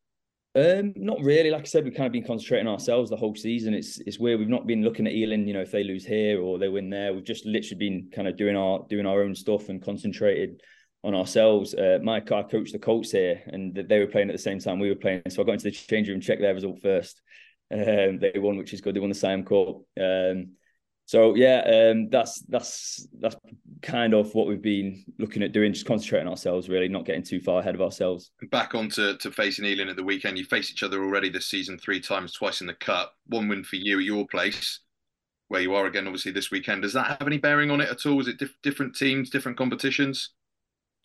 Um, 0.56 0.94
not 0.96 1.20
really. 1.20 1.50
Like 1.50 1.62
I 1.62 1.66
said, 1.66 1.84
we've 1.84 1.94
kind 1.94 2.06
of 2.06 2.12
been 2.12 2.24
concentrating 2.24 2.66
on 2.66 2.72
ourselves 2.72 3.10
the 3.10 3.16
whole 3.16 3.34
season. 3.34 3.74
It's 3.74 3.98
it's 4.00 4.18
where 4.18 4.38
we've 4.38 4.48
not 4.48 4.66
been 4.66 4.82
looking 4.82 5.06
at 5.06 5.12
Ealing. 5.12 5.46
You 5.46 5.54
know, 5.54 5.60
if 5.60 5.70
they 5.70 5.84
lose 5.84 6.04
here 6.04 6.40
or 6.40 6.58
they 6.58 6.68
win 6.68 6.90
there, 6.90 7.12
we've 7.12 7.24
just 7.24 7.44
literally 7.44 7.78
been 7.78 8.10
kind 8.12 8.26
of 8.26 8.36
doing 8.36 8.56
our 8.56 8.84
doing 8.88 9.06
our 9.06 9.22
own 9.22 9.34
stuff 9.34 9.68
and 9.68 9.84
concentrated 9.84 10.62
on 11.06 11.14
ourselves. 11.14 11.72
Uh, 11.72 12.00
my 12.02 12.18
car 12.18 12.46
coached 12.46 12.72
the 12.72 12.78
Colts 12.78 13.12
here, 13.12 13.40
and 13.46 13.74
they 13.74 14.00
were 14.00 14.08
playing 14.08 14.28
at 14.28 14.34
the 14.34 14.42
same 14.42 14.58
time 14.58 14.80
we 14.80 14.88
were 14.88 14.96
playing. 14.96 15.22
So 15.28 15.40
I 15.40 15.46
got 15.46 15.52
into 15.52 15.64
the 15.64 15.70
change 15.70 16.08
room, 16.08 16.20
checked 16.20 16.42
their 16.42 16.52
result 16.52 16.82
first. 16.82 17.22
Um, 17.72 18.18
they 18.18 18.32
won, 18.36 18.58
which 18.58 18.72
is 18.72 18.80
good. 18.80 18.94
They 18.94 19.00
won 19.00 19.08
the 19.08 19.14
Siam 19.14 19.44
Cup. 19.44 19.82
Um, 19.98 20.48
so 21.06 21.36
yeah, 21.36 21.90
um, 21.92 22.08
that's 22.10 22.40
that's 22.48 23.06
that's 23.20 23.36
kind 23.80 24.14
of 24.14 24.34
what 24.34 24.48
we've 24.48 24.60
been 24.60 25.04
looking 25.20 25.44
at 25.44 25.52
doing, 25.52 25.72
just 25.72 25.86
concentrating 25.86 26.28
ourselves, 26.28 26.68
really, 26.68 26.88
not 26.88 27.04
getting 27.04 27.22
too 27.22 27.40
far 27.40 27.60
ahead 27.60 27.76
of 27.76 27.80
ourselves. 27.80 28.32
Back 28.50 28.74
on 28.74 28.88
to, 28.90 29.16
to 29.18 29.30
facing 29.30 29.64
Ealing 29.64 29.88
at 29.88 29.94
the 29.94 30.02
weekend. 30.02 30.36
You 30.36 30.44
face 30.44 30.72
each 30.72 30.82
other 30.82 31.04
already 31.04 31.28
this 31.28 31.46
season 31.46 31.78
three 31.78 32.00
times, 32.00 32.32
twice 32.32 32.60
in 32.60 32.66
the 32.66 32.74
cup. 32.74 33.14
One 33.28 33.46
win 33.46 33.62
for 33.62 33.76
you 33.76 34.00
at 34.00 34.04
your 34.04 34.26
place, 34.26 34.80
where 35.46 35.60
you 35.60 35.76
are 35.76 35.86
again, 35.86 36.08
obviously 36.08 36.32
this 36.32 36.50
weekend. 36.50 36.82
Does 36.82 36.94
that 36.94 37.06
have 37.06 37.26
any 37.28 37.38
bearing 37.38 37.70
on 37.70 37.80
it 37.80 37.88
at 37.88 38.04
all? 38.06 38.20
Is 38.20 38.26
it 38.26 38.38
diff- 38.38 38.58
different 38.64 38.96
teams, 38.96 39.30
different 39.30 39.56
competitions? 39.56 40.30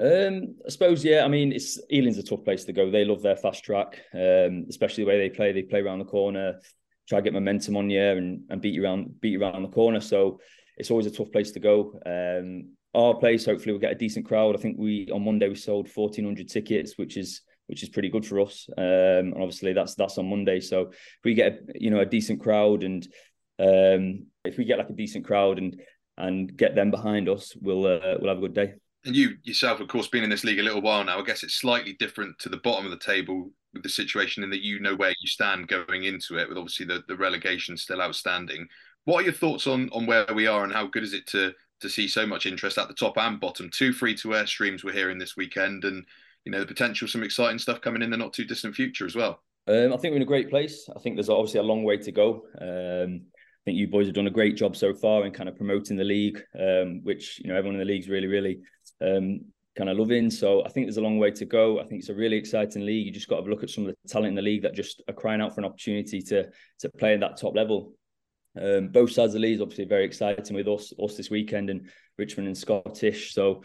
Um, 0.02 0.56
I 0.66 0.70
suppose, 0.70 1.06
yeah. 1.06 1.24
I 1.24 1.28
mean, 1.28 1.52
it's 1.52 1.80
Ealing's 1.92 2.18
a 2.18 2.24
tough 2.24 2.44
place 2.44 2.66
to 2.66 2.74
go. 2.74 2.90
They 2.90 3.06
love 3.06 3.22
their 3.22 3.36
fast 3.36 3.64
track, 3.64 4.02
um, 4.14 4.66
especially 4.68 5.04
the 5.04 5.10
way 5.10 5.20
they 5.20 5.30
play. 5.30 5.52
They 5.52 5.62
play 5.62 5.82
around 5.82 6.00
the 6.00 6.06
corner, 6.06 6.60
try 7.08 7.20
to 7.20 7.24
get 7.24 7.34
momentum 7.34 7.78
on 7.78 7.90
you, 7.90 8.02
and, 8.02 8.42
and 8.50 8.62
beat 8.62 8.74
you 8.74 8.84
around, 8.84 9.22
beat 9.22 9.34
you 9.34 9.42
around 9.42 9.62
the 9.62 9.70
corner. 9.70 10.00
So 10.00 10.40
it's 10.76 10.90
always 10.90 11.06
a 11.06 11.12
tough 11.12 11.32
place 11.32 11.52
to 11.52 11.60
go. 11.60 12.00
Um, 12.04 12.72
our 12.96 13.14
place, 13.16 13.46
hopefully, 13.46 13.74
we'll 13.74 13.80
get 13.80 13.92
a 13.92 13.96
decent 13.96 14.26
crowd. 14.26 14.56
I 14.56 14.60
think 14.60 14.78
we 14.80 15.08
on 15.14 15.24
Monday 15.24 15.48
we 15.48 15.56
sold 15.56 15.88
fourteen 15.88 16.26
hundred 16.26 16.50
tickets, 16.50 16.98
which 16.98 17.16
is 17.16 17.42
which 17.68 17.84
is 17.84 17.90
pretty 17.90 18.10
good 18.10 18.26
for 18.26 18.42
us. 18.42 18.68
Um, 18.78 18.84
and 18.84 19.36
obviously 19.36 19.72
that's 19.74 19.94
that's 19.96 20.18
on 20.18 20.30
Monday. 20.30 20.60
So 20.62 20.90
if 20.90 21.24
we 21.24 21.36
get 21.36 21.54
a, 21.54 21.58
you 21.76 21.92
know 21.92 22.00
a 22.00 22.06
decent 22.06 22.42
crowd, 22.42 22.84
and 22.84 23.08
um, 23.60 24.26
if 24.44 24.58
we 24.58 24.66
get 24.66 24.80
like 24.80 24.90
a 24.90 24.94
decent 24.94 25.26
crowd 25.26 25.60
and 25.60 25.80
and 26.18 26.58
get 26.58 26.76
them 26.76 26.90
behind 26.90 27.30
us, 27.30 27.56
we'll 27.62 27.86
uh, 27.86 28.18
we'll 28.20 28.30
have 28.30 28.40
a 28.40 28.48
good 28.48 28.56
day 28.56 28.74
and 29.06 29.16
you 29.16 29.38
yourself, 29.44 29.80
of 29.80 29.88
course, 29.88 30.08
been 30.08 30.24
in 30.24 30.30
this 30.30 30.44
league 30.44 30.60
a 30.60 30.64
little 30.64 30.82
while 30.82 31.04
now. 31.04 31.20
I 31.20 31.24
guess 31.24 31.44
it's 31.44 31.56
slightly 31.56 31.94
different 31.94 32.38
to 32.40 32.50
the 32.50 32.58
bottom 32.58 32.86
of 32.86 32.92
the 32.92 32.98
table 32.98 33.52
with 33.74 33.84
the 33.84 33.90
situation 33.90 34.44
in 34.44 34.50
that 34.50 34.64
you 34.64 34.80
know 34.80 34.96
where 34.96 35.14
you 35.22 35.28
stand 35.28 35.68
going 35.68 36.04
into 36.04 36.38
it, 36.38 36.48
with 36.48 36.58
obviously 36.58 36.86
the, 36.86 37.04
the 37.08 37.16
relegation 37.16 37.78
still 37.78 38.02
outstanding. 38.02 38.68
What 39.06 39.22
are 39.22 39.24
your 39.24 39.34
thoughts 39.34 39.68
on 39.68 39.90
on 39.92 40.06
where 40.06 40.26
we 40.36 40.48
are 40.48 40.64
and 40.64 40.74
how 40.74 40.88
good 40.88 41.04
is 41.04 41.14
it 41.14 41.28
to 41.28 41.54
to 41.80 41.90
see 41.90 42.08
so 42.08 42.28
much 42.28 42.46
interest 42.46 42.78
at 42.78 42.88
the 42.88 42.94
top 42.94 43.18
and 43.18 43.40
bottom? 43.40 43.70
Two 43.70 43.94
free 43.94 44.16
to 44.18 44.36
air 44.36 44.46
streams 44.46 44.84
we're 44.84 44.94
hearing 44.94 45.18
this 45.18 45.36
weekend, 45.36 45.84
and 45.84 46.06
you 46.46 46.52
know 46.52 46.60
the 46.60 46.66
potential 46.66 47.08
some 47.08 47.24
exciting 47.24 47.60
stuff 47.60 47.82
coming 47.82 48.02
in 48.02 48.12
the 48.12 48.18
not 48.18 48.34
too 48.34 48.46
distant 48.46 48.76
future 48.76 49.06
as 49.06 49.16
well. 49.16 49.42
Um, 49.68 49.94
I 49.94 49.98
think 49.98 50.12
we're 50.12 50.18
in 50.18 50.22
a 50.24 50.26
great 50.26 50.50
place. 50.50 50.90
I 50.96 51.00
think 51.00 51.16
there's 51.16 51.30
obviously 51.30 51.60
a 51.60 51.64
long 51.64 51.84
way 51.84 51.98
to 51.98 52.12
go. 52.12 52.44
Um, 52.60 53.22
I 53.62 53.64
think 53.66 53.78
you 53.78 53.88
boys 53.88 54.08
have 54.08 54.16
done 54.16 54.28
a 54.28 54.32
great 54.32 54.58
job 54.58 54.76
so 54.76 54.92
far 54.92 55.24
in 55.24 55.32
kind 55.32 55.48
of 55.48 55.56
promoting 55.56 55.96
the 55.96 56.04
league, 56.04 56.42
um, 56.60 57.02
which 57.04 57.40
you 57.40 57.50
know 57.50 57.56
everyone 57.56 57.80
in 57.80 57.88
the 57.88 57.92
league's 57.92 58.10
really, 58.10 58.28
really 58.28 58.60
um, 59.02 59.42
kind 59.78 59.90
of 59.90 59.98
loving. 59.98 60.30
So 60.30 60.64
I 60.66 60.70
think 60.70 60.86
there's 60.86 60.98
a 60.98 61.02
long 61.02 61.18
way 61.18 61.32
to 61.32 61.46
go. 61.46 61.80
I 61.80 61.86
think 61.86 62.00
it's 62.00 62.10
a 62.10 62.16
really 62.16 62.38
exciting 62.38 62.86
league. 62.86 63.06
You 63.06 63.12
just 63.12 63.28
got 63.28 63.42
to 63.42 63.50
look 63.50 63.64
at 63.64 63.70
some 63.70 63.88
of 63.88 63.96
the 63.96 64.10
talent 64.10 64.30
in 64.30 64.36
the 64.36 64.42
league 64.42 64.64
that 64.64 64.76
just 64.76 65.02
are 65.08 65.14
crying 65.14 65.42
out 65.42 65.54
for 65.54 65.62
an 65.62 65.66
opportunity 65.66 66.22
to 66.24 66.50
to 66.80 66.90
play 66.98 67.14
at 67.14 67.20
that 67.22 67.38
top 67.38 67.56
level. 67.56 67.94
Um, 68.62 68.90
both 68.90 69.12
sides 69.12 69.34
of 69.34 69.34
the 69.34 69.48
league 69.48 69.56
is 69.56 69.62
obviously 69.62 69.86
very 69.86 70.04
exciting 70.04 70.56
with 70.56 70.68
us 70.68 70.94
us 71.02 71.16
this 71.16 71.30
weekend 71.30 71.70
and 71.70 71.90
Richmond 72.18 72.48
and 72.48 72.58
Scottish. 72.58 73.34
So 73.34 73.64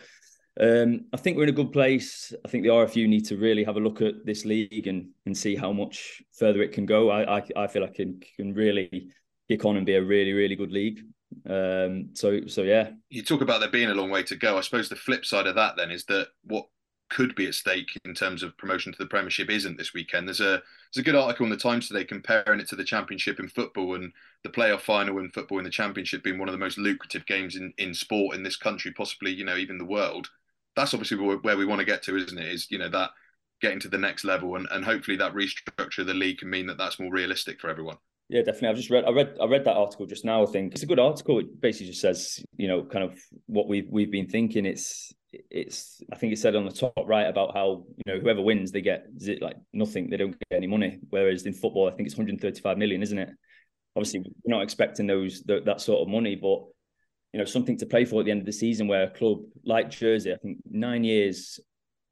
um, 0.61 1.07
I 1.13 1.17
think 1.17 1.37
we're 1.37 1.45
in 1.45 1.51
a 1.51 1.53
good 1.53 1.73
place. 1.73 2.33
I 2.45 2.49
think 2.49 2.63
the 2.63 2.71
RFU 2.71 3.09
need 3.09 3.27
to 3.27 3.37
really 3.37 3.65
have 3.65 3.77
a 3.77 3.81
look 3.81 4.01
at 4.01 4.25
this 4.25 4.45
league 4.45 4.87
and 4.87 5.09
and 5.27 5.37
see 5.37 5.57
how 5.57 5.73
much 5.73 6.23
further 6.39 6.63
it 6.63 6.73
can 6.73 6.87
go. 6.87 7.11
I 7.11 7.39
I, 7.39 7.43
I 7.57 7.67
feel 7.67 7.83
like 7.83 7.99
it 7.99 8.25
can 8.37 8.55
really 8.55 9.11
kick 9.49 9.65
on 9.65 9.77
and 9.77 9.87
be 9.87 9.95
a 9.95 10.03
really, 10.03 10.33
really 10.33 10.57
good 10.57 10.73
league. 10.73 11.01
Um, 11.49 12.11
so, 12.15 12.47
so 12.47 12.63
yeah. 12.63 12.91
You 13.11 13.23
talk 13.23 13.41
about 13.41 13.61
there 13.61 13.71
being 13.71 13.91
a 13.91 13.95
long 13.95 14.11
way 14.11 14.23
to 14.25 14.37
go. 14.37 14.59
I 14.59 14.61
suppose 14.61 14.89
the 14.89 14.97
flip 14.97 15.25
side 15.25 15.47
of 15.47 15.55
that 15.57 15.77
then 15.77 15.91
is 15.91 16.05
that 16.05 16.29
what 16.45 16.67
could 17.09 17.35
be 17.35 17.47
at 17.47 17.55
stake 17.55 17.91
in 18.05 18.15
terms 18.15 18.43
of 18.43 18.57
promotion 18.59 18.93
to 18.93 18.99
the 18.99 19.07
Premiership 19.07 19.49
isn't 19.49 19.79
this 19.79 19.95
weekend. 19.95 20.27
There's 20.27 20.41
a 20.41 20.63
there's 20.93 20.99
a 20.99 21.03
good 21.03 21.15
article 21.15 21.47
in 21.47 21.51
the 21.51 21.57
Times 21.57 21.89
today 21.89 22.05
comparing 22.05 22.59
it 22.59 22.69
to 22.69 22.77
the 22.77 22.85
Championship 22.85 23.39
in 23.39 23.49
football 23.49 23.95
and 23.95 24.13
the 24.43 24.51
playoff 24.51 24.81
final 24.81 25.19
in 25.19 25.31
football 25.31 25.59
in 25.59 25.65
the 25.65 25.71
Championship 25.71 26.25
being 26.25 26.39
one 26.39 26.49
of 26.49 26.53
the 26.53 26.59
most 26.59 26.79
lucrative 26.79 27.25
games 27.27 27.57
in, 27.57 27.73
in 27.79 27.95
sport 27.95 28.35
in 28.35 28.43
this 28.43 28.57
country, 28.57 28.93
possibly 28.93 29.33
you 29.33 29.45
know 29.45 29.57
even 29.57 29.79
the 29.79 29.85
world. 29.85 30.29
That's 30.75 30.95
obviously 30.95 31.17
where 31.17 31.57
we 31.57 31.65
want 31.65 31.79
to 31.79 31.87
get 31.87 32.03
to, 32.05 32.17
isn't 32.17 32.39
it? 32.39 32.53
Is 32.53 32.71
you 32.71 32.79
know 32.79 32.89
that 32.89 33.11
getting 33.61 33.81
to 33.81 33.89
the 33.89 33.99
next 33.99 34.25
level 34.25 34.57
and, 34.57 34.67
and 34.71 34.85
hopefully 34.85 35.17
that 35.17 35.33
restructure 35.33 36.01
of 36.01 36.07
the 36.07 36.15
league 36.15 36.39
can 36.39 36.51
mean 36.51 36.67
that 36.67 36.77
that's 36.77 36.99
more 36.99 37.11
realistic 37.11 37.61
for 37.61 37.71
everyone. 37.71 37.97
Yeah, 38.29 38.43
definitely. 38.43 38.69
I've 38.69 38.77
just 38.77 38.91
read. 38.91 39.05
I 39.05 39.11
read. 39.11 39.37
I 39.41 39.47
read 39.47 39.65
that 39.65 39.77
article 39.77 40.07
just 40.07 40.25
now. 40.25 40.43
I 40.43 40.47
think 40.47 40.73
it's 40.73 40.83
a 40.83 40.87
good 40.87 40.99
article. 40.99 41.39
It 41.39 41.61
basically 41.61 41.89
just 41.89 42.01
says, 42.01 42.45
you 42.57 42.67
know, 42.67 42.83
kind 42.83 43.05
of 43.05 43.17
what 43.47 43.69
we've 43.69 43.87
we've 43.89 44.11
been 44.11 44.27
thinking. 44.27 44.67
It's 44.67 45.13
it's. 45.33 46.03
I 46.13 46.17
think 46.17 46.33
it 46.33 46.39
said 46.39 46.57
on 46.57 46.65
the 46.65 46.73
top 46.73 46.95
right 47.07 47.29
about 47.29 47.55
how 47.55 47.85
you 48.05 48.13
know 48.13 48.21
whoever 48.21 48.43
wins 48.43 48.73
they 48.73 48.81
get 48.81 49.07
like 49.41 49.57
nothing. 49.73 50.11
They 50.11 50.17
don't 50.17 50.33
get 50.33 50.57
any 50.57 50.67
money. 50.67 50.99
Whereas 51.11 51.47
in 51.47 51.53
football, 51.53 51.89
I 51.89 51.93
think 51.93 52.09
it's 52.09 52.17
135 52.17 52.77
million, 52.79 53.01
isn't 53.03 53.19
it? 53.19 53.31
Obviously, 53.95 54.21
we're 54.21 54.57
not 54.57 54.63
expecting 54.63 55.07
those 55.07 55.45
that 55.47 55.81
sort 55.81 56.03
of 56.03 56.09
money, 56.09 56.35
but 56.35 56.65
you 57.33 57.39
know 57.39 57.45
something 57.45 57.79
to 57.79 57.87
play 57.87 58.05
for 58.05 58.21
at 58.21 58.25
the 58.25 58.33
end 58.33 58.41
of 58.41 58.47
the 58.47 58.53
season. 58.53 58.89
Where 58.89 59.05
a 59.05 59.11
club 59.11 59.39
like 59.65 59.89
Jersey, 59.89 60.33
I 60.33 60.37
think 60.37 60.59
nine 60.69 61.05
years 61.05 61.61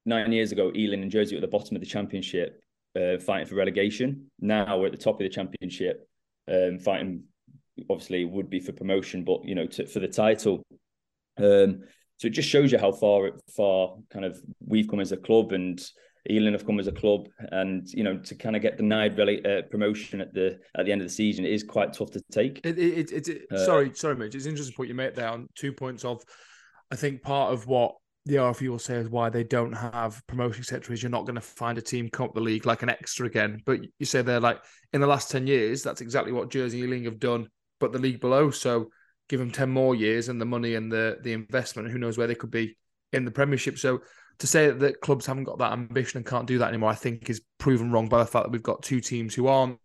nine 0.06 0.30
years 0.30 0.52
ago, 0.52 0.70
Ealing 0.76 1.02
and 1.02 1.10
Jersey 1.10 1.34
were 1.34 1.38
at 1.38 1.50
the 1.50 1.58
bottom 1.58 1.74
of 1.74 1.80
the 1.82 1.88
championship 1.88 2.60
uh, 2.96 3.18
fighting 3.18 3.46
for 3.46 3.54
relegation. 3.54 4.30
Now 4.40 4.78
we're 4.78 4.86
at 4.86 4.92
the 4.92 4.98
top 4.98 5.14
of 5.14 5.20
the 5.20 5.28
championship, 5.28 6.08
um, 6.50 6.78
fighting. 6.78 7.24
Obviously, 7.90 8.24
would 8.24 8.50
be 8.50 8.60
for 8.60 8.72
promotion, 8.72 9.24
but 9.24 9.44
you 9.44 9.54
know, 9.54 9.66
to, 9.66 9.86
for 9.86 9.98
the 9.98 10.08
title. 10.08 10.62
Um, 11.38 11.82
so 12.18 12.28
it 12.28 12.30
just 12.30 12.48
shows 12.48 12.70
you 12.70 12.78
how 12.78 12.92
far 12.92 13.30
far 13.56 13.96
kind 14.10 14.24
of 14.24 14.40
we've 14.64 14.88
come 14.88 15.00
as 15.00 15.12
a 15.12 15.16
club, 15.16 15.52
and 15.52 15.84
Ealing 16.30 16.52
have 16.52 16.64
come 16.64 16.78
as 16.78 16.86
a 16.86 16.92
club, 16.92 17.28
and 17.50 17.86
you 17.92 18.04
know, 18.04 18.16
to 18.16 18.34
kind 18.34 18.54
of 18.56 18.62
get 18.62 18.76
denied 18.76 19.18
really 19.18 19.44
uh, 19.44 19.62
promotion 19.70 20.20
at 20.20 20.32
the 20.32 20.58
at 20.78 20.86
the 20.86 20.92
end 20.92 21.00
of 21.00 21.08
the 21.08 21.12
season 21.12 21.44
is 21.44 21.64
quite 21.64 21.92
tough 21.92 22.12
to 22.12 22.22
take. 22.30 22.60
It, 22.64 22.78
it, 22.78 23.12
it, 23.12 23.28
it 23.28 23.42
uh, 23.52 23.64
sorry, 23.64 23.92
sorry, 23.94 24.16
Mitch. 24.16 24.34
It's 24.34 24.46
interesting 24.46 24.74
point 24.74 24.88
you 24.88 24.94
made 24.94 25.16
there 25.16 25.28
on 25.28 25.48
two 25.54 25.72
points 25.72 26.04
of. 26.04 26.22
I 26.90 26.96
think 26.96 27.22
part 27.22 27.52
of 27.52 27.66
what 27.66 27.96
the 28.26 28.36
RFU 28.36 28.68
will 28.70 28.78
say 28.78 28.96
is 28.96 29.08
why 29.08 29.28
they 29.28 29.44
don't 29.44 29.72
have 29.72 30.26
promotion, 30.26 30.60
etc. 30.60 30.94
Is 30.94 31.02
you're 31.02 31.10
not 31.10 31.26
going 31.26 31.34
to 31.34 31.40
find 31.40 31.76
a 31.76 31.82
team 31.82 32.08
come 32.08 32.26
up 32.26 32.34
the 32.34 32.40
league 32.40 32.64
like 32.64 32.82
an 32.82 32.88
Exeter 32.88 33.24
again. 33.24 33.62
But 33.66 33.80
you 33.98 34.06
say 34.06 34.22
they're 34.22 34.40
like 34.40 34.62
in 34.92 35.00
the 35.00 35.06
last 35.06 35.30
ten 35.30 35.46
years, 35.46 35.82
that's 35.82 36.00
exactly 36.00 36.32
what 36.32 36.50
Jersey 36.50 36.78
Ealing 36.78 37.04
have 37.04 37.18
done, 37.18 37.48
but 37.80 37.92
the 37.92 37.98
league 37.98 38.20
below. 38.20 38.50
So 38.50 38.90
give 39.28 39.40
them 39.40 39.50
ten 39.50 39.70
more 39.70 39.94
years 39.94 40.28
and 40.28 40.40
the 40.40 40.46
money 40.46 40.74
and 40.74 40.90
the 40.90 41.18
the 41.22 41.32
investment, 41.32 41.90
who 41.90 41.98
knows 41.98 42.16
where 42.16 42.26
they 42.26 42.34
could 42.34 42.50
be 42.50 42.76
in 43.12 43.24
the 43.24 43.30
Premiership. 43.30 43.78
So 43.78 44.00
to 44.38 44.46
say 44.46 44.70
that 44.70 45.00
clubs 45.00 45.26
haven't 45.26 45.44
got 45.44 45.58
that 45.58 45.72
ambition 45.72 46.18
and 46.18 46.26
can't 46.26 46.46
do 46.46 46.58
that 46.58 46.68
anymore, 46.68 46.90
I 46.90 46.94
think 46.94 47.28
is 47.28 47.42
proven 47.58 47.92
wrong 47.92 48.08
by 48.08 48.18
the 48.18 48.26
fact 48.26 48.46
that 48.46 48.52
we've 48.52 48.62
got 48.62 48.82
two 48.82 49.00
teams 49.00 49.34
who 49.34 49.46
aren't 49.46 49.78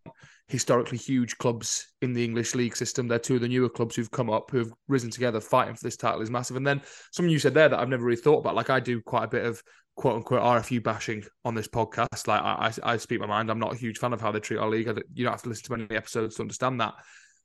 historically 0.49 0.97
huge 0.97 1.37
clubs 1.37 1.93
in 2.01 2.11
the 2.11 2.23
English 2.23 2.55
league 2.55 2.75
system. 2.75 3.07
They're 3.07 3.19
two 3.19 3.35
of 3.35 3.41
the 3.41 3.47
newer 3.47 3.69
clubs 3.69 3.95
who've 3.95 4.09
come 4.09 4.31
up, 4.31 4.49
who 4.49 4.57
have 4.57 4.73
risen 4.87 5.11
together, 5.11 5.39
fighting 5.39 5.75
for 5.75 5.83
this 5.83 5.95
title 5.95 6.21
is 6.21 6.31
massive. 6.31 6.57
And 6.57 6.65
then 6.65 6.81
something 7.11 7.31
you 7.31 7.39
said 7.39 7.53
there 7.53 7.69
that 7.69 7.79
I've 7.79 7.87
never 7.87 8.03
really 8.03 8.21
thought 8.21 8.39
about. 8.39 8.55
Like 8.55 8.71
I 8.71 8.79
do 8.79 8.99
quite 9.01 9.25
a 9.25 9.27
bit 9.27 9.45
of 9.45 9.61
quote 9.95 10.15
unquote 10.15 10.41
RFU 10.41 10.83
bashing 10.83 11.23
on 11.45 11.53
this 11.53 11.67
podcast. 11.67 12.27
Like 12.27 12.41
I, 12.41 12.71
I, 12.83 12.93
I 12.93 12.97
speak 12.97 13.19
my 13.19 13.27
mind. 13.27 13.51
I'm 13.51 13.59
not 13.59 13.73
a 13.73 13.77
huge 13.77 13.99
fan 13.99 14.11
of 14.11 14.21
how 14.21 14.31
they 14.31 14.39
treat 14.39 14.57
our 14.57 14.69
league. 14.69 14.87
Don't, 14.87 14.97
you 15.13 15.23
don't 15.23 15.33
have 15.33 15.43
to 15.43 15.49
listen 15.49 15.65
to 15.65 15.77
many 15.77 15.95
episodes 15.95 16.35
to 16.35 16.41
understand 16.41 16.81
that. 16.81 16.95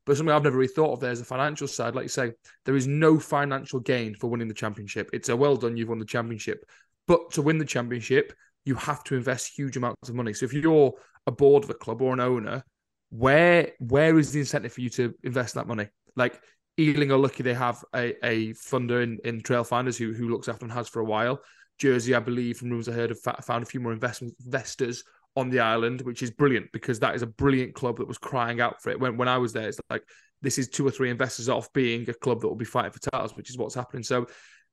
But 0.06 0.16
something 0.16 0.34
I've 0.34 0.42
never 0.42 0.56
really 0.56 0.72
thought 0.72 0.92
of 0.92 1.00
there 1.00 1.12
is 1.12 1.20
a 1.20 1.24
financial 1.24 1.68
side. 1.68 1.94
Like 1.94 2.04
you 2.04 2.08
say, 2.08 2.32
there 2.64 2.76
is 2.76 2.86
no 2.86 3.18
financial 3.18 3.80
gain 3.80 4.14
for 4.14 4.28
winning 4.28 4.48
the 4.48 4.54
championship. 4.54 5.10
It's 5.12 5.28
a 5.28 5.36
well 5.36 5.56
done, 5.56 5.76
you've 5.76 5.88
won 5.88 5.98
the 5.98 6.04
championship. 6.04 6.64
But 7.06 7.32
to 7.32 7.42
win 7.42 7.58
the 7.58 7.64
championship, 7.64 8.32
you 8.64 8.74
have 8.76 9.04
to 9.04 9.14
invest 9.14 9.56
huge 9.56 9.76
amounts 9.76 10.08
of 10.08 10.14
money. 10.14 10.32
So 10.32 10.46
if 10.46 10.54
you're 10.54 10.94
a 11.26 11.32
board 11.32 11.64
of 11.64 11.70
a 11.70 11.74
club 11.74 12.02
or 12.02 12.12
an 12.12 12.20
owner, 12.20 12.64
where 13.16 13.70
where 13.78 14.18
is 14.18 14.32
the 14.32 14.40
incentive 14.40 14.72
for 14.72 14.80
you 14.80 14.90
to 14.90 15.14
invest 15.22 15.54
that 15.54 15.68
money? 15.68 15.88
Like 16.16 16.40
Ealing 16.78 17.12
are 17.12 17.16
lucky 17.16 17.44
they 17.44 17.54
have 17.54 17.84
a, 17.94 18.14
a 18.26 18.52
funder 18.54 19.02
in, 19.02 19.18
in 19.24 19.40
Trailfinders 19.40 19.96
who 19.96 20.12
who 20.12 20.28
looks 20.28 20.48
after 20.48 20.64
and 20.64 20.72
has 20.72 20.88
for 20.88 21.00
a 21.00 21.04
while. 21.04 21.40
Jersey, 21.78 22.14
I 22.14 22.20
believe, 22.20 22.58
from 22.58 22.70
rumors 22.70 22.88
I 22.88 22.92
heard, 22.92 23.10
have 23.10 23.44
found 23.44 23.62
a 23.62 23.66
few 23.66 23.80
more 23.80 23.92
investors 23.92 25.04
on 25.36 25.50
the 25.50 25.60
island, 25.60 26.00
which 26.02 26.22
is 26.22 26.30
brilliant 26.30 26.70
because 26.72 27.00
that 27.00 27.14
is 27.14 27.22
a 27.22 27.26
brilliant 27.26 27.74
club 27.74 27.98
that 27.98 28.08
was 28.08 28.18
crying 28.18 28.60
out 28.60 28.82
for 28.82 28.90
it. 28.90 28.98
When 28.98 29.16
when 29.16 29.28
I 29.28 29.38
was 29.38 29.52
there, 29.52 29.68
it's 29.68 29.78
like 29.90 30.02
this 30.42 30.58
is 30.58 30.68
two 30.68 30.86
or 30.86 30.90
three 30.90 31.10
investors 31.10 31.48
off 31.48 31.72
being 31.72 32.08
a 32.10 32.14
club 32.14 32.40
that 32.40 32.48
will 32.48 32.56
be 32.56 32.64
fighting 32.64 32.92
for 32.92 33.10
titles, 33.10 33.36
which 33.36 33.50
is 33.50 33.58
what's 33.58 33.74
happening. 33.76 34.02
So 34.02 34.26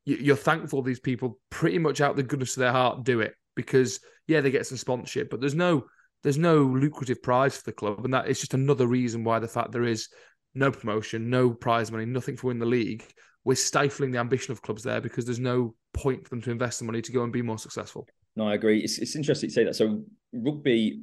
you're 0.06 0.36
thankful 0.36 0.82
these 0.82 1.00
people 1.00 1.38
pretty 1.52 1.78
much 1.78 2.02
out 2.02 2.16
the 2.16 2.24
goodness 2.24 2.58
of 2.58 2.62
their 2.62 2.72
heart 2.72 3.04
do 3.04 3.20
it 3.20 3.36
because 3.56 4.00
yeah, 4.28 4.42
they 4.42 4.50
get 4.50 4.66
some 4.66 4.78
sponsorship, 4.78 5.30
but 5.30 5.40
there's 5.40 5.54
no 5.54 5.86
there's 6.24 6.38
no 6.38 6.58
lucrative 6.58 7.22
prize 7.22 7.58
for 7.58 7.64
the 7.64 7.74
club, 7.74 8.04
and 8.06 8.14
that 8.14 8.28
is 8.28 8.40
just 8.40 8.54
another 8.54 8.88
reason 8.88 9.24
why 9.24 9.40
the 9.40 9.48
fact 9.48 9.72
there 9.72 9.84
is 9.84 10.10
no 10.54 10.72
promotion, 10.72 11.30
no 11.30 11.50
prize 11.52 11.92
money, 11.92 12.06
nothing 12.06 12.38
for 12.38 12.48
win 12.48 12.60
the 12.60 12.66
league. 12.66 13.04
We're 13.44 13.56
stifling 13.56 14.12
the 14.12 14.20
ambition 14.20 14.52
of 14.52 14.62
clubs 14.62 14.84
there 14.84 15.02
because 15.02 15.26
there's 15.26 15.40
no 15.40 15.74
point 15.94 16.24
for 16.24 16.30
them 16.30 16.42
to 16.44 16.52
invest 16.52 16.80
the 16.80 16.86
money 16.86 17.02
to 17.02 17.12
go 17.12 17.24
and 17.24 17.34
be 17.34 17.42
more 17.42 17.58
successful. 17.58 18.08
No, 18.36 18.48
I 18.48 18.54
agree. 18.54 18.80
It's, 18.80 19.00
it's 19.00 19.16
interesting 19.16 19.50
to 19.50 19.54
say 19.54 19.64
that. 19.64 19.76
So 19.76 20.04
rugby 20.32 21.02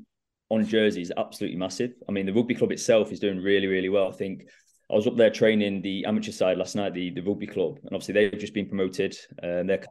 on 0.50 0.64
Jersey 0.64 1.02
is 1.02 1.12
absolutely 1.16 1.58
massive. 1.58 1.92
I 2.08 2.12
mean, 2.12 2.26
the 2.26 2.32
rugby 2.32 2.54
club 2.54 2.72
itself 2.72 3.10
is 3.12 3.20
doing 3.20 3.38
really, 3.38 3.66
really 3.66 3.88
well. 3.88 4.08
I 4.08 4.12
think 4.12 4.44
I 4.90 4.94
was 4.94 5.06
up 5.06 5.16
there 5.16 5.30
training 5.30 5.82
the 5.82 6.04
amateur 6.06 6.32
side 6.32 6.58
last 6.58 6.76
night, 6.76 6.94
the, 6.94 7.10
the 7.10 7.22
rugby 7.22 7.46
club, 7.46 7.78
and 7.78 7.92
obviously 7.92 8.14
they've 8.14 8.40
just 8.40 8.54
been 8.54 8.68
promoted. 8.68 9.16
Um, 9.42 9.66
they're 9.66 9.84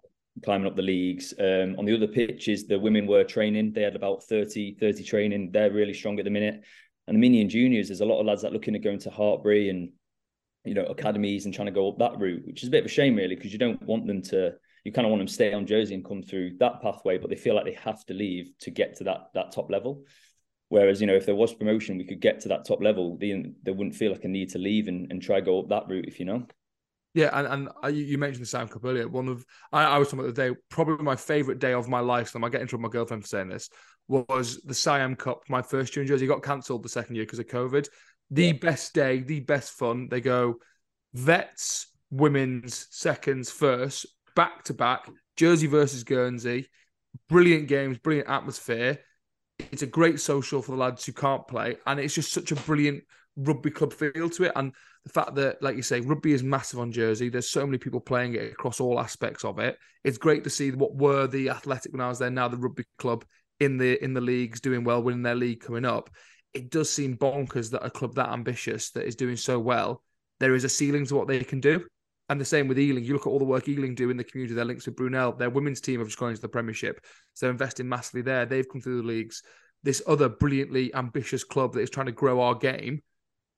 climbing 0.43 0.67
up 0.67 0.76
the 0.76 0.82
leagues. 0.82 1.34
Um, 1.39 1.76
on 1.78 1.86
the 1.86 1.95
other 1.95 2.08
pitches, 2.08 2.67
the 2.67 2.80
women 2.80 3.08
were 3.08 3.23
training. 3.23 3.73
They 3.73 3.82
had 3.82 3.95
about 3.95 4.23
30, 4.23 4.78
30 4.80 5.04
training. 5.04 5.52
They're 5.52 5.71
really 5.71 5.93
strong 5.93 6.19
at 6.19 6.26
the 6.26 6.32
minute. 6.32 6.63
And 7.08 7.15
the 7.15 7.19
mini 7.19 7.41
and 7.41 7.50
juniors, 7.50 7.88
there's 7.88 8.02
a 8.02 8.06
lot 8.06 8.19
of 8.19 8.26
lads 8.26 8.41
that 8.41 8.54
looking 8.54 8.76
at 8.76 8.84
going 8.84 9.00
to 9.00 9.10
Hartpury 9.10 9.69
and 9.69 9.89
you 10.65 10.73
know 10.73 10.86
academies 10.86 11.45
and 11.45 11.54
trying 11.54 11.67
to 11.67 11.71
go 11.71 11.89
up 11.89 11.97
that 12.00 12.19
route, 12.19 12.45
which 12.45 12.62
is 12.62 12.67
a 12.67 12.71
bit 12.71 12.82
of 12.82 12.86
a 12.86 12.89
shame 12.89 13.15
really 13.15 13.36
because 13.36 13.54
you 13.54 13.60
don't 13.60 13.82
want 13.84 14.08
them 14.08 14.21
to. 14.23 14.54
You 14.84 14.93
kind 14.93 15.06
of 15.06 15.12
want 15.12 15.19
them 15.19 15.28
to 15.28 15.34
stay 15.34 15.54
on 15.54 15.65
Jersey 15.65 15.95
and 15.95 16.06
come 16.06 16.21
through 16.21 16.58
that 16.60 16.82
pathway, 16.82 17.17
but 17.17 17.30
they 17.30 17.36
feel 17.36 17.56
like 17.56 17.65
they 17.65 17.78
have 17.84 18.06
to 18.06 18.13
leave 18.13 18.52
to 18.62 18.71
get 18.71 18.95
to 18.97 19.06
that 19.06 19.30
that 19.34 19.52
top 19.52 19.69
level. 19.69 20.04
Whereas, 20.69 21.00
you 21.00 21.08
know, 21.08 21.15
if 21.15 21.26
there 21.26 21.36
was 21.36 21.54
promotion, 21.54 21.97
we 21.97 22.04
could 22.04 22.19
get 22.19 22.41
to 22.41 22.50
that 22.50 22.65
top 22.65 22.82
level. 22.82 23.17
They, 23.17 23.54
they 23.63 23.71
wouldn't 23.71 23.95
feel 23.95 24.12
like 24.12 24.26
a 24.26 24.28
need 24.28 24.50
to 24.50 24.58
leave 24.58 24.89
and, 24.89 25.10
and 25.12 25.21
try 25.21 25.39
go 25.39 25.60
up 25.60 25.69
that 25.69 25.88
route, 25.88 26.08
if 26.08 26.19
you 26.19 26.26
know. 26.26 26.45
Yeah, 27.17 27.32
and, 27.34 27.67
and 27.82 27.97
you 27.97 28.19
mentioned 28.19 28.43
the 28.43 28.47
Siam 28.47 28.67
Cup 28.67 28.86
earlier. 28.86 29.08
One 29.08 29.27
of 29.27 29.43
I, 29.73 29.86
I 29.86 29.97
was 29.97 30.10
talking 30.10 30.19
about 30.19 30.36
the 30.36 30.49
day, 30.49 30.56
probably 30.69 31.03
my 31.03 31.15
favorite 31.15 31.58
day 31.58 31.73
of 31.73 31.89
my 31.89 31.99
life. 31.99 32.30
So 32.30 32.45
I 32.45 32.49
get 32.49 32.62
into 32.62 32.77
my 32.77 32.89
girlfriend 32.89 33.23
for 33.23 33.27
saying 33.27 33.49
this 33.49 33.71
was 34.08 34.62
the 34.65 34.75
Siam 34.75 35.15
Cup. 35.15 35.41
My 35.49 35.63
first 35.63 35.95
year 35.95 36.03
in 36.03 36.08
Jersey 36.08 36.27
got 36.27 36.43
cancelled 36.43 36.84
the 36.84 36.89
second 36.89 37.15
year 37.15 37.25
because 37.25 37.39
of 37.39 37.47
COVID. 37.47 37.88
The 38.30 38.51
best 38.53 38.93
day, 38.93 39.21
the 39.21 39.39
best 39.39 39.71
fun. 39.71 40.10
They 40.12 40.21
go 40.21 40.58
vets, 41.15 41.88
women's, 42.12 42.86
seconds, 42.91 43.49
first, 43.49 44.06
back 44.36 44.63
to 44.65 44.75
back. 44.75 45.10
Jersey 45.38 45.65
versus 45.65 46.03
Guernsey. 46.03 46.67
Brilliant 47.30 47.67
games, 47.67 47.97
brilliant 47.97 48.30
atmosphere. 48.30 48.99
It's 49.71 49.82
a 49.82 49.88
great 49.88 50.19
social 50.19 50.62
for 50.62 50.73
the 50.73 50.77
lads 50.77 51.03
who 51.03 51.13
can't 51.13 51.47
play, 51.47 51.77
and 51.88 51.99
it's 51.99 52.13
just 52.13 52.32
such 52.32 52.51
a 52.51 52.56
brilliant 52.56 53.06
rugby 53.38 53.71
club 53.71 53.93
feel 53.93 54.30
to 54.30 54.43
it. 54.43 54.52
And 54.56 54.73
the 55.06 55.12
fact 55.12 55.36
that, 55.36 55.62
like 55.62 55.76
you 55.76 55.82
say, 55.82 56.02
rugby 56.02 56.34
is 56.34 56.43
massive 56.43 56.80
on 56.80 56.91
Jersey. 56.91 57.30
There's 57.30 57.50
so 57.50 57.65
many 57.65 57.78
people 57.78 58.00
playing 58.00 58.36
it 58.36 58.52
across 58.52 58.80
all 58.80 59.00
aspects 59.00 59.45
of 59.45 59.60
it. 59.60 59.78
It's 60.04 60.17
great 60.17 60.43
to 60.43 60.50
see 60.50 60.71
what 60.71 60.95
were 60.95 61.28
the 61.28 61.50
athletic 61.50 61.91
when 61.93 62.02
I 62.02 62.10
was 62.10 62.19
there, 62.19 62.30
now 62.30 62.47
the 62.47 62.58
rugby 62.58 62.84
club 62.97 63.23
in 63.60 63.78
the 63.78 64.04
in 64.04 64.13
the 64.13 64.21
leagues 64.21 64.60
doing 64.60 64.84
well, 64.84 65.02
winning 65.02 65.23
their 65.23 65.36
league 65.36 65.62
coming 65.62 65.86
up. 65.86 66.10
It 66.54 66.69
does 66.69 66.89
seem 66.89 67.17
bonkers 67.17 67.71
that 67.71 67.86
a 67.86 67.89
club 67.89 68.15
that 68.15 68.30
ambitious 68.30 68.91
that 68.91 69.06
is 69.06 69.15
doing 69.15 69.36
so 69.36 69.60
well, 69.60 70.04
there 70.39 70.56
is 70.56 70.63
a 70.63 70.69
ceiling 70.69 71.06
to 71.08 71.15
what 71.15 71.28
they 71.28 71.43
can 71.43 71.60
do. 71.60 71.86
And 72.30 72.41
the 72.41 72.45
same 72.45 72.67
with 72.67 72.78
Ealing. 72.78 73.06
You 73.06 73.13
look 73.13 73.26
at 73.26 73.30
all 73.30 73.39
the 73.39 73.45
work 73.45 73.69
Ealing 73.69 73.95
do 73.95 74.10
in 74.10 74.17
the 74.17 74.23
community, 74.23 74.54
their 74.54 74.65
links 74.65 74.86
with 74.86 74.97
Brunel, 74.97 75.32
their 75.32 75.50
women's 75.50 75.80
team 75.80 76.00
have 76.00 76.10
just 76.10 76.19
gone 76.19 76.30
into 76.30 76.41
the 76.41 76.50
Premiership. 76.50 77.00
So 77.34 77.45
they're 77.45 77.52
investing 77.52 77.88
massively 77.88 78.21
there. 78.21 78.45
They've 78.45 78.67
come 78.67 78.82
through 78.82 79.02
the 79.02 79.08
leagues. 79.08 79.43
This 79.84 80.02
other 80.08 80.28
brilliantly 80.28 80.93
ambitious 80.93 81.45
club 81.45 81.73
that 81.73 81.82
is 81.82 81.89
trying 81.89 82.08
to 82.08 82.12
grow 82.12 82.41
our 82.41 82.56
game 82.56 83.02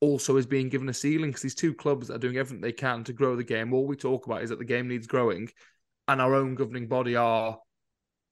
also 0.02 0.38
is 0.38 0.46
being 0.46 0.70
given 0.70 0.90
a 0.90 0.94
ceiling 0.94 1.30
because 1.30 1.42
these 1.42 1.56
two 1.56 1.74
clubs 1.74 2.10
are 2.10 2.18
doing 2.18 2.38
everything 2.38 2.62
they 2.62 2.72
can 2.72 3.04
to 3.04 3.14
grow 3.14 3.36
the 3.36 3.44
game. 3.44 3.74
All 3.74 3.86
we 3.86 3.96
talk 3.96 4.26
about 4.26 4.44
is 4.44 4.50
that 4.50 4.60
the 4.60 4.66
game 4.66 4.88
needs 4.88 5.08
growing, 5.08 5.50
and 6.08 6.22
our 6.22 6.36
own 6.36 6.56
governing 6.56 6.88
body 6.88 7.16
are 7.16 7.58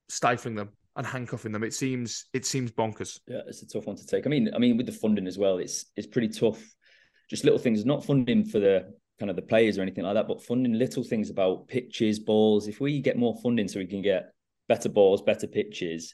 stifling 0.10 0.56
them 0.56 0.70
and 0.96 1.06
handcuffing 1.06 1.52
them. 1.52 1.64
It 1.64 1.74
seems 1.74 2.26
it 2.34 2.46
seems 2.46 2.72
bonkers. 2.72 3.20
Yeah, 3.28 3.42
it's 3.48 3.62
a 3.62 3.68
tough 3.68 3.88
one 3.88 3.96
to 3.98 4.06
take. 4.06 4.26
I 4.26 4.30
mean, 4.30 4.50
I 4.54 4.60
mean, 4.60 4.78
with 4.78 4.86
the 4.86 4.92
funding 4.92 5.28
as 5.28 5.38
well, 5.38 5.58
it's 5.58 5.86
it's 5.96 6.08
pretty 6.08 6.30
tough. 6.30 6.62
Just 7.30 7.44
little 7.44 7.60
things, 7.60 7.86
not 7.86 8.06
funding 8.06 8.46
for 8.46 8.60
the 8.60 8.94
kind 9.20 9.30
of 9.30 9.36
the 9.36 9.42
players 9.42 9.78
or 9.78 9.82
anything 9.82 10.04
like 10.04 10.14
that, 10.14 10.28
but 10.28 10.44
funding 10.44 10.74
little 10.74 11.04
things 11.04 11.30
about 11.30 11.68
pitches, 11.68 12.20
balls. 12.20 12.68
If 12.68 12.80
we 12.80 13.02
get 13.02 13.18
more 13.18 13.36
funding 13.42 13.68
so 13.68 13.80
we 13.80 13.88
can 13.88 14.02
get 14.02 14.32
better 14.68 14.90
balls, 14.90 15.22
better 15.22 15.48
pitches, 15.48 16.14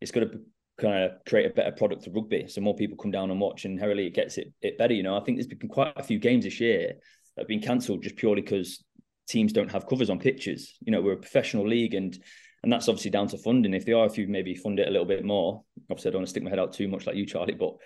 it's 0.00 0.10
going 0.10 0.28
to 0.28 0.40
kind 0.80 1.04
of 1.04 1.24
create 1.26 1.46
a 1.46 1.54
better 1.54 1.72
product 1.72 2.06
of 2.06 2.14
rugby. 2.14 2.46
So 2.48 2.60
more 2.60 2.74
people 2.74 2.96
come 2.96 3.10
down 3.10 3.30
and 3.30 3.40
watch, 3.40 3.64
and 3.64 3.80
it 3.80 4.14
gets 4.14 4.38
it, 4.38 4.52
it 4.60 4.78
better. 4.78 4.94
You 4.94 5.02
know, 5.02 5.16
I 5.16 5.20
think 5.20 5.38
there's 5.38 5.46
been 5.46 5.68
quite 5.68 5.92
a 5.96 6.02
few 6.02 6.18
games 6.18 6.44
this 6.44 6.60
year 6.60 6.94
that 7.36 7.42
have 7.42 7.48
been 7.48 7.60
cancelled 7.60 8.02
just 8.02 8.16
purely 8.16 8.42
because 8.42 8.84
teams 9.28 9.52
don't 9.52 9.70
have 9.70 9.86
covers 9.86 10.10
on 10.10 10.18
pitches. 10.18 10.74
You 10.80 10.92
know, 10.92 11.00
we're 11.00 11.12
a 11.12 11.16
professional 11.16 11.68
league, 11.68 11.94
and 11.94 12.16
and 12.62 12.72
that's 12.72 12.88
obviously 12.88 13.10
down 13.10 13.28
to 13.28 13.38
funding. 13.38 13.74
If 13.74 13.84
the 13.84 13.92
RFU 13.92 14.28
maybe 14.28 14.54
fund 14.54 14.80
it 14.80 14.88
a 14.88 14.90
little 14.90 15.06
bit 15.06 15.24
more, 15.24 15.62
obviously 15.90 16.10
I 16.10 16.12
don't 16.12 16.20
want 16.20 16.28
to 16.28 16.30
stick 16.30 16.42
my 16.42 16.50
head 16.50 16.58
out 16.58 16.72
too 16.72 16.88
much 16.88 17.06
like 17.06 17.16
you, 17.16 17.26
Charlie, 17.26 17.54
but 17.54 17.76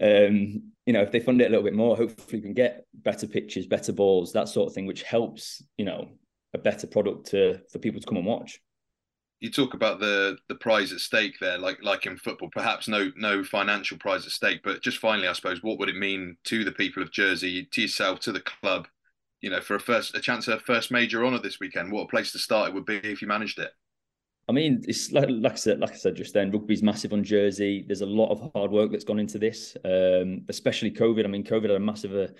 um, 0.00 0.72
you 0.86 0.94
know, 0.94 1.02
if 1.02 1.12
they 1.12 1.20
fund 1.20 1.42
it 1.42 1.46
a 1.46 1.50
little 1.50 1.64
bit 1.64 1.74
more, 1.74 1.96
hopefully 1.96 2.38
we 2.38 2.40
can 2.40 2.54
get 2.54 2.86
better 2.94 3.26
pitches, 3.26 3.66
better 3.66 3.92
balls, 3.92 4.32
that 4.32 4.48
sort 4.48 4.68
of 4.68 4.74
thing, 4.74 4.86
which 4.86 5.02
helps, 5.02 5.62
you 5.76 5.84
know, 5.84 6.08
a 6.54 6.58
better 6.58 6.86
product 6.86 7.26
to 7.26 7.60
for 7.70 7.78
people 7.78 8.00
to 8.00 8.06
come 8.06 8.16
and 8.16 8.26
watch 8.26 8.58
you 9.42 9.50
talk 9.50 9.74
about 9.74 9.98
the 9.98 10.38
the 10.48 10.54
prize 10.54 10.92
at 10.92 11.00
stake 11.00 11.34
there, 11.40 11.58
like 11.58 11.82
like 11.82 12.06
in 12.06 12.16
football, 12.16 12.48
perhaps 12.48 12.86
no 12.86 13.10
no 13.16 13.42
financial 13.42 13.98
prize 13.98 14.24
at 14.24 14.30
stake, 14.30 14.60
but 14.62 14.80
just 14.80 14.98
finally, 14.98 15.26
I 15.26 15.32
suppose, 15.32 15.64
what 15.64 15.80
would 15.80 15.88
it 15.88 15.96
mean 15.96 16.36
to 16.44 16.62
the 16.62 16.70
people 16.70 17.02
of 17.02 17.10
Jersey, 17.10 17.64
to 17.72 17.82
yourself, 17.82 18.20
to 18.20 18.30
the 18.30 18.40
club, 18.40 18.86
you 19.40 19.50
know, 19.50 19.60
for 19.60 19.74
a 19.74 19.80
first 19.80 20.14
a 20.14 20.20
chance 20.20 20.46
at 20.46 20.58
a 20.58 20.60
first 20.60 20.92
major 20.92 21.26
honour 21.26 21.40
this 21.40 21.58
weekend? 21.58 21.90
What 21.90 22.04
a 22.04 22.08
place 22.08 22.30
to 22.32 22.38
start 22.38 22.68
it 22.68 22.74
would 22.74 22.86
be 22.86 22.98
if 22.98 23.20
you 23.20 23.26
managed 23.26 23.58
it. 23.58 23.72
I 24.48 24.52
mean, 24.52 24.82
it's 24.86 25.10
like, 25.10 25.28
like 25.28 25.52
I 25.52 25.56
said, 25.56 25.80
like 25.80 25.90
I 25.90 25.96
said 25.96 26.14
just 26.14 26.34
then, 26.34 26.52
rugby's 26.52 26.82
massive 26.82 27.12
on 27.12 27.24
Jersey. 27.24 27.84
There's 27.84 28.00
a 28.00 28.06
lot 28.06 28.30
of 28.30 28.52
hard 28.54 28.70
work 28.70 28.92
that's 28.92 29.04
gone 29.04 29.18
into 29.18 29.38
this, 29.40 29.76
um, 29.84 30.42
especially 30.48 30.92
COVID. 30.92 31.24
I 31.24 31.28
mean, 31.28 31.42
COVID 31.42 31.62
had 31.62 31.70
a 31.72 31.80
massive 31.80 32.14
uh, 32.14 32.32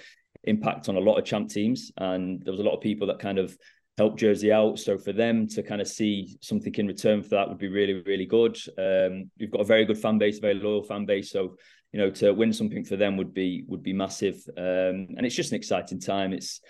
impact 0.44 0.88
on 0.88 0.96
a 0.96 1.00
lot 1.00 1.18
of 1.18 1.24
champ 1.24 1.50
teams, 1.50 1.90
and 1.96 2.42
there 2.44 2.53
was 2.53 2.61
a 2.61 2.64
lot 2.64 2.74
of 2.74 2.80
people 2.80 3.09
that 3.09 3.18
kind 3.18 3.38
of 3.38 3.57
help 3.99 4.18
Jersey 4.18 4.53
out. 4.53 4.78
So 4.78 4.99
for 4.99 5.12
them 5.12 5.47
to 5.49 5.62
kind 5.62 5.80
of 5.80 5.88
see 5.88 6.36
something 6.40 6.74
in 6.74 6.86
return 6.86 7.22
for 7.22 7.30
that 7.30 7.49
would 7.49 7.59
be 7.59 7.68
really, 7.68 8.03
really 8.07 8.26
good. 8.26 8.57
Um, 8.78 9.30
we've 9.38 9.51
got 9.51 9.61
a 9.61 9.64
very 9.64 9.84
good 9.84 9.99
fan 9.99 10.18
base, 10.18 10.38
a 10.38 10.40
very 10.40 10.55
loyal 10.55 10.82
fan 10.82 11.07
base. 11.07 11.30
So 11.30 11.57
you 11.93 12.01
know, 12.01 12.11
to 12.11 12.32
win 12.32 12.53
something 12.53 12.84
for 12.84 12.97
them 12.97 13.16
would 13.18 13.34
be 13.34 13.64
would 13.68 13.82
be 13.82 13.93
massive. 13.93 14.43
Um, 14.57 15.09
and 15.16 15.26
it's 15.26 15.34
just 15.34 15.53
an 15.53 15.57
exciting 15.57 16.01
time. 16.01 16.32
It's 16.32 16.61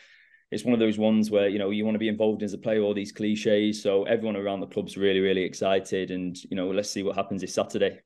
it's 0.50 0.64
one 0.64 0.74
of 0.74 0.80
those 0.80 0.98
ones 0.98 1.30
where 1.30 1.48
you 1.48 1.58
know 1.58 1.70
you 1.70 1.84
want 1.84 1.94
to 1.94 2.00
be 2.00 2.08
involved 2.08 2.42
as 2.42 2.52
a 2.52 2.58
player, 2.58 2.82
all 2.82 2.94
these 2.94 3.12
cliches. 3.12 3.82
So 3.82 4.04
everyone 4.04 4.36
around 4.36 4.60
the 4.60 4.66
club's 4.66 4.96
really, 4.96 5.20
really 5.20 5.42
excited, 5.42 6.10
and 6.10 6.36
you 6.50 6.56
know, 6.56 6.70
let's 6.70 6.90
see 6.90 7.02
what 7.02 7.16
happens 7.16 7.40
this 7.40 7.54
Saturday. 7.54 8.00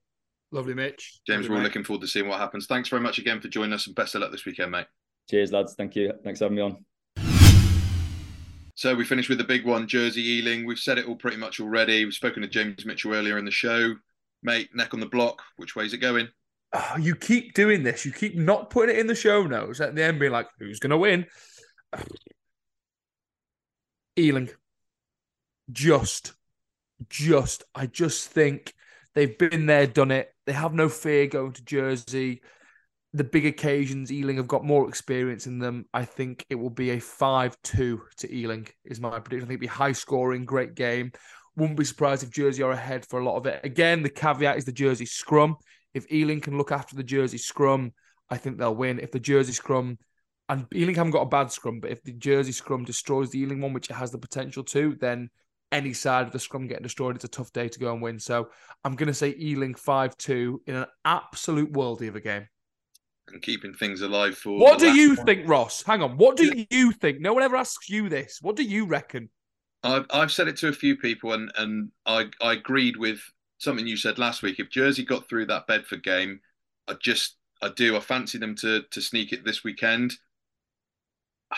Lovely, 0.52 0.74
Mitch. 0.74 1.20
James, 1.26 1.44
Lovely, 1.44 1.50
we're 1.50 1.56
all 1.56 1.62
looking 1.64 1.84
forward 1.84 2.02
to 2.02 2.06
seeing 2.06 2.28
what 2.28 2.38
happens. 2.38 2.66
Thanks 2.66 2.88
very 2.88 3.02
much 3.02 3.18
again 3.18 3.40
for 3.40 3.48
joining 3.48 3.72
us, 3.72 3.86
and 3.86 3.96
best 3.96 4.14
of 4.14 4.20
luck 4.20 4.30
this 4.30 4.44
weekend, 4.44 4.70
mate. 4.70 4.86
Cheers, 5.30 5.52
lads. 5.52 5.74
Thank 5.74 5.96
you. 5.96 6.12
Thanks 6.22 6.38
for 6.38 6.44
having 6.44 6.56
me 6.56 6.62
on. 6.62 6.84
So 8.76 8.94
we 8.94 9.06
finished 9.06 9.30
with 9.30 9.38
the 9.38 9.44
big 9.44 9.64
one, 9.64 9.88
Jersey 9.88 10.20
Ealing. 10.22 10.66
We've 10.66 10.78
said 10.78 10.98
it 10.98 11.06
all 11.06 11.16
pretty 11.16 11.38
much 11.38 11.60
already. 11.60 12.04
We've 12.04 12.12
spoken 12.12 12.42
to 12.42 12.48
James 12.48 12.84
Mitchell 12.84 13.14
earlier 13.14 13.38
in 13.38 13.46
the 13.46 13.50
show. 13.50 13.94
Mate, 14.42 14.68
neck 14.74 14.92
on 14.92 15.00
the 15.00 15.06
block. 15.06 15.40
Which 15.56 15.74
way 15.74 15.86
is 15.86 15.94
it 15.94 15.98
going? 15.98 16.28
Oh, 16.74 16.96
you 17.00 17.16
keep 17.16 17.54
doing 17.54 17.82
this. 17.82 18.04
You 18.04 18.12
keep 18.12 18.36
not 18.36 18.68
putting 18.68 18.94
it 18.94 18.98
in 18.98 19.06
the 19.06 19.14
show 19.14 19.44
notes 19.44 19.80
at 19.80 19.94
the 19.94 20.04
end, 20.04 20.20
being 20.20 20.30
like, 20.30 20.48
"Who's 20.58 20.78
going 20.78 20.90
to 20.90 20.98
win?" 20.98 21.24
Ealing. 24.18 24.50
Just, 25.72 26.34
just. 27.08 27.64
I 27.74 27.86
just 27.86 28.28
think 28.28 28.74
they've 29.14 29.38
been 29.38 29.64
there, 29.64 29.86
done 29.86 30.10
it. 30.10 30.34
They 30.44 30.52
have 30.52 30.74
no 30.74 30.90
fear 30.90 31.28
going 31.28 31.52
to 31.52 31.64
Jersey. 31.64 32.42
The 33.16 33.24
big 33.24 33.46
occasions, 33.46 34.12
Ealing 34.12 34.36
have 34.36 34.46
got 34.46 34.62
more 34.62 34.86
experience 34.90 35.46
in 35.46 35.58
them. 35.58 35.86
I 35.94 36.04
think 36.04 36.44
it 36.50 36.54
will 36.54 36.68
be 36.68 36.90
a 36.90 37.00
five-two 37.00 38.02
to 38.18 38.34
Ealing. 38.34 38.68
Is 38.84 39.00
my 39.00 39.18
prediction. 39.18 39.46
I 39.46 39.48
think 39.48 39.56
it'll 39.56 39.60
be 39.60 39.66
high 39.68 39.92
scoring, 39.92 40.44
great 40.44 40.74
game. 40.74 41.12
Wouldn't 41.56 41.78
be 41.78 41.84
surprised 41.86 42.22
if 42.22 42.30
Jersey 42.30 42.62
are 42.62 42.72
ahead 42.72 43.06
for 43.06 43.18
a 43.18 43.24
lot 43.24 43.38
of 43.38 43.46
it. 43.46 43.62
Again, 43.64 44.02
the 44.02 44.10
caveat 44.10 44.58
is 44.58 44.66
the 44.66 44.72
Jersey 44.72 45.06
scrum. 45.06 45.56
If 45.94 46.12
Ealing 46.12 46.42
can 46.42 46.58
look 46.58 46.70
after 46.72 46.94
the 46.94 47.02
Jersey 47.02 47.38
scrum, 47.38 47.94
I 48.28 48.36
think 48.36 48.58
they'll 48.58 48.74
win. 48.74 49.00
If 49.00 49.12
the 49.12 49.18
Jersey 49.18 49.54
scrum 49.54 49.96
and 50.50 50.66
Ealing 50.74 50.96
haven't 50.96 51.12
got 51.12 51.22
a 51.22 51.26
bad 51.26 51.50
scrum, 51.50 51.80
but 51.80 51.92
if 51.92 52.02
the 52.02 52.12
Jersey 52.12 52.52
scrum 52.52 52.84
destroys 52.84 53.30
the 53.30 53.40
Ealing 53.40 53.62
one, 53.62 53.72
which 53.72 53.88
it 53.88 53.94
has 53.94 54.10
the 54.10 54.18
potential 54.18 54.62
to, 54.64 54.94
then 55.00 55.30
any 55.72 55.94
side 55.94 56.26
of 56.26 56.32
the 56.32 56.38
scrum 56.38 56.66
getting 56.66 56.82
destroyed, 56.82 57.16
it's 57.16 57.24
a 57.24 57.28
tough 57.28 57.50
day 57.54 57.68
to 57.68 57.78
go 57.78 57.94
and 57.94 58.02
win. 58.02 58.18
So 58.18 58.50
I'm 58.84 58.94
going 58.94 59.06
to 59.06 59.14
say 59.14 59.34
Ealing 59.38 59.74
5 59.74 60.18
2 60.18 60.62
in 60.66 60.74
an 60.74 60.86
absolute 61.06 61.72
worldie 61.72 62.08
of 62.08 62.16
a 62.16 62.20
game. 62.20 62.46
And 63.28 63.42
keeping 63.42 63.74
things 63.74 64.02
alive 64.02 64.38
for. 64.38 64.58
What 64.58 64.78
do 64.78 64.96
you 64.96 65.14
one. 65.14 65.26
think, 65.26 65.48
Ross? 65.48 65.82
Hang 65.82 66.00
on. 66.00 66.16
What 66.16 66.36
do 66.36 66.64
you 66.70 66.92
think? 66.92 67.20
No 67.20 67.34
one 67.34 67.42
ever 67.42 67.56
asks 67.56 67.88
you 67.90 68.08
this. 68.08 68.38
What 68.40 68.54
do 68.54 68.62
you 68.62 68.86
reckon? 68.86 69.28
I've 69.82 70.06
I've 70.10 70.32
said 70.32 70.48
it 70.48 70.56
to 70.58 70.68
a 70.68 70.72
few 70.72 70.96
people, 70.96 71.32
and 71.32 71.50
and 71.56 71.90
I 72.04 72.26
I 72.40 72.52
agreed 72.52 72.96
with 72.96 73.20
something 73.58 73.86
you 73.86 73.96
said 73.96 74.18
last 74.18 74.42
week. 74.42 74.58
If 74.58 74.70
Jersey 74.70 75.04
got 75.04 75.28
through 75.28 75.46
that 75.46 75.66
Bedford 75.66 76.02
game, 76.02 76.40
I 76.88 76.94
just 77.00 77.36
I 77.62 77.70
do 77.74 77.96
I 77.96 78.00
fancy 78.00 78.38
them 78.38 78.54
to 78.56 78.82
to 78.90 79.00
sneak 79.00 79.32
it 79.32 79.44
this 79.44 79.64
weekend. 79.64 80.14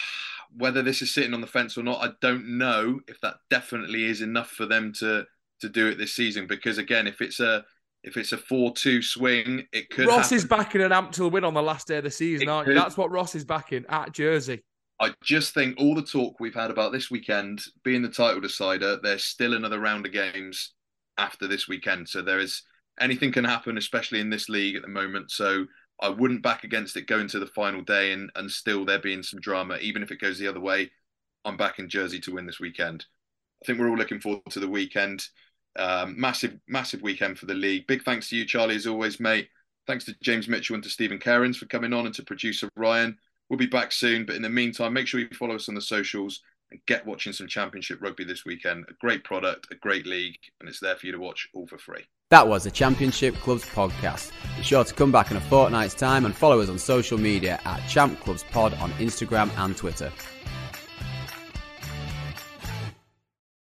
Whether 0.56 0.80
this 0.80 1.02
is 1.02 1.12
sitting 1.12 1.34
on 1.34 1.42
the 1.42 1.46
fence 1.46 1.76
or 1.76 1.82
not, 1.82 2.02
I 2.02 2.12
don't 2.22 2.56
know 2.56 3.00
if 3.06 3.20
that 3.20 3.34
definitely 3.50 4.04
is 4.04 4.22
enough 4.22 4.50
for 4.50 4.64
them 4.64 4.94
to 4.94 5.26
to 5.60 5.68
do 5.68 5.88
it 5.88 5.98
this 5.98 6.14
season. 6.14 6.46
Because 6.46 6.78
again, 6.78 7.06
if 7.06 7.20
it's 7.20 7.40
a 7.40 7.64
if 8.02 8.16
it's 8.16 8.32
a 8.32 8.38
four-two 8.38 9.02
swing, 9.02 9.66
it 9.72 9.90
could. 9.90 10.06
Ross 10.06 10.24
happen. 10.24 10.36
is 10.36 10.44
backing 10.44 10.82
an 10.82 10.92
amp 10.92 11.12
to 11.12 11.28
win 11.28 11.44
on 11.44 11.54
the 11.54 11.62
last 11.62 11.88
day 11.88 11.98
of 11.98 12.04
the 12.04 12.10
season, 12.10 12.48
It 12.48 12.50
aren't 12.50 12.68
you? 12.68 12.74
That's 12.74 12.96
what 12.96 13.10
Ross 13.10 13.34
is 13.34 13.44
backing 13.44 13.84
at 13.88 14.12
Jersey. 14.12 14.62
I 15.00 15.14
just 15.22 15.54
think 15.54 15.78
all 15.78 15.94
the 15.94 16.02
talk 16.02 16.40
we've 16.40 16.54
had 16.54 16.70
about 16.70 16.92
this 16.92 17.10
weekend 17.10 17.62
being 17.84 18.02
the 18.02 18.08
title 18.08 18.40
decider, 18.40 18.98
there's 19.02 19.24
still 19.24 19.54
another 19.54 19.78
round 19.78 20.06
of 20.06 20.12
games 20.12 20.74
after 21.18 21.46
this 21.46 21.68
weekend. 21.68 22.08
So 22.08 22.20
there 22.22 22.40
is 22.40 22.62
anything 23.00 23.32
can 23.32 23.44
happen, 23.44 23.78
especially 23.78 24.20
in 24.20 24.30
this 24.30 24.48
league 24.48 24.74
at 24.74 24.82
the 24.82 24.88
moment. 24.88 25.30
So 25.30 25.66
I 26.00 26.08
wouldn't 26.08 26.42
back 26.42 26.64
against 26.64 26.96
it 26.96 27.06
going 27.06 27.28
to 27.28 27.38
the 27.38 27.46
final 27.46 27.82
day 27.82 28.12
and, 28.12 28.30
and 28.34 28.50
still 28.50 28.84
there 28.84 28.98
being 28.98 29.22
some 29.22 29.40
drama. 29.40 29.78
Even 29.80 30.02
if 30.02 30.10
it 30.10 30.20
goes 30.20 30.38
the 30.38 30.48
other 30.48 30.60
way, 30.60 30.90
I'm 31.44 31.56
back 31.56 31.78
in 31.78 31.88
Jersey 31.88 32.20
to 32.20 32.34
win 32.34 32.46
this 32.46 32.60
weekend. 32.60 33.06
I 33.62 33.66
think 33.66 33.78
we're 33.78 33.88
all 33.88 33.96
looking 33.96 34.20
forward 34.20 34.42
to 34.50 34.60
the 34.60 34.68
weekend. 34.68 35.24
Um, 35.78 36.20
massive, 36.20 36.58
massive 36.66 37.02
weekend 37.02 37.38
for 37.38 37.46
the 37.46 37.54
league. 37.54 37.86
Big 37.86 38.02
thanks 38.02 38.28
to 38.30 38.36
you, 38.36 38.44
Charlie, 38.44 38.76
as 38.76 38.86
always, 38.86 39.20
mate. 39.20 39.48
Thanks 39.86 40.04
to 40.06 40.14
James 40.20 40.48
Mitchell 40.48 40.74
and 40.74 40.84
to 40.84 40.90
Stephen 40.90 41.18
Kerins 41.18 41.56
for 41.56 41.66
coming 41.66 41.92
on 41.92 42.06
and 42.06 42.14
to 42.16 42.22
producer 42.22 42.68
Ryan. 42.76 43.16
We'll 43.48 43.58
be 43.58 43.66
back 43.66 43.92
soon, 43.92 44.26
but 44.26 44.36
in 44.36 44.42
the 44.42 44.50
meantime, 44.50 44.92
make 44.92 45.06
sure 45.06 45.20
you 45.20 45.28
follow 45.32 45.54
us 45.54 45.68
on 45.68 45.74
the 45.74 45.80
socials 45.80 46.40
and 46.70 46.80
get 46.86 47.06
watching 47.06 47.32
some 47.32 47.46
Championship 47.46 48.02
rugby 48.02 48.24
this 48.24 48.44
weekend. 48.44 48.84
A 48.88 48.92
great 48.94 49.24
product, 49.24 49.68
a 49.70 49.76
great 49.76 50.06
league, 50.06 50.38
and 50.60 50.68
it's 50.68 50.80
there 50.80 50.96
for 50.96 51.06
you 51.06 51.12
to 51.12 51.18
watch 51.18 51.48
all 51.54 51.66
for 51.66 51.78
free. 51.78 52.04
That 52.30 52.46
was 52.46 52.64
the 52.64 52.70
Championship 52.70 53.34
Clubs 53.36 53.64
podcast. 53.64 54.32
Be 54.58 54.62
sure 54.62 54.84
to 54.84 54.92
come 54.92 55.10
back 55.10 55.30
in 55.30 55.38
a 55.38 55.40
fortnight's 55.40 55.94
time 55.94 56.26
and 56.26 56.36
follow 56.36 56.60
us 56.60 56.68
on 56.68 56.78
social 56.78 57.16
media 57.16 57.58
at 57.64 57.80
Champ 57.88 58.20
Clubs 58.20 58.44
Pod 58.50 58.74
on 58.74 58.90
Instagram 58.92 59.50
and 59.56 59.74
Twitter. 59.74 60.12